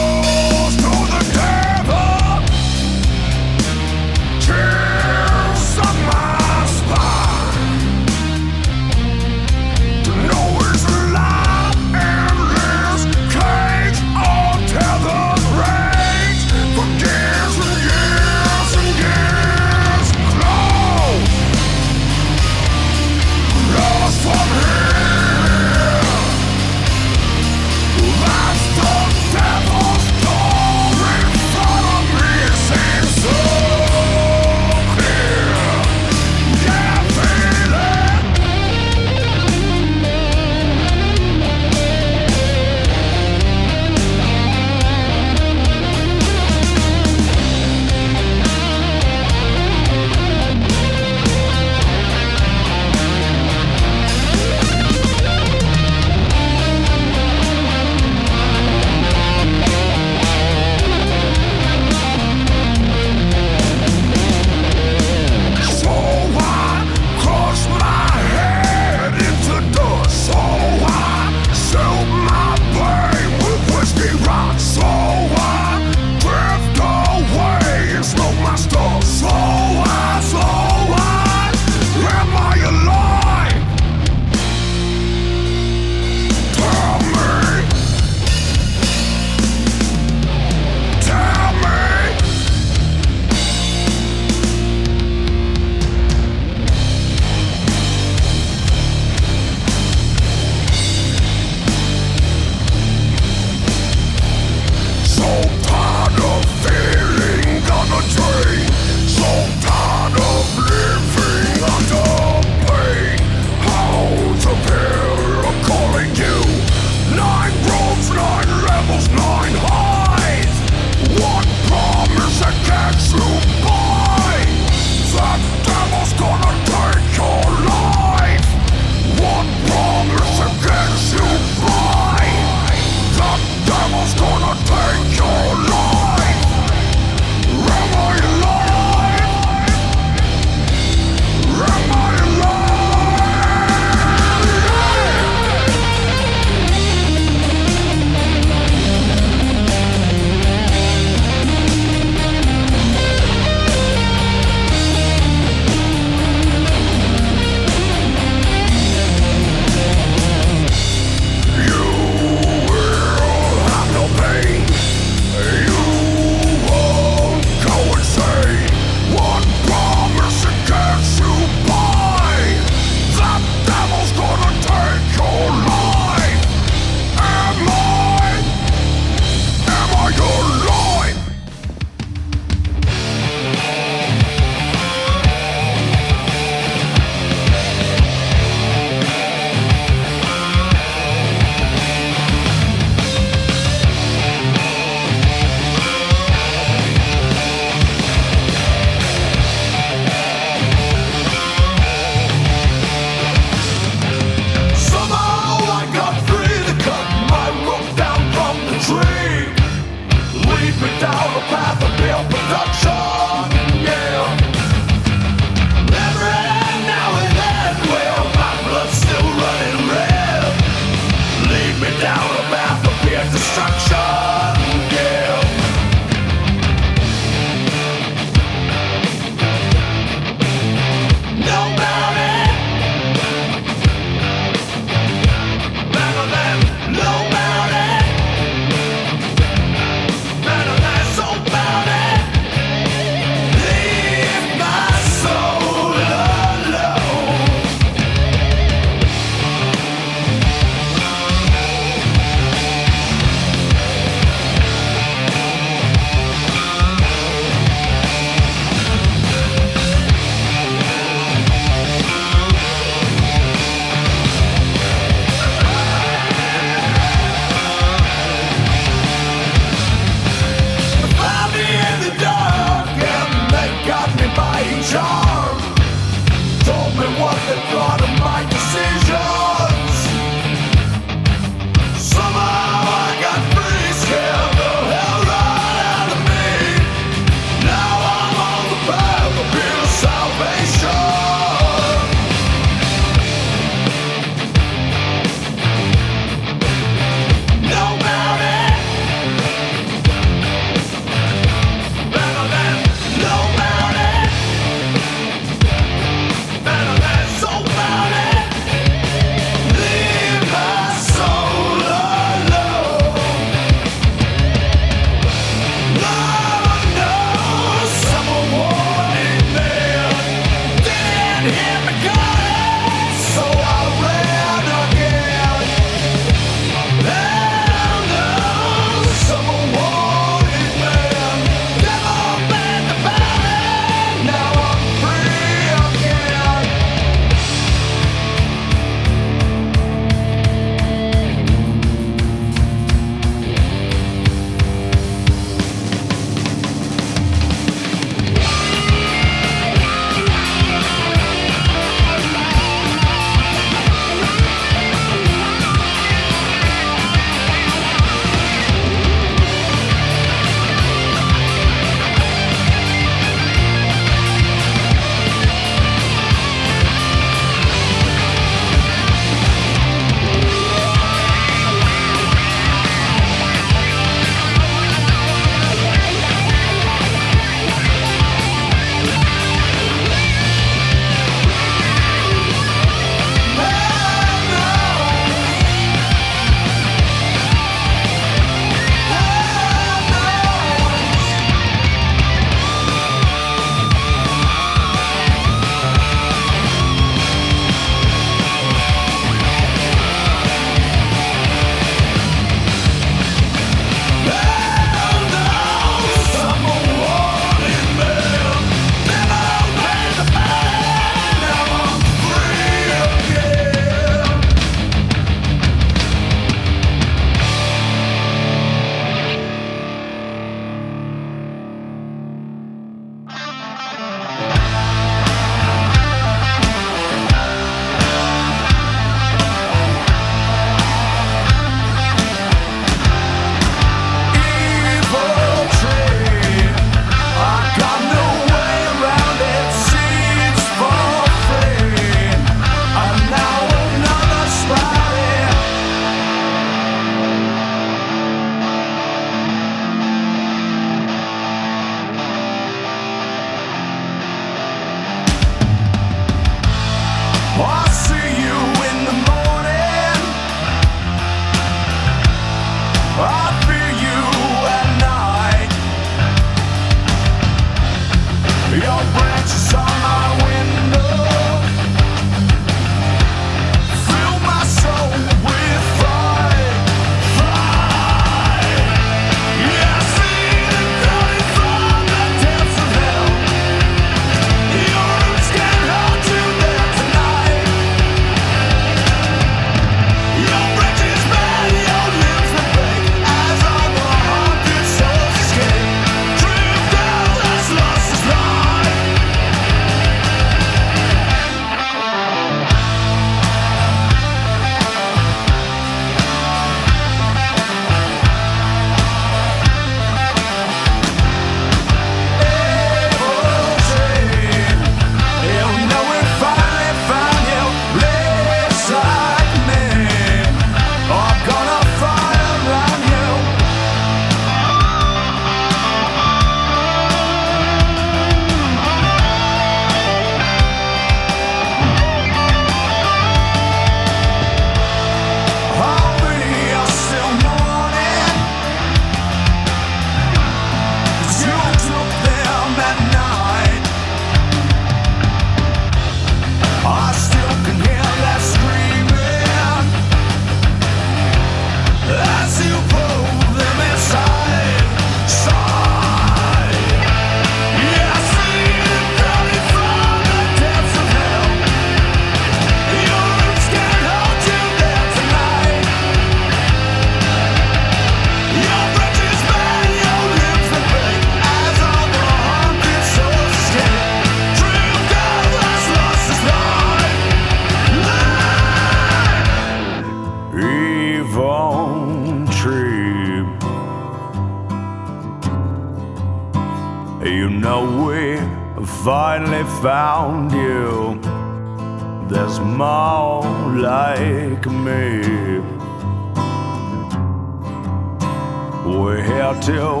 We're 598.86 599.20
here 599.20 599.52
to 599.62 600.00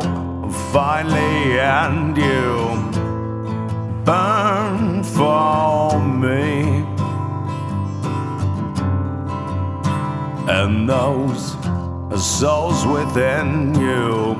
finally 0.72 1.58
end 1.58 2.16
you. 2.16 2.76
Burn 4.04 5.02
for 5.02 5.98
me. 5.98 6.84
And 10.48 10.88
those 10.88 11.56
souls 12.16 12.86
within 12.86 13.74
you 13.74 14.36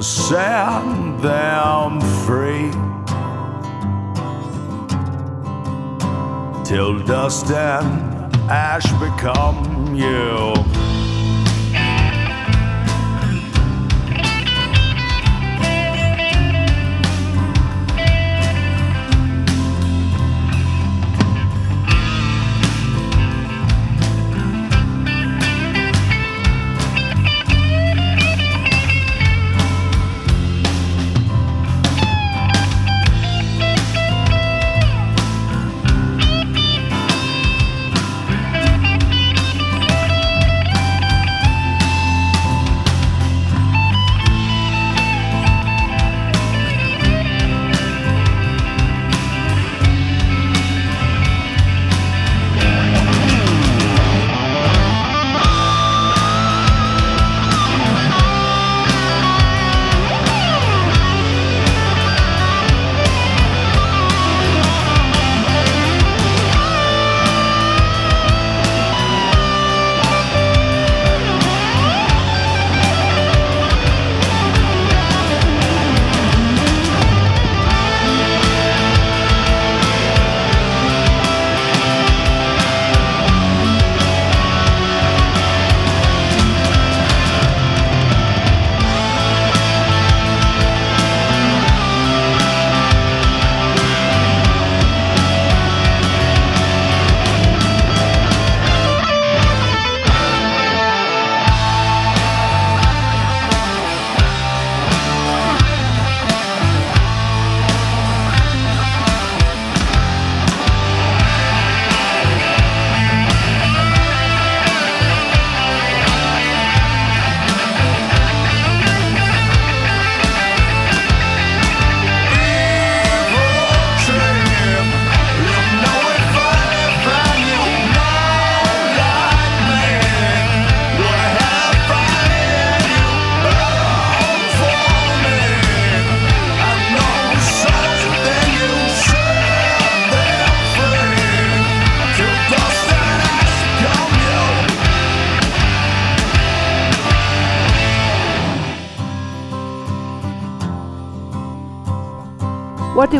set 0.00 0.82
them 1.20 2.00
free 2.24 2.70
till 6.64 6.98
dust 7.04 7.50
and 7.50 8.34
ash 8.50 8.90
become 8.92 9.94
you. 9.94 10.73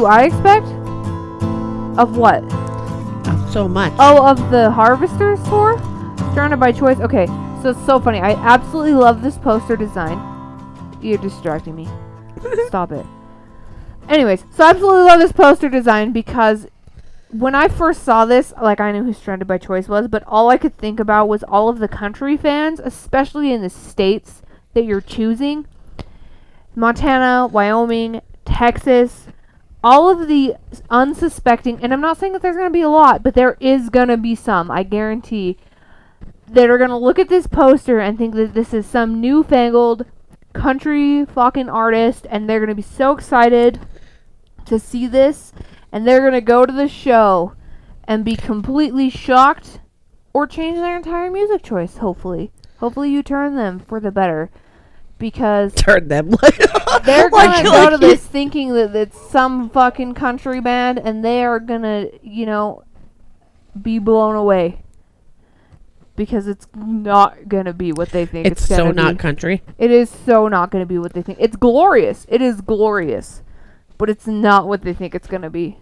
Do 0.05 0.09
I 0.09 0.25
expect? 0.25 0.67
Of 1.99 2.19
what? 2.19 2.43
So 3.51 3.67
much. 3.67 3.91
Oh, 3.99 4.29
of 4.29 4.51
the 4.51 4.71
Harvesters 4.71 5.43
tour? 5.45 5.79
Stranded 6.33 6.61
by 6.61 6.73
Choice? 6.73 7.01
Okay, 7.01 7.25
so 7.63 7.71
it's 7.71 7.87
so 7.87 7.99
funny. 7.99 8.19
I 8.19 8.33
absolutely 8.33 8.93
love 8.93 9.23
this 9.23 9.39
poster 9.39 9.77
design. 9.77 10.19
You're 11.01 11.17
distracting 11.17 11.75
me. 11.75 11.89
Stop 12.67 12.93
it. 12.93 13.07
Anyways, 14.11 14.45
so 14.55 14.67
I 14.67 14.71
absolutely 14.73 15.05
love 15.05 15.21
this 15.21 15.33
poster 15.33 15.71
design 15.71 16.13
because 16.13 16.67
when 17.31 17.55
I 17.55 17.69
first 17.69 18.03
saw 18.03 18.27
this, 18.27 18.53
like 18.61 18.81
I 18.81 18.93
knew 18.93 19.05
who 19.05 19.15
Stranded 19.15 19.49
by 19.49 19.57
Choice 19.57 19.89
was, 19.89 20.09
but 20.09 20.23
all 20.27 20.51
I 20.51 20.59
could 20.59 20.77
think 20.77 21.01
about 21.01 21.31
was 21.31 21.43
all 21.45 21.71
of 21.71 21.79
the 21.79 21.89
country 21.89 22.37
fans, 22.37 22.79
especially 22.79 23.55
in 23.55 23.63
the 23.63 23.71
states 23.71 24.43
that 24.75 24.85
you're 24.85 25.01
choosing. 25.01 25.67
Montana, 26.75 27.47
Wyoming, 27.47 28.21
Texas, 28.45 29.29
all 29.85 30.11
of 30.11 30.29
the 30.29 30.57
unsuspecting, 30.89 31.79
and 31.83 31.93
I'm 31.93 32.01
not 32.01 32.17
saying 32.17 32.33
that 32.33 32.41
there's 32.41 32.57
going 32.57 32.69
to 32.69 32.73
be 32.73 32.81
a 32.81 32.89
lot, 32.89 33.23
but 33.23 33.35
there 33.35 33.59
is 33.61 33.91
going 33.91 34.09
to 34.09 34.17
be 34.17 34.35
some, 34.35 34.71
I 34.71 34.83
guarantee, 34.83 35.59
that 36.49 36.71
are 36.71 36.79
going 36.79 36.91
to 36.91 36.97
look 36.97 37.19
at 37.19 37.29
this 37.29 37.47
poster 37.47 38.01
and 38.01 38.17
think 38.17 38.35
that 38.35 38.55
this 38.55 38.73
is 38.73 38.87
some 38.87 39.21
newfangled 39.21 40.07
country 40.55 41.27
fucking 41.27 41.69
artist, 41.69 42.27
and 42.31 42.49
they're 42.49 42.61
going 42.61 42.71
to 42.71 42.75
be 42.75 42.81
so 42.81 43.13
excited 43.13 43.79
to 44.65 44.79
see 44.79 45.07
this, 45.07 45.53
and 45.93 46.07
they're 46.07 46.21
going 46.21 46.33
to 46.33 46.41
go 46.41 46.65
to 46.65 46.73
the 46.73 46.89
show 46.89 47.53
and 48.05 48.25
be 48.25 48.37
completely 48.37 49.11
shocked 49.11 49.81
or 50.33 50.47
change 50.47 50.79
their 50.79 50.97
entire 50.97 51.31
music 51.31 51.63
choice, 51.63 51.99
hopefully. 51.99 52.51
Hopefully, 52.79 53.11
you 53.11 53.23
turn 53.23 53.55
them 53.55 53.79
for 53.79 54.01
the 54.01 54.11
better. 54.11 54.51
Because 55.25 55.73
Turn 55.77 56.09
them. 56.09 56.29
they're 57.05 57.31
gonna 57.31 57.63
go 57.63 57.71
like 57.71 57.93
to 57.93 57.97
this 57.99 58.21
thinking 58.37 58.75
that 58.75 58.95
it's 58.95 59.19
some 59.31 59.71
fucking 59.71 60.13
country 60.13 60.61
band, 60.61 60.99
and 60.99 61.25
they 61.25 61.43
are 61.43 61.59
gonna, 61.59 62.09
you 62.23 62.45
know, 62.45 62.85
be 63.81 63.99
blown 63.99 64.37
away 64.37 64.83
because 66.15 66.47
it's 66.47 66.69
not 66.77 67.49
gonna 67.49 67.73
be 67.73 67.91
what 67.91 68.11
they 68.11 68.27
think 68.27 68.47
it's, 68.47 68.61
it's 68.61 68.69
so 68.69 68.91
not 68.91 69.19
country. 69.19 69.63
It 69.79 69.91
is 69.91 70.11
so 70.11 70.47
not 70.47 70.71
gonna 70.71 70.85
be 70.85 70.99
what 70.99 71.15
they 71.15 71.23
think. 71.23 71.39
It's 71.41 71.57
glorious. 71.57 72.27
It 72.29 72.43
is 72.43 72.61
glorious, 72.61 73.41
but 73.97 74.11
it's 74.11 74.27
not 74.27 74.69
what 74.69 74.83
they 74.83 74.93
think 74.93 75.15
it's 75.15 75.27
gonna 75.27 75.49
be. 75.49 75.79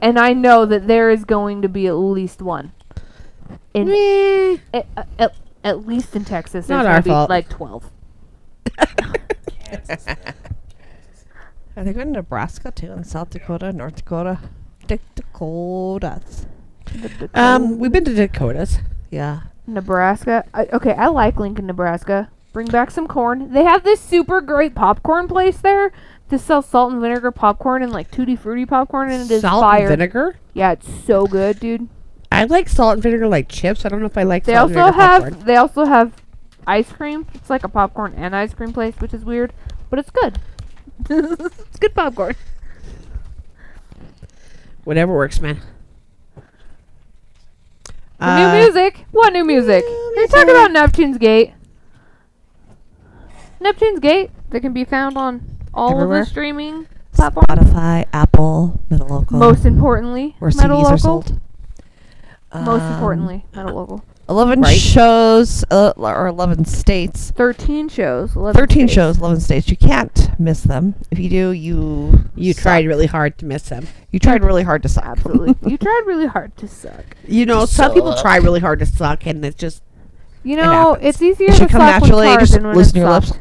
And 0.00 0.20
I 0.20 0.34
know 0.34 0.66
that 0.66 0.86
there 0.86 1.10
is 1.10 1.24
going 1.24 1.62
to 1.62 1.68
be 1.68 1.88
at 1.88 1.94
least 1.94 2.40
one. 2.40 2.70
In 3.74 4.60
at, 4.72 4.86
at, 5.18 5.34
at 5.64 5.84
least 5.84 6.14
in 6.14 6.24
Texas, 6.24 6.68
Not 6.68 6.86
our 6.86 7.02
fault. 7.02 7.28
like 7.28 7.48
twelve. 7.48 7.90
Are 11.76 11.82
they 11.82 11.92
going 11.92 12.06
to 12.08 12.12
Nebraska 12.12 12.70
too, 12.70 12.92
and 12.92 13.06
South 13.06 13.30
Dakota, 13.30 13.72
North 13.72 13.96
Dakota, 13.96 14.38
Dick 14.86 15.00
Dakotas? 15.16 16.46
Um, 17.34 17.78
we've 17.78 17.90
been 17.90 18.04
to 18.04 18.14
Dakotas. 18.14 18.78
Yeah. 19.10 19.40
Nebraska. 19.66 20.44
I, 20.54 20.66
okay, 20.72 20.92
I 20.92 21.08
like 21.08 21.38
Lincoln, 21.40 21.66
Nebraska. 21.66 22.30
Bring 22.52 22.68
back 22.68 22.92
some 22.92 23.08
corn. 23.08 23.52
They 23.52 23.64
have 23.64 23.82
this 23.82 24.00
super 24.00 24.40
great 24.40 24.76
popcorn 24.76 25.26
place 25.26 25.56
there 25.56 25.90
to 26.30 26.38
sell 26.38 26.62
salt 26.62 26.92
and 26.92 27.00
vinegar 27.00 27.32
popcorn 27.32 27.82
and 27.82 27.90
like 27.92 28.10
tutti 28.12 28.36
frutti 28.36 28.66
popcorn, 28.66 29.10
and 29.10 29.22
it 29.28 29.30
is 29.34 29.40
Salt 29.42 29.62
fire. 29.62 29.80
and 29.80 29.88
vinegar. 29.88 30.36
Yeah, 30.52 30.72
it's 30.72 30.88
so 31.04 31.26
good, 31.26 31.58
dude. 31.58 31.88
I 32.30 32.44
like 32.44 32.68
salt 32.68 32.94
and 32.94 33.02
vinegar 33.02 33.26
like 33.26 33.48
chips. 33.48 33.84
I 33.84 33.88
don't 33.88 33.98
know 33.98 34.06
if 34.06 34.16
I 34.16 34.22
like 34.22 34.44
They 34.44 34.54
salt 34.54 34.70
and 34.70 34.78
also 34.78 34.92
have 34.96 35.22
popcorn. 35.24 35.44
they 35.46 35.56
also 35.56 35.84
have 35.86 36.12
ice 36.66 36.90
cream. 36.92 37.26
It's 37.34 37.50
like 37.50 37.64
a 37.64 37.68
popcorn 37.68 38.14
and 38.16 38.34
ice 38.34 38.54
cream 38.54 38.72
place, 38.72 38.94
which 38.98 39.14
is 39.14 39.24
weird, 39.24 39.52
but 39.90 39.98
it's 39.98 40.10
good. 40.10 40.38
it's 41.10 41.78
good 41.78 41.94
popcorn. 41.94 42.34
Whatever 44.84 45.14
works, 45.14 45.40
man. 45.40 45.60
Uh, 48.20 48.36
new 48.52 48.60
music. 48.64 49.04
What 49.10 49.32
new 49.32 49.44
music? 49.44 49.82
You're 49.86 50.26
talking 50.28 50.50
about 50.50 50.70
Neptune's 50.72 51.18
Gate. 51.18 51.52
Neptune's 53.60 54.00
Gate 54.00 54.30
that 54.50 54.60
can 54.60 54.72
be 54.72 54.84
found 54.84 55.16
on 55.16 55.58
all 55.72 55.92
Everywhere. 55.92 56.20
of 56.20 56.26
the 56.26 56.30
streaming 56.30 56.86
platforms. 57.12 57.46
Spotify, 57.48 58.06
Apple, 58.12 58.80
Metal 58.90 59.06
Local. 59.08 59.38
Most 59.38 59.64
importantly, 59.64 60.36
where 60.38 60.50
Metal 60.54 60.76
CDs 60.78 60.82
Local. 60.82 60.94
are 60.94 60.98
sold. 60.98 61.40
Most 62.54 62.82
Um, 62.82 62.92
importantly, 62.92 63.46
Metal 63.54 63.74
Local. 63.74 64.04
11 64.28 64.60
Right. 64.62 64.78
shows, 64.78 65.64
uh, 65.70 65.92
or 65.96 66.26
11 66.26 66.64
states. 66.64 67.30
13 67.36 67.88
shows. 67.88 68.34
11 68.34 68.58
13 68.58 68.88
states. 68.88 68.92
shows, 68.94 69.18
11 69.18 69.40
states. 69.40 69.68
You 69.68 69.76
can't 69.76 70.30
miss 70.38 70.62
them. 70.62 70.94
If 71.10 71.18
you 71.18 71.28
do, 71.28 71.50
you 71.52 72.24
You 72.34 72.52
suck. 72.54 72.62
tried 72.62 72.86
really 72.86 73.06
hard 73.06 73.36
to 73.38 73.44
miss 73.46 73.64
them. 73.64 73.86
You 74.12 74.18
tried 74.18 74.42
really 74.42 74.62
hard 74.62 74.82
to 74.84 74.88
suck. 74.88 75.04
Absolutely. 75.04 75.54
you 75.70 75.76
tried 75.76 76.02
really 76.06 76.26
hard 76.26 76.56
to 76.56 76.66
suck. 76.68 77.04
You 77.28 77.44
know, 77.44 77.66
some 77.66 77.92
people 77.92 78.14
try 78.14 78.36
really 78.36 78.60
hard 78.60 78.78
to 78.78 78.86
suck, 78.86 79.26
and 79.26 79.44
it's 79.44 79.56
just 79.56 79.82
You 80.42 80.56
know, 80.56 80.94
happens. 80.94 81.06
it's 81.06 81.22
easier 81.22 81.48
It 81.50 81.56
to 81.58 81.66
come 81.68 81.80
suck 81.82 82.02
naturally. 82.02 82.26
when 82.28 82.38
Just 82.40 82.54
when 82.54 82.62
loosen 82.74 82.80
it's 82.80 82.96
your 82.96 83.10
lips. 83.10 83.32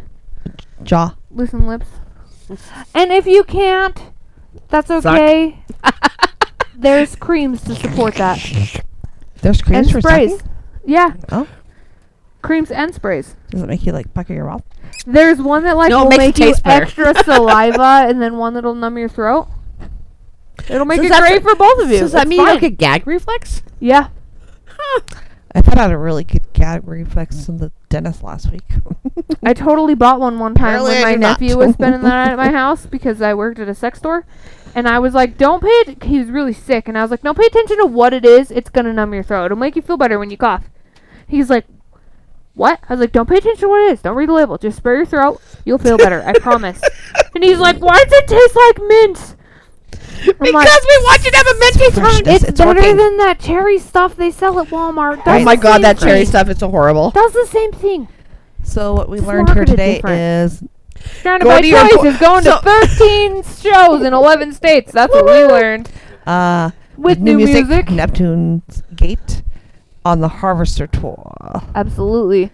Jaw. 0.84 1.15
Loosen 1.31 1.65
lips. 1.65 1.88
And 2.93 3.11
if 3.14 3.26
you 3.26 3.43
can't, 3.45 3.97
that's 4.69 4.91
okay. 4.91 5.64
There's 6.76 7.15
creams 7.15 7.61
to 7.64 7.76
support 7.76 8.15
that. 8.15 8.38
There's 9.41 9.61
creams 9.61 9.88
and 9.88 9.91
for 9.91 10.01
sprays. 10.01 10.41
Sucking? 10.84 10.93
Yeah. 10.93 11.14
Oh. 11.31 11.47
Creams 12.41 12.72
and 12.72 12.93
sprays. 12.93 13.35
Does 13.51 13.61
it 13.61 13.68
make 13.68 13.85
you 13.85 13.93
like 13.93 14.14
pucker 14.14 14.34
your 14.34 14.45
mouth? 14.47 14.64
There's 15.05 15.41
one 15.41 15.64
that 15.64 15.77
like 15.77 15.89
No, 15.89 16.03
will 16.03 16.10
makes 16.10 16.15
it 16.23 16.27
make 16.27 16.38
you 16.39 16.45
taste 16.47 16.64
better. 16.64 16.84
extra 16.85 17.14
saliva, 17.23 18.05
and 18.07 18.22
then 18.22 18.38
one 18.38 18.53
that'll 18.53 18.76
numb 18.76 18.97
your 18.97 19.10
throat. 19.10 19.47
It'll 20.69 20.85
make 20.85 20.99
So 20.99 21.05
it 21.05 21.10
that's 21.10 21.22
great 21.27 21.39
a- 21.39 21.43
for 21.43 21.55
both 21.55 21.80
of 21.84 21.89
you. 21.89 21.97
So 21.97 22.03
does 22.03 22.11
that 22.14 22.27
mean 22.27 22.39
you 22.39 22.45
fine. 22.45 22.53
don't 22.55 22.61
get 22.61 22.77
gag 22.77 23.07
reflex? 23.07 23.64
Yeah. 23.80 24.10
I 25.55 25.61
thought 25.61 25.77
I 25.77 25.84
had 25.84 25.91
a 25.91 25.97
really 25.97 26.23
good 26.23 26.51
gag 26.53 26.81
reflex 26.88 27.45
from 27.45 27.60
the 27.60 27.72
dentist 27.89 28.23
last 28.23 28.51
week. 28.51 28.64
I 29.43 29.53
totally 29.53 29.93
bought 29.95 30.19
one 30.19 30.39
one 30.39 30.55
time 30.55 30.81
Apparently 30.81 30.91
when 30.95 31.01
I 31.01 31.05
my 31.05 31.11
did 31.11 31.19
not. 31.19 31.41
nephew 31.41 31.57
was 31.57 31.73
spending 31.73 32.01
the 32.01 32.10
night 32.10 32.31
at 32.31 32.38
my 32.38 32.49
house 32.49 32.85
because 32.88 33.22
I 33.22 33.34
worked 33.35 33.60
at 33.60 33.69
a 33.69 33.76
sex 33.76 33.99
store. 33.99 34.26
And 34.76 34.88
I 34.88 34.97
was 34.97 35.14
like, 35.14 35.38
don't 35.38 35.61
pay 35.61 35.68
it. 35.69 36.03
He 36.03 36.18
was 36.18 36.30
really 36.30 36.53
sick. 36.53 36.88
And 36.88 36.97
I 36.97 37.03
was 37.03 37.11
like, 37.11 37.22
don't 37.22 37.38
pay 37.38 37.45
attention 37.45 37.77
to 37.77 37.85
what 37.85 38.14
it 38.14 38.26
is. 38.26 38.49
It's 38.49 38.69
going 38.72 38.85
to 38.85 38.93
numb 38.93 39.14
your 39.14 39.22
throat. 39.22 39.45
It'll 39.45 39.57
make 39.57 39.76
you 39.76 39.84
feel 39.84 39.97
better 39.97 40.18
when 40.18 40.31
you 40.31 40.38
cough. 40.38 40.69
He's 41.27 41.49
like, 41.49 41.65
what? 42.55 42.79
I 42.87 42.93
was 42.93 42.99
like, 42.99 43.11
don't 43.11 43.27
pay 43.27 43.37
attention 43.37 43.61
to 43.61 43.69
what 43.69 43.81
it 43.81 43.93
is. 43.93 44.01
Don't 44.01 44.15
read 44.15 44.29
the 44.29 44.33
label. 44.33 44.57
Just 44.57 44.77
spray 44.77 44.97
your 44.97 45.05
throat. 45.05 45.41
You'll 45.65 45.77
feel 45.79 45.97
better. 45.97 46.21
I 46.25 46.33
promise. 46.39 46.81
And 47.35 47.43
he's 47.43 47.57
like, 47.57 47.79
why 47.79 47.97
does 48.03 48.13
it 48.13 48.27
taste 48.27 48.55
like 48.55 48.87
mint? 48.87 49.35
I'm 50.21 50.33
Because 50.39 50.53
like, 50.53 50.83
we 50.83 50.97
want 51.03 51.25
you 51.25 51.31
to 51.31 51.37
have 51.37 51.47
a 51.47 51.59
minty 51.59 51.91
tongue. 51.99 52.33
it's, 52.35 52.43
it's 52.43 52.57
better 52.59 52.79
working. 52.79 52.95
than 52.97 53.17
that 53.17 53.39
cherry 53.39 53.79
stuff 53.79 54.15
they 54.15 54.29
sell 54.29 54.59
at 54.59 54.67
Walmart. 54.67 55.19
Oh 55.25 55.39
my 55.43 55.55
god, 55.55 55.73
same 55.73 55.81
that 55.81 55.97
cherry 55.97 56.25
stuff 56.25 56.47
is 56.49 56.59
so 56.59 56.69
horrible. 56.69 57.09
Does 57.09 57.33
the 57.33 57.47
same 57.47 57.71
thing. 57.71 58.07
so 58.63 58.93
what 58.93 59.09
we 59.09 59.17
Just 59.17 59.27
learned 59.27 59.49
here 59.49 59.65
today 59.65 59.95
different. 59.95 60.19
is 60.19 60.63
Stranded 61.17 61.47
by 61.47 61.61
to 61.61 61.67
your 61.67 61.81
Choice 61.81 61.93
po- 61.95 62.05
is 62.05 62.17
going 62.19 62.43
so- 62.43 62.59
to 62.61 62.85
13 63.41 63.43
shows 63.43 64.03
in 64.03 64.13
11 64.13 64.53
states. 64.53 64.91
That's 64.91 65.11
what 65.11 65.25
we 65.25 65.43
learned. 65.45 65.89
uh, 66.27 66.69
With 66.97 67.17
new, 67.17 67.31
new 67.31 67.45
music, 67.45 67.65
music. 67.67 67.89
Neptune's 67.89 68.83
Gate 68.95 69.41
on 70.05 70.19
the 70.21 70.27
Harvester 70.27 70.88
tour. 70.88 71.61
Absolutely. 71.75 72.51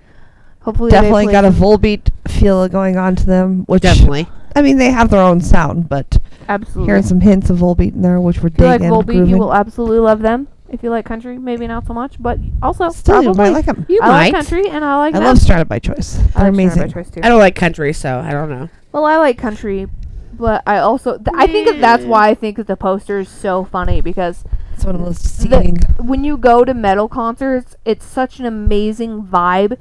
Hopefully, 0.62 0.92
Definitely 0.92 1.28
got 1.28 1.46
a 1.46 1.50
Volbeat 1.52 2.10
feel 2.28 2.68
going 2.68 2.98
on 2.98 3.16
to 3.16 3.26
them, 3.26 3.64
which 3.66 3.82
Definitely. 3.84 4.28
I 4.56 4.62
mean 4.62 4.78
they 4.78 4.92
have 4.92 5.10
their 5.10 5.22
own 5.22 5.42
sound, 5.42 5.88
but 5.90 6.18
Absolutely. 6.50 6.86
hearing 6.88 7.04
some 7.04 7.22
hints 7.22 7.50
of 7.50 7.58
Volbeat 7.58 7.94
in 7.94 8.02
there, 8.02 8.20
which 8.20 8.40
were 8.42 8.48
if 8.50 8.58
you 8.60 8.66
like 8.66 8.82
digging, 8.82 8.92
Volbeat, 8.94 9.06
grooving. 9.06 9.30
you 9.30 9.38
will 9.38 9.54
absolutely 9.54 10.00
love 10.00 10.20
them. 10.22 10.48
If 10.70 10.84
you 10.84 10.90
like 10.92 11.06
country, 11.06 11.38
maybe 11.40 11.66
not 11.66 11.88
so 11.88 11.94
much, 11.94 12.22
but 12.22 12.38
also 12.62 12.90
Still, 12.90 13.24
you 13.24 13.34
probably. 13.34 13.44
might 13.46 13.50
like 13.54 13.68
'em. 13.68 13.86
You 13.90 14.00
I 14.04 14.08
might. 14.10 14.18
like 14.26 14.34
country, 14.34 14.70
and 14.70 14.84
I 14.86 14.98
like. 14.98 15.16
I 15.16 15.20
them. 15.20 15.28
love 15.28 15.38
Stranded 15.40 15.68
by 15.70 15.80
Choice. 15.80 16.20
I 16.20 16.22
They're 16.22 16.44
like 16.44 16.54
amazing. 16.54 16.82
by 16.84 16.88
Choice 16.90 17.10
too. 17.10 17.22
I 17.24 17.30
don't 17.30 17.40
like 17.40 17.56
country, 17.56 17.94
so 17.94 18.20
I 18.20 18.32
don't 18.32 18.50
know. 18.50 18.70
Well, 18.92 19.06
I 19.06 19.18
like 19.18 19.38
country, 19.38 19.88
but 20.34 20.62
I 20.68 20.78
also 20.80 21.18
th- 21.18 21.28
I 21.36 21.48
think 21.48 21.80
that's 21.80 22.04
why 22.04 22.28
I 22.30 22.36
think 22.36 22.58
that 22.58 22.68
the 22.68 22.76
poster 22.76 23.18
is 23.20 23.30
so 23.30 23.64
funny 23.64 24.02
because 24.02 24.44
It's 24.80 24.86
one 24.86 24.96
of 24.96 25.04
those 25.04 25.20
the, 25.40 25.94
when 25.98 26.24
you 26.24 26.38
go 26.38 26.64
to 26.64 26.74
metal 26.74 27.10
concerts, 27.10 27.76
it's 27.84 28.06
such 28.06 28.40
an 28.40 28.46
amazing 28.46 29.24
vibe, 29.24 29.78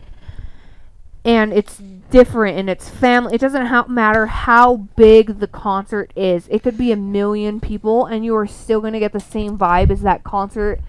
and 1.25 1.53
it's 1.53 1.81
different 2.11 2.59
and 2.59 2.69
it's 2.69 2.89
family. 2.89 3.37
It 3.37 3.41
doesn't 3.41 3.67
ha- 3.67 3.87
matter 3.87 4.27
how 4.27 4.89
big 4.97 5.39
the 5.39 5.47
concert 5.47 6.13
is. 6.17 6.49
It 6.49 6.65
could 6.65 6.77
be 6.77 6.91
a 6.91 6.97
million 6.97 7.61
people, 7.61 8.07
and 8.07 8.25
you 8.25 8.35
are 8.35 8.49
still 8.49 8.81
gonna 8.81 8.99
get 8.99 9.13
the 9.13 9.21
same 9.21 9.57
vibe 9.57 9.93
as 9.93 10.03
that 10.03 10.25
concert 10.25 10.81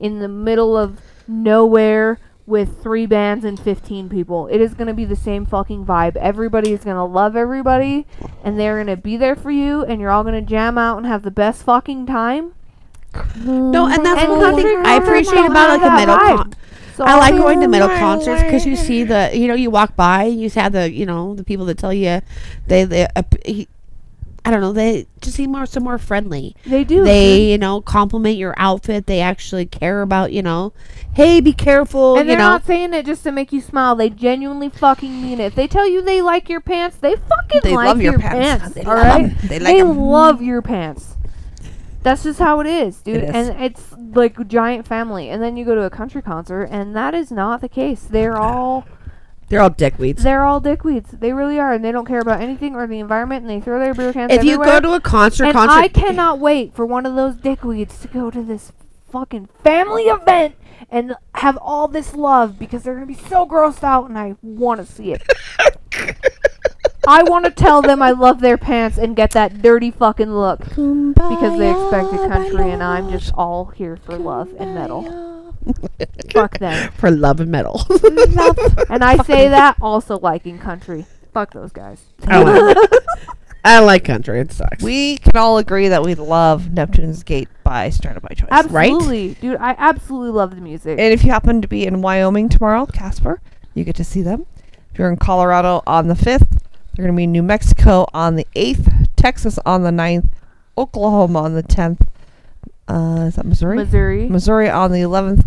in 0.00 0.20
the 0.20 0.28
middle 0.28 0.74
of 0.74 1.02
nowhere 1.26 2.18
with 2.46 2.82
three 2.82 3.04
bands 3.04 3.44
and 3.44 3.60
15 3.60 4.08
people. 4.08 4.46
It 4.46 4.62
is 4.62 4.72
going 4.72 4.86
to 4.86 4.94
be 4.94 5.04
the 5.04 5.14
same 5.14 5.44
fucking 5.44 5.84
vibe. 5.84 6.16
Everybody 6.16 6.72
is 6.72 6.82
going 6.82 6.96
to 6.96 7.04
love 7.04 7.36
everybody 7.36 8.06
and 8.42 8.58
they're 8.58 8.82
going 8.82 8.86
to 8.86 8.96
be 8.96 9.18
there 9.18 9.36
for 9.36 9.50
you 9.50 9.84
and 9.84 10.00
you're 10.00 10.10
all 10.10 10.22
going 10.22 10.32
to 10.32 10.40
jam 10.40 10.78
out 10.78 10.96
and 10.96 11.06
have 11.06 11.24
the 11.24 11.30
best 11.30 11.62
fucking 11.62 12.06
time. 12.06 12.54
No, 13.36 13.86
and 13.86 14.04
that's 14.04 14.20
And 14.22 14.30
one 14.32 14.56
thing 14.56 14.82
I 14.84 14.94
appreciate 14.96 15.44
about 15.44 15.68
like 15.70 15.80
a 15.80 15.84
that 15.84 15.94
metal. 16.06 16.16
vibe. 16.16 16.36
Con- 16.36 16.52
So 16.96 17.04
I 17.04 17.16
like 17.18 17.36
going 17.36 17.60
to 17.60 17.66
these- 17.66 17.70
metal 17.70 17.88
concerts 17.88 18.42
because 18.42 18.66
you 18.66 18.74
see 18.76 19.04
the, 19.04 19.30
you 19.32 19.46
know, 19.48 19.54
you 19.54 19.70
walk 19.70 19.94
by, 19.96 20.24
you 20.24 20.50
have 20.50 20.72
the, 20.72 20.90
you 20.92 21.06
know, 21.06 21.34
the 21.34 21.44
people 21.44 21.64
that 21.66 21.78
tell 21.78 21.92
you, 21.94 22.20
they, 22.66 22.84
they, 22.84 23.06
uh, 23.14 23.22
he, 23.46 23.68
I 24.44 24.50
don't 24.50 24.60
know, 24.60 24.72
they 24.72 25.06
just 25.20 25.36
seem 25.36 25.52
more 25.52 25.66
so 25.66 25.78
more 25.80 25.98
friendly. 25.98 26.56
They 26.66 26.82
do. 26.84 27.04
They, 27.04 27.50
you 27.52 27.58
know, 27.58 27.80
compliment 27.82 28.36
your 28.36 28.54
outfit. 28.56 29.06
They 29.06 29.20
actually 29.20 29.66
care 29.66 30.00
about, 30.02 30.32
you 30.32 30.42
know, 30.42 30.72
hey, 31.12 31.40
be 31.40 31.52
careful. 31.52 32.16
and 32.16 32.24
you 32.26 32.32
they're 32.32 32.38
know, 32.38 32.48
not 32.52 32.66
saying 32.66 32.94
it 32.94 33.04
just 33.06 33.22
to 33.24 33.32
make 33.32 33.52
you 33.52 33.60
smile. 33.60 33.94
They 33.94 34.08
genuinely 34.10 34.68
fucking 34.70 35.22
mean 35.22 35.38
it. 35.40 35.46
If 35.46 35.54
they 35.54 35.66
tell 35.68 35.86
you 35.88 36.02
they 36.02 36.20
like 36.22 36.48
your 36.48 36.60
pants, 36.60 36.96
they 36.96 37.14
fucking 37.16 37.60
They 37.62 37.74
like 37.76 37.86
love 37.88 38.00
your 38.02 38.12
your 38.12 38.20
pants. 38.20 38.62
pants. 38.62 38.74
They 38.74 38.82
all 38.84 38.94
love 38.94 39.04
right? 39.06 39.24
'em. 39.24 39.36
They 39.48 39.58
like 39.60 39.76
'em. 39.78 39.98
love 39.98 40.40
your 40.42 40.62
pants. 40.62 41.14
That's 42.02 42.22
just 42.22 42.38
how 42.38 42.60
it 42.60 42.66
is, 42.66 43.00
dude. 43.00 43.16
It 43.16 43.24
is. 43.24 43.30
And 43.34 43.62
it's 43.62 43.94
like 44.14 44.38
a 44.38 44.44
giant 44.44 44.86
family. 44.86 45.30
And 45.30 45.42
then 45.42 45.56
you 45.56 45.64
go 45.64 45.74
to 45.74 45.82
a 45.82 45.90
country 45.90 46.22
concert, 46.22 46.64
and 46.64 46.94
that 46.96 47.14
is 47.14 47.30
not 47.30 47.60
the 47.60 47.68
case. 47.68 48.02
They're 48.02 48.36
all 48.36 48.86
they're 49.48 49.60
all 49.60 49.70
dickweeds. 49.70 50.18
they're 50.18 50.44
all 50.44 50.60
dickweeds. 50.60 51.18
They 51.18 51.32
really 51.32 51.58
are, 51.58 51.72
and 51.72 51.84
they 51.84 51.92
don't 51.92 52.04
care 52.04 52.20
about 52.20 52.40
anything 52.40 52.74
or 52.74 52.86
the 52.86 52.98
environment. 52.98 53.42
And 53.42 53.50
they 53.50 53.64
throw 53.64 53.78
their 53.78 53.94
beer 53.94 54.12
cans 54.12 54.32
If 54.32 54.44
you 54.44 54.58
go 54.58 54.80
to 54.80 54.92
a 54.92 55.00
concert, 55.00 55.44
and 55.44 55.52
concert, 55.54 55.72
I 55.72 55.88
cannot 55.88 56.38
wait 56.38 56.74
for 56.74 56.84
one 56.84 57.06
of 57.06 57.14
those 57.14 57.34
dickweeds 57.34 58.00
to 58.02 58.08
go 58.08 58.30
to 58.30 58.42
this 58.42 58.72
fucking 59.10 59.48
family 59.62 60.04
event 60.04 60.54
and 60.90 61.14
have 61.34 61.58
all 61.60 61.88
this 61.88 62.14
love 62.14 62.58
because 62.58 62.82
they're 62.82 62.94
gonna 62.94 63.06
be 63.06 63.14
so 63.14 63.46
grossed 63.46 63.82
out, 63.82 64.08
and 64.08 64.18
I 64.18 64.36
want 64.42 64.80
to 64.80 64.86
see 64.86 65.12
it. 65.12 65.22
I 67.08 67.22
want 67.22 67.46
to 67.46 67.50
tell 67.50 67.80
them 67.80 68.02
I 68.02 68.10
love 68.10 68.40
their 68.40 68.58
pants 68.58 68.98
and 68.98 69.16
get 69.16 69.30
that 69.30 69.62
dirty 69.62 69.90
fucking 69.90 70.30
look 70.30 70.58
because 70.60 71.58
they 71.58 71.70
expected 71.70 72.18
country, 72.30 72.70
and 72.70 72.82
I'm 72.82 73.10
just 73.10 73.32
all 73.32 73.64
here 73.66 73.96
for 73.96 74.18
love 74.18 74.54
and 74.58 74.74
metal. 74.74 75.54
Fuck 76.30 76.58
them. 76.58 76.92
for 76.92 77.10
love 77.10 77.40
and 77.40 77.50
metal. 77.50 77.82
And 78.90 79.02
I 79.02 79.22
say 79.22 79.48
that 79.48 79.76
also 79.80 80.18
liking 80.18 80.58
country. 80.58 81.06
Fuck 81.32 81.54
those 81.54 81.72
guys. 81.72 82.02
I 82.26 82.44
don't 82.44 82.66
like, 82.66 82.90
I 83.64 83.78
like 83.80 84.04
country. 84.04 84.40
It 84.40 84.52
sucks. 84.52 84.82
We 84.82 85.16
can 85.16 85.36
all 85.36 85.56
agree 85.56 85.88
that 85.88 86.02
we 86.02 86.14
love 86.14 86.72
Neptune's 86.72 87.22
Gate 87.22 87.48
by 87.64 87.88
Stranded 87.88 88.22
by 88.22 88.34
Choice. 88.34 88.48
Absolutely, 88.50 89.34
dude. 89.34 89.56
I 89.56 89.74
absolutely 89.78 90.32
love 90.32 90.54
the 90.54 90.60
music. 90.60 90.98
And 90.98 91.12
if 91.12 91.24
you 91.24 91.30
happen 91.30 91.62
to 91.62 91.68
be 91.68 91.86
in 91.86 92.02
Wyoming 92.02 92.50
tomorrow, 92.50 92.84
Casper, 92.84 93.40
you 93.72 93.84
get 93.84 93.96
to 93.96 94.04
see 94.04 94.20
them. 94.20 94.44
If 94.92 94.98
you're 94.98 95.10
in 95.10 95.16
Colorado 95.16 95.82
on 95.86 96.08
the 96.08 96.14
5th, 96.14 96.57
they're 96.98 97.06
going 97.06 97.14
to 97.14 97.16
be 97.16 97.28
New 97.28 97.44
Mexico 97.44 98.06
on 98.12 98.34
the 98.34 98.44
8th, 98.56 99.06
Texas 99.14 99.56
on 99.64 99.84
the 99.84 99.90
9th, 99.90 100.28
Oklahoma 100.76 101.42
on 101.42 101.54
the 101.54 101.62
10th. 101.62 102.04
Uh, 102.88 103.26
is 103.28 103.36
that 103.36 103.46
Missouri? 103.46 103.76
Missouri. 103.76 104.28
Missouri 104.28 104.68
on 104.68 104.90
the 104.90 104.98
11th, 105.02 105.46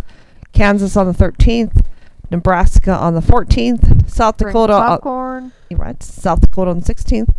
Kansas 0.53 0.95
on 0.95 1.07
the 1.07 1.13
13th, 1.13 1.83
Nebraska 2.29 2.93
on 2.93 3.15
the 3.15 3.19
14th, 3.19 4.09
South 4.09 4.37
Bring 4.37 4.53
Dakota 4.53 4.73
on, 4.75 4.87
popcorn. 4.87 5.51
right, 5.71 6.01
South 6.01 6.39
Dakota 6.39 6.71
on 6.71 6.79
the 6.79 6.85
16th, 6.85 7.33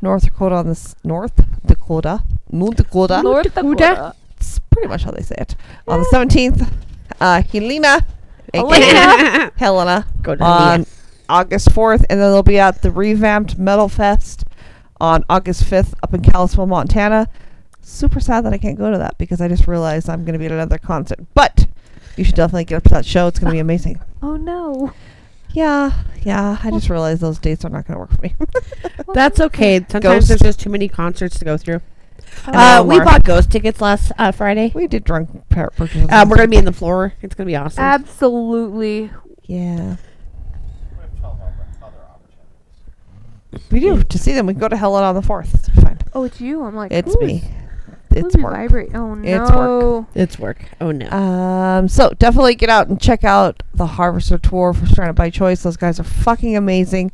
North 0.00 0.22
Dakota 0.24 0.54
on 0.54 0.64
the 0.64 0.70
s- 0.70 0.94
North 1.04 1.34
Dakota, 1.66 2.22
North 2.50 2.76
Dakota. 2.76 3.20
North 3.22 3.52
Dakota. 3.54 4.14
It's 4.38 4.58
pretty 4.70 4.88
much 4.88 5.02
how 5.02 5.10
they 5.10 5.20
say 5.22 5.34
it. 5.38 5.56
On 5.86 6.00
the 6.00 6.06
17th, 6.10 6.72
uh, 7.20 7.42
Helena, 7.42 8.06
Helena. 8.54 9.52
Helena, 9.56 10.06
Go 10.22 10.34
to 10.36 10.42
on 10.42 10.60
Helena. 10.70 10.86
August 11.28 11.68
4th, 11.70 12.04
and 12.08 12.20
then 12.20 12.32
they'll 12.32 12.42
be 12.42 12.58
at 12.58 12.82
the 12.82 12.90
revamped 12.90 13.58
Metal 13.58 13.88
Fest 13.88 14.44
on 15.00 15.24
August 15.28 15.64
5th 15.64 15.94
up 16.02 16.14
in 16.14 16.22
Kalispell, 16.22 16.66
Montana. 16.66 17.28
Super 17.80 18.20
sad 18.20 18.44
that 18.44 18.52
I 18.52 18.58
can't 18.58 18.76
go 18.76 18.90
to 18.90 18.98
that 18.98 19.16
because 19.18 19.40
I 19.40 19.48
just 19.48 19.66
realized 19.66 20.08
I'm 20.10 20.24
going 20.24 20.34
to 20.34 20.38
be 20.38 20.46
at 20.46 20.52
another 20.52 20.78
concert. 20.78 21.20
But 21.34 21.66
you 22.16 22.24
should 22.24 22.34
definitely 22.34 22.64
get 22.64 22.76
up 22.76 22.82
to 22.84 22.90
that 22.90 23.06
show. 23.06 23.26
It's 23.28 23.38
going 23.38 23.50
to 23.50 23.54
be 23.54 23.60
amazing. 23.60 24.00
Oh 24.20 24.36
no. 24.36 24.92
Yeah, 25.52 25.92
yeah. 26.22 26.58
I 26.62 26.70
just 26.72 26.90
realized 26.90 27.20
those 27.20 27.38
dates 27.38 27.64
are 27.64 27.68
not 27.68 27.86
going 27.86 27.94
to 27.94 28.00
work 28.00 28.10
for 28.10 28.20
me. 28.20 28.34
That's 29.14 29.38
okay. 29.40 29.78
Sometimes 29.88 30.02
Ghost. 30.02 30.28
there's 30.28 30.40
just 30.40 30.60
too 30.60 30.70
many 30.70 30.88
concerts 30.88 31.38
to 31.38 31.44
go 31.44 31.56
through. 31.56 31.80
Uh, 32.46 32.84
we 32.86 32.98
bought 32.98 33.22
ghost 33.22 33.50
tickets 33.52 33.80
last 33.80 34.10
uh, 34.18 34.32
Friday. 34.32 34.72
We 34.74 34.88
did 34.88 35.04
drunk 35.04 35.48
par- 35.50 35.70
purchases. 35.76 36.08
Uh, 36.10 36.26
we're 36.28 36.36
gonna 36.36 36.48
be 36.48 36.56
in 36.56 36.64
the 36.64 36.72
floor. 36.72 37.14
It's 37.22 37.34
gonna 37.36 37.46
be 37.46 37.54
awesome. 37.56 37.82
Absolutely. 37.82 39.10
yeah. 39.44 39.96
We 43.70 43.80
do 43.80 44.02
to 44.02 44.18
see 44.18 44.32
them. 44.32 44.46
We 44.46 44.52
go 44.54 44.68
to 44.68 44.76
Helen 44.76 45.02
on 45.04 45.14
the 45.14 45.22
fourth. 45.22 45.54
It's 45.54 45.68
fine. 45.80 45.98
Oh, 46.14 46.24
it's 46.24 46.40
you. 46.40 46.62
I'm 46.64 46.74
like, 46.74 46.92
It's 46.92 47.14
who 47.14 47.26
me. 47.26 47.44
It's 48.10 48.34
who's 48.34 48.42
work. 48.42 48.54
vibrate? 48.54 48.94
Oh 48.94 49.14
no. 49.14 49.26
It's 49.28 49.50
work. 49.52 50.06
it's 50.14 50.38
work. 50.38 50.64
Oh 50.80 50.90
no. 50.90 51.08
Um, 51.10 51.88
so 51.88 52.10
definitely 52.18 52.54
get 52.54 52.68
out 52.70 52.88
and 52.88 53.00
check 53.00 53.22
out 53.24 53.62
the 53.74 53.86
Harvester 53.86 54.38
tour 54.38 54.72
for 54.72 54.86
Stranded 54.86 55.14
by 55.16 55.30
Choice. 55.30 55.62
Those 55.62 55.76
guys 55.76 56.00
are 56.00 56.04
fucking 56.04 56.56
amazing. 56.56 57.12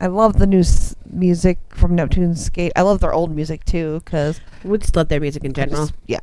I 0.00 0.08
love 0.08 0.38
the 0.38 0.46
new 0.46 0.60
s- 0.60 0.94
music 1.10 1.58
from 1.70 1.94
Neptune's 1.94 2.44
Skate. 2.44 2.72
I 2.76 2.82
love 2.82 3.00
their 3.00 3.14
old 3.14 3.34
music 3.34 3.64
too, 3.64 4.02
because 4.04 4.40
we 4.62 4.76
just 4.76 4.94
love 4.94 5.08
their 5.08 5.20
music 5.20 5.42
in 5.44 5.54
general. 5.54 5.88
yeah, 6.06 6.18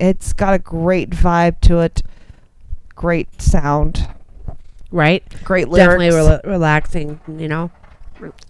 it's 0.00 0.32
got 0.32 0.54
a 0.54 0.58
great 0.58 1.10
vibe 1.10 1.60
to 1.62 1.78
it. 1.78 2.02
Great 2.96 3.40
sound, 3.40 4.08
right? 4.90 5.22
great 5.44 5.68
lyrics. 5.68 5.86
Definitely 6.02 6.18
rela- 6.18 6.44
relaxing. 6.44 7.20
You 7.28 7.46
know. 7.48 7.70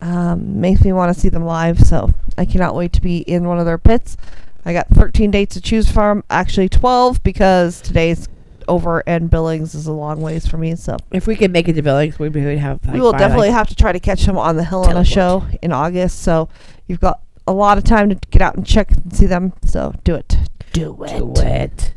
Um, 0.01 0.61
makes 0.61 0.85
me 0.85 0.93
want 0.93 1.15
to 1.15 1.19
see 1.21 1.29
them 1.29 1.45
live. 1.45 1.81
So 1.81 2.13
I 2.39 2.45
cannot 2.45 2.75
wait 2.75 2.93
to 2.95 3.01
be 3.01 3.19
in 3.19 3.47
one 3.49 3.59
of 3.59 3.67
their 3.67 3.79
pits. 3.79 4.17
I 4.65 4.73
got 4.73 4.89
13 4.89 5.31
dates 5.31 5.55
to 5.55 5.61
choose 5.61 5.91
from. 5.91 6.25
Actually, 6.29 6.69
12 6.69 7.23
because 7.23 7.81
today's 7.81 8.29
over 8.69 9.03
and 9.07 9.31
Billings 9.31 9.75
is 9.75 9.87
a 9.87 9.93
long 9.93 10.21
ways 10.21 10.47
for 10.47 10.59
me. 10.59 10.75
So 10.75 10.97
If 11.13 11.27
we 11.27 11.37
could 11.37 11.53
make 11.53 11.69
it 11.69 11.75
to 11.75 11.83
Billings, 11.83 12.19
we 12.19 12.29
would 12.29 12.59
have. 12.59 12.85
Like, 12.85 12.95
we 12.95 13.01
will 13.01 13.13
definitely 13.13 13.49
like- 13.49 13.57
have 13.57 13.69
to 13.69 13.77
try 13.77 13.93
to 13.93 14.01
catch 14.01 14.27
them 14.27 14.37
on 14.37 14.57
the 14.57 14.65
Helena 14.65 15.05
Teleport. 15.05 15.07
show 15.07 15.45
in 15.63 15.73
August. 15.73 16.21
So 16.21 16.49
you've 16.87 17.01
got 17.01 17.21
a 17.47 17.53
lot 17.53 17.79
of 17.79 17.85
time 17.85 18.09
to 18.09 18.17
get 18.31 18.43
out 18.43 18.57
and 18.57 18.67
check 18.67 18.91
and 18.91 19.15
see 19.15 19.27
them. 19.27 19.53
So 19.65 19.95
do 20.03 20.15
it. 20.17 20.37
Do 20.73 21.03
it. 21.05 21.17
do 21.17 21.33
it. 21.43 21.93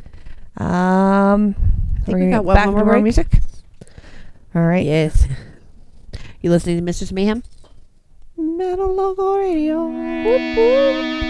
Um, 0.56 1.54
think 2.04 2.18
we 2.18 2.30
got 2.30 2.44
one 2.44 2.54
back 2.54 2.70
more 2.70 2.84
more 2.84 3.00
music. 3.00 3.40
All 4.54 4.62
right. 4.62 4.84
Yes. 4.84 5.26
You 6.40 6.50
listening 6.50 6.76
to 6.76 6.82
Mistress 6.82 7.12
Mayhem? 7.12 7.42
Metal 8.40 8.94
Local 8.94 9.36
Radio. 9.36 9.90
I 9.90 11.29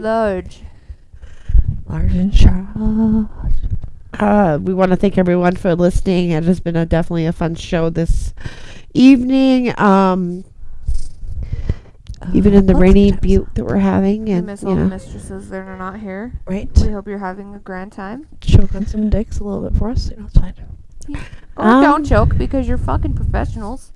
large. 0.00 0.62
Large 1.86 2.14
and 2.14 2.34
sharp. 2.34 2.66
uh, 4.18 4.58
we 4.60 4.74
want 4.74 4.90
to 4.90 4.96
thank 4.96 5.18
everyone 5.18 5.56
for 5.56 5.74
listening. 5.74 6.30
It 6.30 6.44
has 6.44 6.60
been 6.60 6.76
a 6.76 6.86
definitely 6.86 7.26
a 7.26 7.32
fun 7.32 7.54
show 7.54 7.90
this 7.90 8.32
evening. 8.94 9.78
Um, 9.78 10.44
even 12.34 12.52
in 12.52 12.66
the 12.66 12.74
rainy 12.74 13.10
times. 13.10 13.20
butte 13.22 13.54
that 13.54 13.64
we're 13.64 13.78
having, 13.78 14.24
We 14.26 14.32
and 14.32 14.46
miss 14.46 14.62
you 14.62 14.68
all 14.68 14.74
the 14.74 14.82
know, 14.82 14.88
mistresses 14.88 15.48
that 15.50 15.56
are 15.66 15.76
not 15.76 16.00
here. 16.00 16.38
Right. 16.46 16.68
We 16.78 16.88
hope 16.92 17.08
you're 17.08 17.18
having 17.18 17.54
a 17.54 17.58
grand 17.58 17.92
time. 17.92 18.26
Choke 18.40 18.74
on 18.74 18.86
some 18.86 19.08
dicks 19.08 19.38
a 19.38 19.44
little 19.44 19.68
bit 19.68 19.78
for 19.78 19.90
us. 19.90 20.10
You 20.10 20.16
know, 20.18 20.26
it's 20.26 20.38
fine. 20.38 20.54
Or 21.56 21.64
Um, 21.66 21.82
don't 21.82 22.04
choke 22.06 22.36
because 22.36 22.68
you're 22.68 22.78
fucking 22.78 23.14
professionals. 23.14 23.92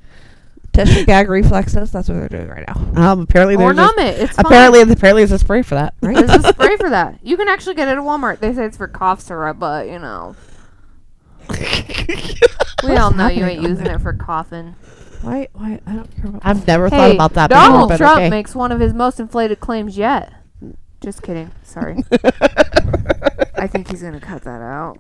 Test 0.75 0.93
your 0.95 1.05
gag 1.07 1.29
reflexes. 1.31 1.91
That's 1.93 2.09
what 2.09 2.15
they're 2.17 2.29
doing 2.29 2.49
right 2.49 2.65
now. 2.67 3.13
um, 3.13 3.21
apparently 3.21 3.55
Or 3.57 3.73
there's 3.73 3.77
numb 3.77 3.99
it. 3.99 4.21
It's 4.21 4.39
apparently 4.39 4.81
apparently 4.83 5.23
there's 5.23 5.33
a 5.33 5.39
spray 5.39 5.63
for 5.63 5.77
that. 5.77 5.95
fine. 6.01 6.15
There's 6.15 6.45
a 6.45 6.49
spray 6.53 6.77
for 6.77 6.91
that. 6.91 7.19
You 7.23 7.37
can 7.37 7.49
actually 7.49 7.75
get 7.77 7.89
it 7.89 7.93
at 7.93 7.99
Walmart. 7.99 8.41
They 8.41 8.53
say 8.53 8.65
it's 8.67 8.77
for 8.77 8.89
cough 8.89 9.21
syrup, 9.21 9.59
but 9.59 9.87
you 9.89 9.99
know. 9.99 10.37
We 12.85 12.97
all 12.97 13.13
know 13.13 13.29
you 13.29 13.45
ain't 13.47 13.63
using 13.63 13.85
there? 13.85 13.97
it 13.97 14.01
for 14.01 14.13
coughing. 14.13 14.75
Why? 15.23 15.49
Why? 15.55 15.81
I 15.87 15.93
don't 15.95 16.15
care 16.17 16.27
about. 16.27 16.43
I've 16.45 16.67
never 16.67 16.91
thought 16.91 17.13
about 17.13 17.33
that. 17.33 17.49
Donald 17.49 17.89
before, 17.89 17.97
Trump 17.99 18.19
okay. 18.19 18.29
makes 18.29 18.55
one 18.55 18.73
of 18.73 18.81
his 18.81 18.93
most 18.93 19.19
inflated 19.19 19.59
claims 19.61 19.97
yet. 19.97 20.35
Just 21.01 21.23
kidding. 21.23 21.51
Sorry. 21.63 22.05
I 23.57 23.67
think 23.67 23.91
he's 23.91 24.03
gonna 24.03 24.21
cut 24.21 24.43
that 24.43 24.61
out. 24.61 24.99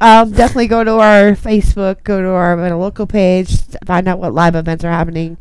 Um, 0.00 0.30
definitely 0.32 0.66
go 0.68 0.82
to 0.82 0.92
our 0.92 1.32
Facebook, 1.32 2.04
go 2.04 2.22
to 2.22 2.28
our 2.28 2.58
uh, 2.58 2.74
local 2.74 3.06
page, 3.06 3.60
find 3.84 4.08
out 4.08 4.18
what 4.18 4.32
live 4.32 4.54
events 4.54 4.82
are 4.82 4.90
happening 4.90 5.36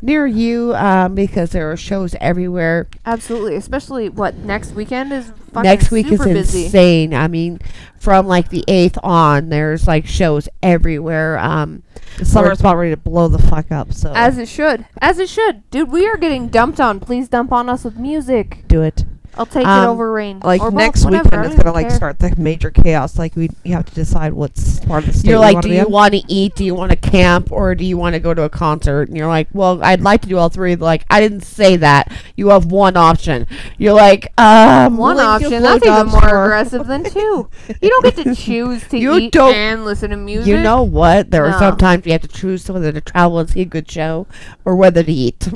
near 0.00 0.24
you, 0.24 0.72
um, 0.76 1.16
because 1.16 1.50
there 1.50 1.70
are 1.72 1.76
shows 1.76 2.14
everywhere. 2.20 2.86
Absolutely, 3.04 3.56
especially 3.56 4.08
what 4.08 4.36
next 4.36 4.72
weekend 4.72 5.12
is. 5.12 5.32
Fucking 5.52 5.62
Next 5.62 5.90
week 5.90 6.06
is 6.06 6.18
super 6.20 6.32
busy. 6.32 6.64
insane. 6.66 7.14
I 7.14 7.26
mean, 7.28 7.60
from 7.98 8.26
like 8.26 8.50
the 8.50 8.64
eighth 8.68 8.98
on, 9.02 9.48
there's 9.48 9.86
like 9.88 10.06
shows 10.06 10.48
everywhere. 10.62 11.38
Um, 11.38 11.82
The 12.18 12.24
summer's 12.24 12.60
about 12.60 12.76
ready 12.76 12.90
to 12.90 12.96
blow 12.96 13.26
the 13.28 13.38
fuck 13.38 13.70
up. 13.72 13.92
So 13.92 14.12
As 14.14 14.38
it 14.38 14.48
should, 14.48 14.86
as 15.00 15.18
it 15.18 15.28
should, 15.28 15.68
dude. 15.70 15.90
We 15.90 16.06
are 16.06 16.16
getting 16.16 16.48
dumped 16.48 16.80
on. 16.80 17.00
Please 17.00 17.28
dump 17.28 17.50
on 17.52 17.68
us 17.68 17.84
with 17.84 17.96
music. 17.96 18.64
do 18.68 18.82
it. 18.82 19.04
I'll 19.36 19.46
take 19.46 19.66
Um, 19.66 19.84
it 19.84 19.90
over 19.90 20.12
rain. 20.12 20.40
Like 20.42 20.62
Or 20.62 20.70
next 20.70 21.04
whatever, 21.04 21.24
weekend 21.24 21.42
don't 21.42 21.52
is 21.52 21.58
gonna 21.58 21.72
like 21.72 21.88
care. 21.88 21.96
start 21.96 22.18
the 22.18 22.34
major 22.38 22.70
chaos. 22.70 23.18
Like 23.18 23.34
we, 23.36 23.50
you 23.64 23.72
have 23.74 23.84
to 23.86 23.94
decide 23.94 24.32
what's 24.32 24.80
part 24.80 25.04
of 25.04 25.12
the 25.12 25.18
state. 25.18 25.30
you're 25.30 25.38
like, 25.38 25.54
wanna 25.56 25.68
do 25.68 25.74
you 25.74 25.88
want 25.88 26.14
to 26.14 26.22
eat? 26.28 26.54
Do 26.54 26.64
you 26.64 26.74
want 26.74 26.90
to 26.90 26.96
camp? 26.96 27.50
Or 27.52 27.74
do 27.74 27.84
you 27.84 27.96
want 27.96 28.14
to 28.14 28.20
go 28.20 28.32
to 28.34 28.42
a 28.42 28.48
concert? 28.48 29.08
And 29.08 29.16
you're 29.16 29.26
like, 29.28 29.48
well, 29.52 29.82
I'd 29.82 30.00
like 30.02 30.22
to 30.22 30.28
do 30.28 30.38
all 30.38 30.48
three. 30.48 30.74
They're 30.74 30.84
like, 30.84 31.04
I 31.10 31.20
didn't 31.20 31.42
say 31.42 31.76
that. 31.76 32.12
You 32.36 32.48
have 32.50 32.66
one 32.66 32.96
option. 32.96 33.46
You're 33.78 33.92
like, 33.94 34.32
um, 34.40 34.96
One 34.96 35.18
option. 35.18 35.50
blow 35.50 35.78
That's 35.78 35.86
even 35.86 36.06
more 36.08 36.20
for- 36.20 36.44
aggressive 36.44 36.86
than 36.86 37.04
two. 37.04 37.48
You 37.80 37.90
don't 37.90 38.04
get 38.04 38.16
to 38.24 38.34
choose 38.44 38.86
to 38.88 38.98
You 38.98 39.14
eat 39.16 39.32
don't- 39.32 39.54
and 39.54 39.84
listen 39.84 40.10
to 40.10 40.16
music. 40.16 40.46
You 40.48 40.60
know 40.60 40.82
what? 40.82 41.30
There 41.30 41.44
are 41.46 41.58
sometimes 41.58 42.06
you 42.06 42.12
have 42.12 42.22
to 42.22 42.28
choose 42.28 42.68
whether 42.70 42.92
to 42.92 43.00
travel 43.00 43.38
and 43.38 43.48
see 43.50 43.60
a 43.62 43.64
good 43.64 43.90
show 43.90 44.26
or 44.64 44.76
whether 44.76 45.02
to 45.02 45.12
eat. 45.12 45.48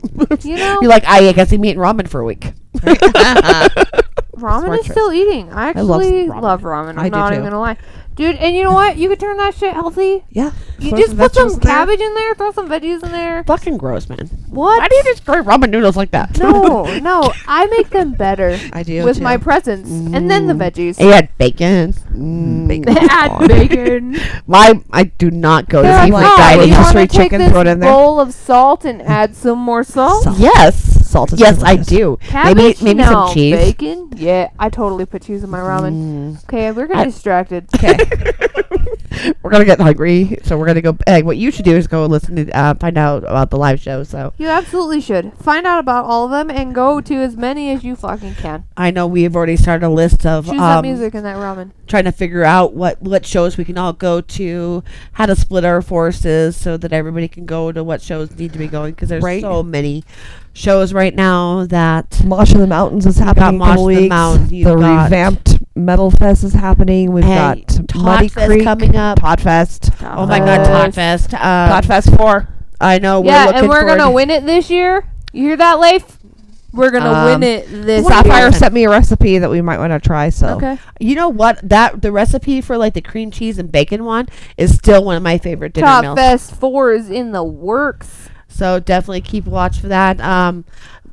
You 0.44 0.56
know? 0.56 0.78
you're 0.80 0.90
like, 0.90 1.04
I 1.06 1.32
guess 1.32 1.52
I'm 1.52 1.64
eating 1.64 1.80
ramen 1.80 2.08
for 2.08 2.20
a 2.20 2.24
week. 2.24 2.52
Ramen 4.38 4.78
is 4.78 4.86
choice. 4.86 4.90
still 4.92 5.12
eating. 5.12 5.52
I 5.52 5.70
I 5.70 5.80
love 5.80 6.00
actually 6.02 6.28
love 6.28 6.62
ramen. 6.62 6.90
I'm 6.90 6.98
I 7.00 7.08
not 7.08 7.32
even 7.32 7.44
gonna 7.44 7.58
lie, 7.58 7.76
dude. 8.14 8.36
And 8.36 8.54
you 8.54 8.62
know 8.62 8.72
what? 8.72 8.96
You 8.96 9.08
could 9.08 9.18
turn 9.18 9.36
that 9.38 9.56
shit 9.56 9.74
healthy. 9.74 10.24
Yeah. 10.30 10.52
You 10.78 10.96
just 10.96 11.16
put 11.16 11.34
some 11.34 11.48
in 11.48 11.58
there. 11.58 11.72
cabbage 11.72 11.98
in 11.98 12.14
there, 12.14 12.34
throw 12.36 12.52
some 12.52 12.68
veggies 12.68 13.02
in 13.02 13.10
there. 13.10 13.42
Fucking 13.42 13.78
gross, 13.78 14.08
man. 14.08 14.28
What? 14.48 14.78
Why 14.78 14.86
do 14.86 14.94
you 14.94 15.02
destroy 15.02 15.42
ramen 15.42 15.70
noodles 15.70 15.96
like 15.96 16.12
that? 16.12 16.38
No, 16.38 16.84
no. 17.00 17.32
I 17.48 17.66
make 17.66 17.90
them 17.90 18.12
better 18.12 18.56
I 18.72 18.84
do 18.84 19.04
with 19.04 19.18
too. 19.18 19.24
my 19.24 19.38
presence, 19.38 19.88
and 19.90 20.30
then 20.30 20.46
the 20.46 20.54
veggies. 20.54 20.98
And 20.98 21.08
you 21.08 21.14
had 21.14 21.36
bacon. 21.38 21.92
Mm. 21.94 22.68
Bacon. 22.68 22.96
Add 23.10 23.48
bacon. 23.48 24.16
My, 24.46 24.80
I 24.92 25.04
do 25.04 25.32
not 25.32 25.68
go 25.68 25.82
to 25.82 25.88
They're 25.88 26.02
sleep 26.02 26.12
like, 26.14 26.38
like 26.38 26.58
oh, 26.58 26.62
you 26.62 26.74
just 26.74 26.94
want 26.94 27.10
to 27.10 27.16
take 27.16 27.24
chicken, 27.24 27.38
this 27.40 27.50
throw 27.50 27.62
it 27.62 27.66
in 27.66 27.80
there. 27.80 27.90
bowl 27.90 28.20
of 28.20 28.32
salt 28.32 28.84
and 28.84 29.02
add 29.02 29.34
some 29.34 29.58
more 29.58 29.82
salt? 29.82 30.22
Salt. 30.22 30.38
Yes. 30.38 30.94
Salt 31.08 31.32
Yes, 31.36 31.62
I 31.62 31.76
do. 31.76 32.18
Cabbage? 32.20 32.56
maybe 32.56 32.84
maybe 32.84 32.98
no. 32.98 33.04
some 33.26 33.34
cheese. 33.34 33.56
Bacon? 33.56 34.10
Yeah, 34.16 34.50
I 34.58 34.68
totally 34.68 35.06
put 35.06 35.22
cheese 35.22 35.42
in 35.42 35.50
my 35.50 35.58
ramen. 35.58 36.36
Mm. 36.36 36.44
Okay, 36.44 36.70
we're 36.70 36.86
getting 36.86 37.00
I- 37.02 37.04
distracted. 37.06 37.66
Okay. 37.78 39.34
we're 39.42 39.50
gonna 39.50 39.64
get 39.64 39.80
hungry, 39.80 40.36
so 40.44 40.56
we're 40.58 40.66
gonna 40.66 40.80
go. 40.82 40.96
Hey, 41.06 41.22
what 41.22 41.36
you 41.36 41.50
should 41.50 41.64
do 41.64 41.74
is 41.76 41.86
go 41.86 42.04
listen 42.06 42.36
to 42.36 42.50
uh, 42.56 42.74
find 42.74 42.96
out 42.98 43.24
about 43.24 43.50
the 43.50 43.56
live 43.56 43.80
show. 43.80 44.02
So 44.04 44.32
You 44.38 44.48
absolutely 44.48 45.00
should. 45.00 45.32
Find 45.34 45.66
out 45.66 45.78
about 45.80 46.04
all 46.04 46.26
of 46.26 46.30
them 46.30 46.50
and 46.54 46.74
go 46.74 47.00
to 47.00 47.14
as 47.14 47.36
many 47.36 47.70
as 47.70 47.82
you 47.84 47.96
fucking 47.96 48.34
can. 48.36 48.64
I 48.76 48.90
know 48.90 49.06
we 49.06 49.22
have 49.22 49.34
already 49.34 49.56
started 49.56 49.86
a 49.86 49.88
list 49.88 50.26
of 50.26 50.44
Choose 50.46 50.58
that 50.58 50.78
um, 50.78 50.82
music 50.82 51.14
in 51.14 51.24
that 51.24 51.36
ramen. 51.36 51.70
trying 51.86 52.04
to 52.04 52.12
figure 52.12 52.44
out 52.44 52.74
what 52.74 53.00
what 53.02 53.24
shows 53.26 53.56
we 53.56 53.64
can 53.64 53.78
all 53.78 53.92
go 53.92 54.20
to, 54.20 54.84
how 55.12 55.26
to 55.26 55.34
split 55.34 55.64
our 55.64 55.82
forces 55.82 56.56
so 56.56 56.76
that 56.76 56.92
everybody 56.92 57.28
can 57.28 57.46
go 57.46 57.72
to 57.72 57.82
what 57.82 58.02
shows 58.02 58.36
need 58.36 58.52
to 58.52 58.58
be 58.58 58.68
going 58.68 58.92
because 58.92 59.08
there's 59.08 59.24
Right. 59.24 59.40
so 59.40 59.62
many 59.62 60.04
shows 60.58 60.92
right 60.92 61.14
now 61.14 61.64
that 61.66 62.22
Mosh 62.24 62.52
in 62.52 62.60
the 62.60 62.66
Mountains 62.66 63.06
is 63.06 63.18
happening. 63.18 63.48
in 63.48 63.54
a 63.54 63.58
Mosh 63.58 63.70
in 63.70 63.76
the 63.76 63.84
weeks. 63.84 64.08
Mountains, 64.10 64.50
The 64.50 64.62
got- 64.74 65.04
revamped 65.04 65.58
Metal 65.76 66.10
Fest 66.10 66.42
is 66.44 66.52
happening. 66.54 67.12
We've 67.12 67.24
Hey, 67.24 67.34
got 67.64 67.68
Todd 67.88 68.02
Muddy 68.02 68.28
Fest 68.28 68.46
Creek 68.46 68.64
coming 68.64 68.96
up. 68.96 69.20
Tot 69.20 69.40
Fest. 69.40 69.90
oh 70.02 70.26
my 70.26 70.38
god, 70.40 70.64
Tot 70.64 70.94
Fest. 70.94 71.32
Uh, 71.34 71.38
Tot 71.38 71.84
Fest 71.84 72.10
four. 72.16 72.48
I 72.80 72.98
know. 72.98 73.20
We're 73.20 73.30
yeah, 73.30 73.44
looking 73.46 73.58
and 73.60 73.68
we're 73.68 73.86
gonna 73.86 74.10
win 74.10 74.30
it 74.30 74.44
this 74.44 74.68
year. 74.70 75.04
You 75.32 75.44
hear 75.48 75.56
that, 75.56 75.78
Leif? 75.78 76.18
We're 76.72 76.90
gonna 76.90 77.10
Um, 77.12 77.24
win 77.26 77.42
it 77.44 77.66
this 77.70 78.06
Sapphire 78.06 78.42
year. 78.48 78.52
sent 78.52 78.74
me 78.74 78.84
a 78.84 78.90
recipe 78.90 79.38
that 79.38 79.50
we 79.50 79.62
might 79.62 79.78
want 79.78 79.92
to 79.92 79.98
try. 80.00 80.28
So 80.28 80.48
Okay. 80.56 80.78
You 81.00 81.14
know 81.14 81.28
what? 81.28 81.60
That 81.66 82.02
the 82.02 82.12
recipe 82.12 82.60
for 82.60 82.76
like 82.76 82.94
the 82.94 83.00
cream 83.00 83.30
cheese 83.30 83.58
and 83.58 83.70
bacon 83.72 84.04
one 84.04 84.26
is 84.56 84.74
still 84.76 85.02
one 85.04 85.16
of 85.16 85.22
my 85.22 85.38
favorite 85.38 85.72
dinner 85.72 85.86
Top 85.86 86.02
meals. 86.02 86.18
Fest 86.18 86.54
Four 86.56 86.92
is 86.92 87.08
in 87.10 87.32
the 87.32 87.42
works. 87.44 88.28
So 88.48 88.80
definitely 88.80 89.20
keep 89.20 89.44
watch 89.44 89.78
for 89.80 89.88
that. 89.88 90.20
Um, 90.20 90.64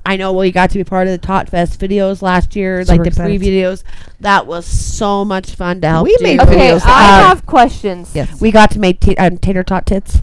I 0.07 0.17
know 0.17 0.33
we 0.33 0.51
got 0.51 0.69
to 0.71 0.77
be 0.77 0.83
part 0.83 1.07
of 1.07 1.11
the 1.11 1.17
Tot 1.17 1.49
Fest 1.49 1.79
videos 1.79 2.21
last 2.21 2.55
year, 2.55 2.83
Super 2.85 3.03
like 3.03 3.13
the 3.13 3.19
pre 3.21 3.37
videos. 3.39 3.83
That 4.19 4.45
was 4.47 4.65
so 4.65 5.25
much 5.25 5.55
fun 5.55 5.81
to 5.81 5.87
help. 5.89 6.05
We 6.05 6.15
do. 6.17 6.23
made 6.23 6.39
Okay, 6.41 6.55
videos 6.71 6.81
I 6.85 7.21
Uh, 7.23 7.27
have 7.29 7.45
questions. 7.45 8.11
yes, 8.15 8.39
We 8.39 8.51
got 8.51 8.71
to 8.71 8.79
make 8.79 8.99
t- 8.99 9.17
um, 9.17 9.37
tater 9.37 9.63
tot 9.63 9.85
tits. 9.85 10.21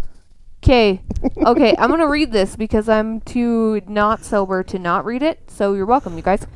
Okay. 0.62 1.01
Okay, 1.47 1.74
I'm 1.78 1.89
gonna 1.90 2.09
read 2.09 2.32
this 2.32 2.56
because 2.56 2.89
I'm 2.89 3.20
too 3.20 3.80
not 3.86 4.24
sober 4.24 4.62
to 4.64 4.78
not 4.78 5.05
read 5.05 5.22
it. 5.22 5.39
So 5.48 5.72
you're 5.74 5.86
welcome, 5.86 6.16
you 6.16 6.22
guys. 6.22 6.47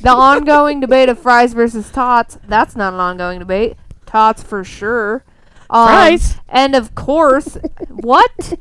The 0.00 0.10
ongoing 0.12 0.78
debate 0.80 1.08
of 1.08 1.18
fries 1.18 1.52
versus 1.54 1.90
tots. 1.90 2.38
That's 2.46 2.76
not 2.76 2.92
an 2.94 3.00
ongoing 3.00 3.38
debate. 3.40 3.76
Tots 4.06 4.42
for 4.42 4.62
sure. 4.62 5.24
Um, 5.70 5.88
Fries. 5.88 6.36
And 6.48 6.74
of 6.76 6.94
course, 6.94 7.56
what? 7.88 8.54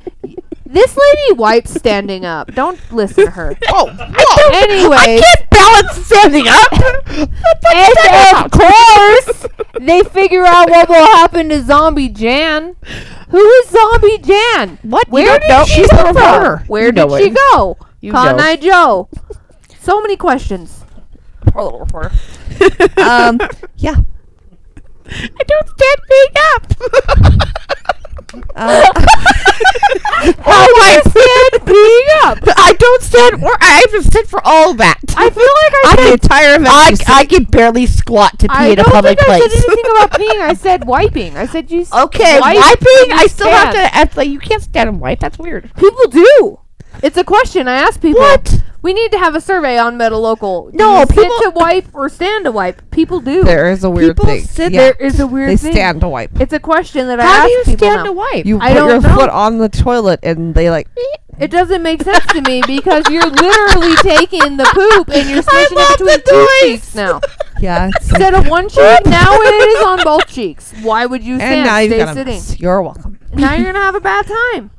This 0.72 0.95
lady 0.98 1.34
wipes 1.38 1.72
standing 1.73 2.23
up. 2.26 2.53
Don't 2.53 2.80
listen 2.91 3.26
to 3.26 3.31
her. 3.31 3.57
Oh, 3.73 3.88
anyway, 4.53 4.95
I 4.98 5.22
can't 5.22 5.49
balance 5.49 6.06
standing 6.06 6.45
up. 6.48 6.72
and 7.73 8.45
of 8.45 8.52
course, 8.52 9.48
they 9.81 10.03
figure 10.03 10.45
out 10.45 10.69
what 10.69 10.88
will 10.89 11.06
happen 11.06 11.49
to 11.49 11.61
Zombie 11.64 12.10
Jan. 12.10 12.76
Who 13.30 13.38
is 13.45 13.69
Zombie 13.69 14.18
Jan? 14.19 14.77
What? 14.84 15.07
You 15.07 15.14
Where 15.14 15.26
don't 15.26 15.41
did 15.41 15.49
know? 15.49 15.65
she 15.65 15.73
She's 15.81 15.89
come 15.89 16.07
a 16.07 16.14
from? 16.14 16.41
reporter. 16.43 16.64
Where 16.68 16.85
You 16.85 16.91
did 16.91 17.07
know 17.10 17.18
she 17.18 17.23
it. 17.26 17.35
go? 17.35 17.77
You 18.02 18.11
Con 18.14 18.38
know. 18.38 18.56
Joe. 18.56 19.10
So 19.80 20.02
many 20.02 20.15
questions. 20.18 20.84
poor 21.48 21.64
little 21.64 21.80
reporter. 21.80 22.11
um, 23.02 23.39
yeah. 23.77 23.95
I 25.07 25.43
don't 25.48 25.69
stand 25.69 25.99
being 26.10 26.34
up. 26.56 27.81
Uh, 28.56 28.91
How 30.22 30.66
do 30.68 30.74
I 30.78 31.02
stand 31.02 31.66
being 31.66 32.08
up? 32.24 32.38
I 32.58 32.74
don't 32.78 33.02
stand, 33.02 33.44
or 33.44 33.52
I 33.60 33.82
have 33.82 33.91
to 34.03 34.12
sit 34.12 34.28
for 34.28 34.40
all 34.45 34.74
that. 34.76 34.99
I 35.18 35.30
feel 35.30 35.44
like 35.44 35.74
I 35.74 35.82
I 35.86 35.95
the 35.95 36.02
can, 36.03 36.14
entire 36.14 36.56
event. 36.56 36.70
I, 37.10 37.20
I 37.22 37.26
can 37.26 37.44
barely 37.45 37.86
squat 37.88 38.40
to 38.40 38.48
pee 38.48 38.53
I 38.53 38.66
in 38.68 38.74
a 38.74 38.84
don't 38.84 38.91
public 38.91 39.20
think 39.20 39.30
I 39.30 39.40
place. 39.40 39.53
said 39.53 39.64
anything 39.70 39.91
about 39.91 40.12
peeing. 40.20 40.41
I 40.41 40.53
said 40.53 40.86
wiping. 40.88 41.38
I 41.38 41.45
said 41.48 41.72
you. 41.72 41.86
Okay, 41.91 42.40
wiping. 42.40 43.12
I 43.14 43.26
still 43.30 43.49
have 43.49 43.74
to. 44.12 44.18
Like 44.18 44.30
you 44.30 44.40
can't 44.40 44.62
stand 44.62 44.90
and 44.90 44.99
wipe. 44.99 45.20
That's 45.20 45.38
weird. 45.40 45.72
People 45.76 46.08
do. 46.08 46.60
It's 47.03 47.18
a 47.18 47.23
question 47.23 47.68
I 47.68 47.76
ask 47.78 47.99
people. 48.02 48.22
What? 48.22 48.64
We 48.84 48.94
need 48.94 49.11
to 49.11 49.19
have 49.19 49.36
a 49.36 49.41
survey 49.41 49.78
on 49.78 49.98
Metal 49.98 50.19
Local. 50.19 50.72
Do 50.72 50.78
No, 50.78 50.99
you 51.02 51.06
sit 51.06 51.15
to 51.44 51.52
wipe 51.56 51.86
or 51.94 52.10
stand 52.10 52.45
to 52.45 52.52
wipe. 52.52 52.82
People 52.90 53.19
do. 53.19 53.44
there 53.44 53.69
is 53.72 53.84
a 53.84 53.90
weird 53.91 54.15
People 54.18 54.26
thing. 54.26 54.44
sit. 54.44 54.72
There 54.73 54.94
is 54.99 55.19
a 55.19 55.28
weird 55.28 55.49
they 55.52 55.57
thing. 55.57 55.72
stand 55.73 56.02
to 56.02 56.10
wipe. 56.10 56.32
It's 56.41 56.53
a 56.53 56.60
question 56.60 57.06
that 57.07 57.19
I 57.19 57.23
asked 57.23 57.28
people. 57.28 57.30
How 57.30 57.44
ask 57.44 57.48
do 57.48 57.52
you 57.72 57.78
people 57.78 57.88
stand 57.88 57.98
now. 57.99 58.03
to 58.06 58.11
wipe? 58.14 58.45
You 58.45 58.60
I 58.60 58.68
put 58.69 58.73
don't 58.73 58.90
your 58.90 59.02
know. 59.02 59.15
foot 59.15 59.30
on 59.30 59.57
the 59.60 59.69
toilet 59.69 60.19
and 60.23 60.56
they 60.56 60.72
like. 60.72 60.88
It 61.40 61.49
doesn't 61.52 61.82
make 61.84 62.02
sense 62.03 62.26
to 62.28 62.41
me 62.41 62.61
because 62.68 63.03
you're 63.10 63.26
literally 63.30 63.95
taking 63.98 64.57
the 64.57 64.65
poop 64.65 65.10
and 65.15 65.30
you're 65.30 65.44
smishing 65.44 65.76
love 65.76 65.91
it 65.91 65.99
between 65.99 66.18
the 66.18 66.23
two 66.26 66.48
cheeks 66.61 66.95
now. 66.95 67.22
Yeah. 67.61 67.91
It's 67.95 68.10
Instead 68.10 68.34
of 68.34 68.48
one 68.48 68.68
cheek, 68.69 69.06
now 69.06 69.36
it 69.36 69.69
is 69.69 69.86
on 69.86 70.03
both 70.03 70.26
cheeks. 70.26 70.73
Why 70.82 71.06
would 71.06 71.23
you 71.23 71.34
and 71.34 71.41
stand? 71.41 71.65
now 71.65 71.78
you've 71.78 71.91
Stay 71.91 71.99
got 71.99 72.10
a 72.10 72.14
sitting. 72.15 72.34
mess. 72.34 72.60
You're 72.60 72.82
welcome. 72.82 73.19
Now 73.36 73.53
you're 73.53 73.72
gonna 73.72 73.86
have 73.86 73.94
a 73.94 73.99
bad 74.02 74.26
time. 74.26 74.72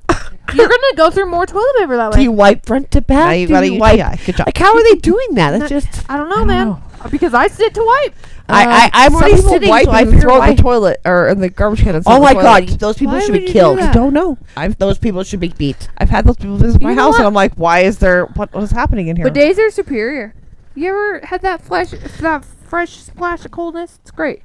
You're 0.55 0.69
gonna 0.69 0.97
go 0.97 1.11
through 1.11 1.27
more 1.27 1.47
toilet 1.47 1.75
paper 1.79 1.97
that 1.97 2.11
way. 2.13 2.17
Do 2.19 2.23
you 2.23 2.33
wipe 2.33 2.67
front 2.67 2.91
to 2.93 3.01
back? 3.01 3.27
Now 3.27 3.31
you've 3.33 3.49
Do 3.49 3.55
got 3.55 3.63
a 3.65 3.69
you 3.73 3.79
wipe? 3.81 3.99
UTI. 3.99 4.25
Good 4.27 4.37
job. 4.37 4.47
Like, 4.49 4.59
how 4.59 4.75
are 4.75 4.83
they 4.83 4.97
doing 4.97 5.35
that? 5.35 5.59
That's 5.59 5.71
just. 5.89 6.11
I 6.11 6.17
don't 6.17 6.29
know, 6.29 6.45
man. 6.45 6.77
Because 7.11 7.35
I 7.35 7.49
sit 7.49 7.75
to 7.75 7.83
wipe. 7.85 8.15
I, 8.49 8.65
I, 8.65 8.91
I'm 8.93 9.15
Uh, 9.15 9.19
Some 9.19 9.23
already 9.23 9.35
people 9.37 9.51
sitting, 9.53 9.69
wipe 9.71 9.85
so 9.87 9.91
I 9.93 10.01
and 10.03 10.21
throw 10.21 10.43
it 10.43 10.49
in 10.51 10.57
the 10.57 10.63
toilet 10.63 11.01
or 11.05 11.29
in 11.29 11.41
the 11.41 11.49
garbage 11.49 11.83
can. 11.83 11.95
and 11.95 12.05
sit 12.05 12.11
Oh 12.11 12.17
in 12.17 12.21
the 12.21 12.25
my 12.27 12.33
toilet. 12.35 12.69
god, 12.69 12.79
those 12.81 12.97
people 12.99 13.15
Why 13.15 13.21
should 13.21 13.31
would 13.33 13.39
be 13.39 13.43
you 13.43 13.47
do 13.49 13.53
killed. 13.53 13.79
that? 13.79 13.91
I 13.91 13.93
don't 13.95 14.13
know. 14.13 14.37
I've, 14.57 14.77
those 14.79 14.99
people 14.99 15.23
should 15.25 15.41
be 15.41 15.49
beat. 15.49 15.89
I've 15.99 16.11
had 16.11 16.25
those 16.27 16.37
people 16.37 16.57
visit 16.59 16.83
my 16.83 16.91
You 16.91 16.97
know 16.97 17.03
house, 17.05 17.13
what? 17.13 17.21
and 17.21 17.27
I'm 17.29 17.35
like, 17.35 17.55
why 17.55 17.81
is 17.81 17.99
there 17.99 18.27
what 18.27 18.53
what 18.53 18.63
is 18.63 18.71
happening 18.73 19.09
in 19.09 19.17
here? 19.17 19.25
But 19.25 19.35
days 19.35 19.59
are 19.59 19.71
superior. 19.71 20.35
You 20.75 20.89
ever 20.91 21.27
had 21.27 21.43
that 21.43 21.63
flesh, 21.63 21.91
that 22.21 22.45
fresh 22.45 22.91
splash 22.99 23.45
of 23.45 23.51
coldness? 23.53 23.99
It's 24.03 24.11
great. 24.11 24.43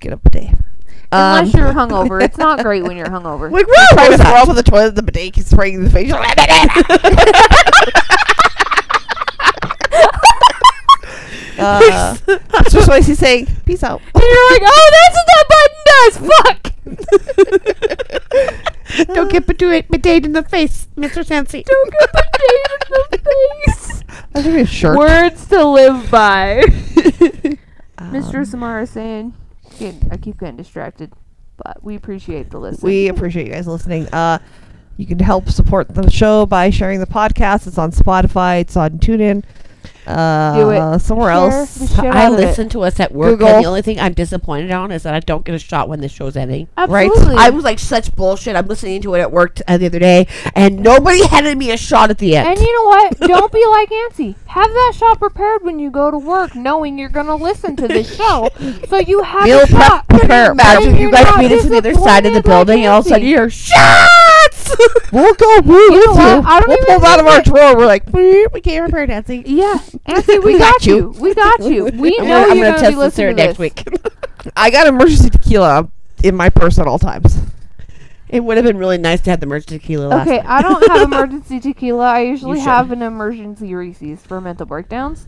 Get 0.00 0.12
up 0.12 0.20
a 0.26 0.30
day. 0.30 0.54
Unless 1.10 1.54
you're 1.54 1.72
hungover, 1.72 2.22
it's 2.22 2.36
not 2.36 2.62
great 2.62 2.84
when 2.84 2.96
you're 2.96 3.06
hungover. 3.06 3.50
Like, 3.50 3.66
woo! 3.66 3.74
Trying 3.92 4.10
to 4.12 4.18
throw 4.18 4.34
up 4.34 4.48
in 4.48 4.54
the 4.56 4.62
toilet, 4.62 4.94
the 4.94 5.02
bidet 5.02 5.32
keeps 5.32 5.48
spraying 5.48 5.74
in 5.74 5.84
the 5.84 5.90
face. 5.90 6.12
Uh, 11.58 12.14
that's 12.52 12.72
just 12.72 12.88
why 12.88 13.00
saying, 13.00 13.48
peace 13.66 13.82
out. 13.82 14.00
and 14.14 14.22
you're 14.22 14.50
like, 14.52 14.62
oh, 14.64 14.90
that's 14.94 15.16
what 15.16 15.26
that 15.26 15.44
button 15.50 15.84
does. 15.88 16.16
Fuck. 16.30 16.60
Don't 19.14 19.30
get 19.30 19.44
bidet, 19.44 19.88
bidet 19.88 20.24
in 20.24 20.32
the 20.32 20.44
face, 20.44 20.86
Mr. 20.96 21.24
Sansi. 21.24 21.64
Don't 21.64 21.90
get 21.90 22.12
the 22.12 22.22
in 22.94 23.02
the 23.10 23.18
face. 23.18 24.02
Be 24.44 24.60
a 24.60 24.66
shirt. 24.66 24.96
Words 24.96 25.46
to 25.48 25.64
live 25.64 26.10
by. 26.10 26.62
Um, 28.00 28.12
Mr. 28.12 28.46
Samara 28.46 28.86
saying, 28.86 29.34
getting- 29.78 30.08
I 30.10 30.16
keep 30.16 30.38
getting 30.40 30.56
distracted, 30.56 31.12
but 31.56 31.82
we 31.82 31.94
appreciate 31.96 32.50
the 32.50 32.58
listen. 32.58 32.86
We 32.86 33.08
appreciate 33.08 33.46
you 33.46 33.52
guys 33.52 33.66
listening. 33.66 34.06
Uh, 34.12 34.38
you 34.96 35.06
can 35.06 35.18
help 35.20 35.48
support 35.48 35.94
the 35.94 36.10
show 36.10 36.44
by 36.46 36.70
sharing 36.70 37.00
the 37.00 37.06
podcast. 37.06 37.66
It's 37.66 37.78
on 37.78 37.92
Spotify. 37.92 38.60
It's 38.60 38.76
on 38.76 38.98
TuneIn. 38.98 39.44
Uh, 40.08 40.98
somewhere 40.98 41.30
else. 41.30 41.98
I 41.98 42.28
listen 42.28 42.68
to 42.70 42.82
us 42.82 42.98
at 43.00 43.12
work, 43.12 43.30
Google. 43.38 43.48
and 43.48 43.64
the 43.64 43.68
only 43.68 43.82
thing 43.82 44.00
I'm 44.00 44.14
disappointed 44.14 44.70
on 44.70 44.90
is 44.90 45.02
that 45.02 45.14
I 45.14 45.20
don't 45.20 45.44
get 45.44 45.54
a 45.54 45.58
shot 45.58 45.88
when 45.88 46.00
the 46.00 46.08
show's 46.08 46.36
ending. 46.36 46.68
right? 46.76 47.10
Absolutely. 47.10 47.36
I 47.36 47.50
was 47.50 47.64
like 47.64 47.78
such 47.78 48.14
bullshit. 48.14 48.56
I'm 48.56 48.66
listening 48.66 49.02
to 49.02 49.14
it 49.14 49.20
at 49.20 49.30
work 49.32 49.56
t- 49.56 49.64
uh, 49.68 49.76
the 49.76 49.86
other 49.86 49.98
day, 49.98 50.26
and 50.54 50.80
nobody 50.82 51.26
handed 51.28 51.58
me 51.58 51.70
a 51.70 51.76
shot 51.76 52.10
at 52.10 52.18
the 52.18 52.36
end. 52.36 52.48
And 52.48 52.58
you 52.58 52.74
know 52.74 52.84
what? 52.88 53.18
Don't 53.28 53.52
be 53.52 53.64
like 53.66 53.90
Nancy. 53.90 54.34
Have 54.46 54.70
that 54.70 54.92
shot 54.96 55.18
prepared 55.18 55.62
when 55.62 55.78
you 55.78 55.90
go 55.90 56.10
to 56.10 56.18
work, 56.18 56.54
knowing 56.54 56.98
you're 56.98 57.08
gonna 57.10 57.36
listen 57.36 57.76
to 57.76 57.86
this 57.88 58.14
show, 58.16 58.48
so 58.88 58.98
you 58.98 59.22
have 59.22 59.44
Meal 59.44 59.60
a 59.60 59.66
shot. 59.66 60.08
prepare. 60.08 60.52
Imagine 60.52 60.96
you 60.96 61.10
guys 61.10 61.36
meet 61.38 61.52
it 61.52 61.62
to 61.62 61.68
the 61.68 61.76
other 61.78 61.94
side 61.94 62.24
of 62.26 62.32
the 62.34 62.42
building, 62.42 62.78
like 62.78 62.84
and 62.84 62.92
all 62.92 63.00
of 63.00 63.06
a 63.06 63.08
sudden 63.10 63.26
you're 63.28 63.44
you 63.44 63.50
hear. 64.52 64.88
We'll 65.12 65.34
go. 65.34 65.60
We'll 65.64 65.92
You 65.92 66.06
know 66.06 66.12
what? 66.12 66.42
you. 66.44 66.48
I 66.48 66.60
don't 66.60 66.68
We'll 66.68 66.76
even 66.82 66.96
pull 66.98 67.06
out 67.06 67.20
of 67.20 67.26
our 67.26 67.42
think 67.42 67.46
drawer. 67.46 67.76
We're 67.76 67.86
like, 67.86 68.06
we 68.12 68.46
can't 68.60 68.84
repair 68.84 69.06
Nancy. 69.06 69.42
Yeah, 69.46 69.78
Nancy, 70.06 70.38
we, 70.38 70.52
We 70.52 70.58
got, 70.58 70.74
got 70.74 70.86
you. 70.86 70.96
you. 70.96 71.08
We 71.20 71.34
got 71.34 71.60
you. 71.62 71.84
We 71.94 72.18
I'm 72.18 72.28
know 72.28 72.42
gonna, 72.46 72.52
I'm 72.52 72.56
you're 72.58 72.66
gonna 72.66 72.70
gonna, 72.70 72.78
test 72.78 72.82
be 72.82 72.88
this 72.88 72.96
listening 72.98 73.36
to 73.36 73.42
next 73.42 73.58
this. 73.58 73.58
week. 73.58 74.52
I 74.56 74.70
got 74.70 74.86
emergency 74.86 75.30
tequila 75.30 75.88
in 76.22 76.36
my 76.36 76.50
purse 76.50 76.78
at 76.78 76.86
all 76.86 76.98
times. 76.98 77.38
it 78.28 78.40
would 78.44 78.56
have 78.58 78.66
been 78.66 78.76
really 78.76 78.98
nice 78.98 79.20
to 79.22 79.30
have 79.30 79.40
the 79.40 79.46
emergency 79.46 79.78
tequila 79.78 80.06
last 80.08 80.26
Okay, 80.28 80.36
night. 80.38 80.46
I 80.46 80.62
don't 80.62 80.88
have 80.90 81.02
emergency 81.02 81.60
tequila. 81.60 82.04
I 82.04 82.20
usually 82.22 82.58
should. 82.58 82.64
have 82.64 82.90
an 82.92 83.02
emergency 83.02 83.74
Reese's 83.74 84.22
for 84.22 84.40
mental 84.40 84.66
breakdowns. 84.66 85.26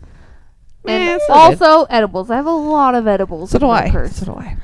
And 0.85 1.09
Eh, 1.09 1.15
it's 1.15 1.25
all 1.29 1.49
good. 1.51 1.61
also 1.61 1.85
edibles. 1.89 2.29
I 2.31 2.35
have 2.37 2.45
a 2.45 2.51
lot 2.51 2.93
of 2.95 3.07
edibles. 3.07 3.51
So 3.51 3.57
in 3.57 3.61
do 3.61 3.67
my 3.67 3.85
I. 3.85 3.89
purse. 3.91 4.15
So 4.15 4.25
do 4.25 4.33
I. 4.33 4.57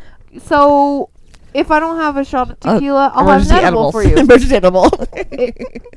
So 0.43 1.09
if 1.53 1.71
I 1.71 1.79
don't 1.79 1.97
have 1.97 2.17
a 2.17 2.23
shot 2.25 2.51
of 2.51 2.57
Uh, 2.63 2.73
tequila, 2.75 3.11
I'll 3.15 3.27
have 3.27 3.41
an 3.41 3.47
emergency 3.47 3.55
edible 3.55 3.87
edibles. 3.87 3.91
for 3.93 4.03
you. 4.03 4.15
emergency 4.17 4.55
edible. 4.55 4.91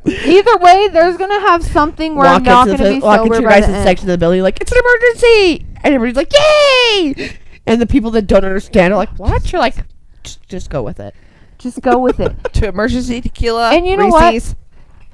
Either 0.07 0.57
way, 0.59 0.89
there's 0.89 1.17
gonna 1.17 1.41
have 1.41 1.63
something 1.65 2.15
where 2.15 2.27
I'm 2.27 2.43
not 2.43 2.67
gonna 2.67 2.79
the, 2.79 2.91
be 2.95 3.01
walk 3.01 3.19
sober 3.21 3.35
into 3.35 3.41
your 3.43 3.51
guys' 3.51 3.67
the 3.67 3.83
section 3.83 4.09
of 4.09 4.13
the 4.13 4.19
building 4.19 4.43
like 4.43 4.61
it's 4.61 4.73
an 4.73 4.79
emergency, 4.79 5.67
and 5.83 5.95
everybody's 5.95 6.17
like 6.17 6.33
yay, 6.33 7.37
and 7.67 7.81
the 7.81 7.87
people 7.87 8.11
that 8.13 8.23
don't 8.27 8.45
understand 8.45 8.93
are 8.93 8.97
like 8.97 9.11
what? 9.19 9.53
You're 9.53 9.61
like 9.61 9.77
just, 10.23 10.47
just 10.49 10.71
go 10.71 10.83
with 10.83 11.01
it. 11.01 11.15
Just 11.59 11.81
go 11.83 11.99
with 11.99 12.21
it. 12.21 12.33
To 12.55 12.69
emergency 12.69 13.21
tequila. 13.21 13.71
And 13.73 13.87
you 13.87 13.97
know 13.97 14.07
what? 14.09 14.33
Reese's, 14.33 14.55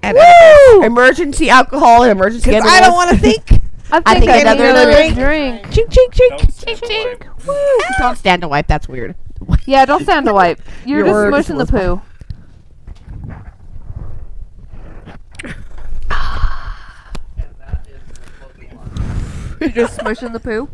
And 0.02 0.16
edibles. 0.16 0.84
Emergency 0.86 1.50
alcohol 1.50 2.02
and 2.02 2.12
emergency. 2.12 2.50
'Cause 2.50 2.62
I 2.64 2.80
don't 2.80 2.92
want 2.94 3.10
to 3.10 3.16
think. 3.20 3.50
I 3.90 4.02
I 4.04 4.14
think 4.18 4.30
think 4.30 4.30
I, 4.32 4.38
another 4.52 4.64
another 4.64 4.92
drink. 4.92 5.14
drink. 5.14 5.62
Chink, 5.66 5.88
chink, 5.90 6.12
chink. 6.12 6.38
Don't 6.38 6.52
say 6.52 6.74
the 6.74 7.04
word. 7.04 7.26
Woo. 7.46 7.54
Don't 8.00 8.16
stand 8.18 8.42
to 8.42 8.48
wipe. 8.48 8.66
That's 8.66 8.88
weird. 8.88 9.14
Yeah, 9.66 9.84
don't 9.84 10.04
stand 10.04 10.26
to 10.26 10.32
wipe. 10.32 10.62
You're 10.86 11.04
Your 11.04 11.30
just 11.30 11.48
smushing 11.48 11.58
the 11.58 11.66
poo. 11.66 12.00
You're 19.60 19.70
just 19.70 19.98
smushing 19.98 20.32
the 20.32 20.40
poo. 20.40 20.68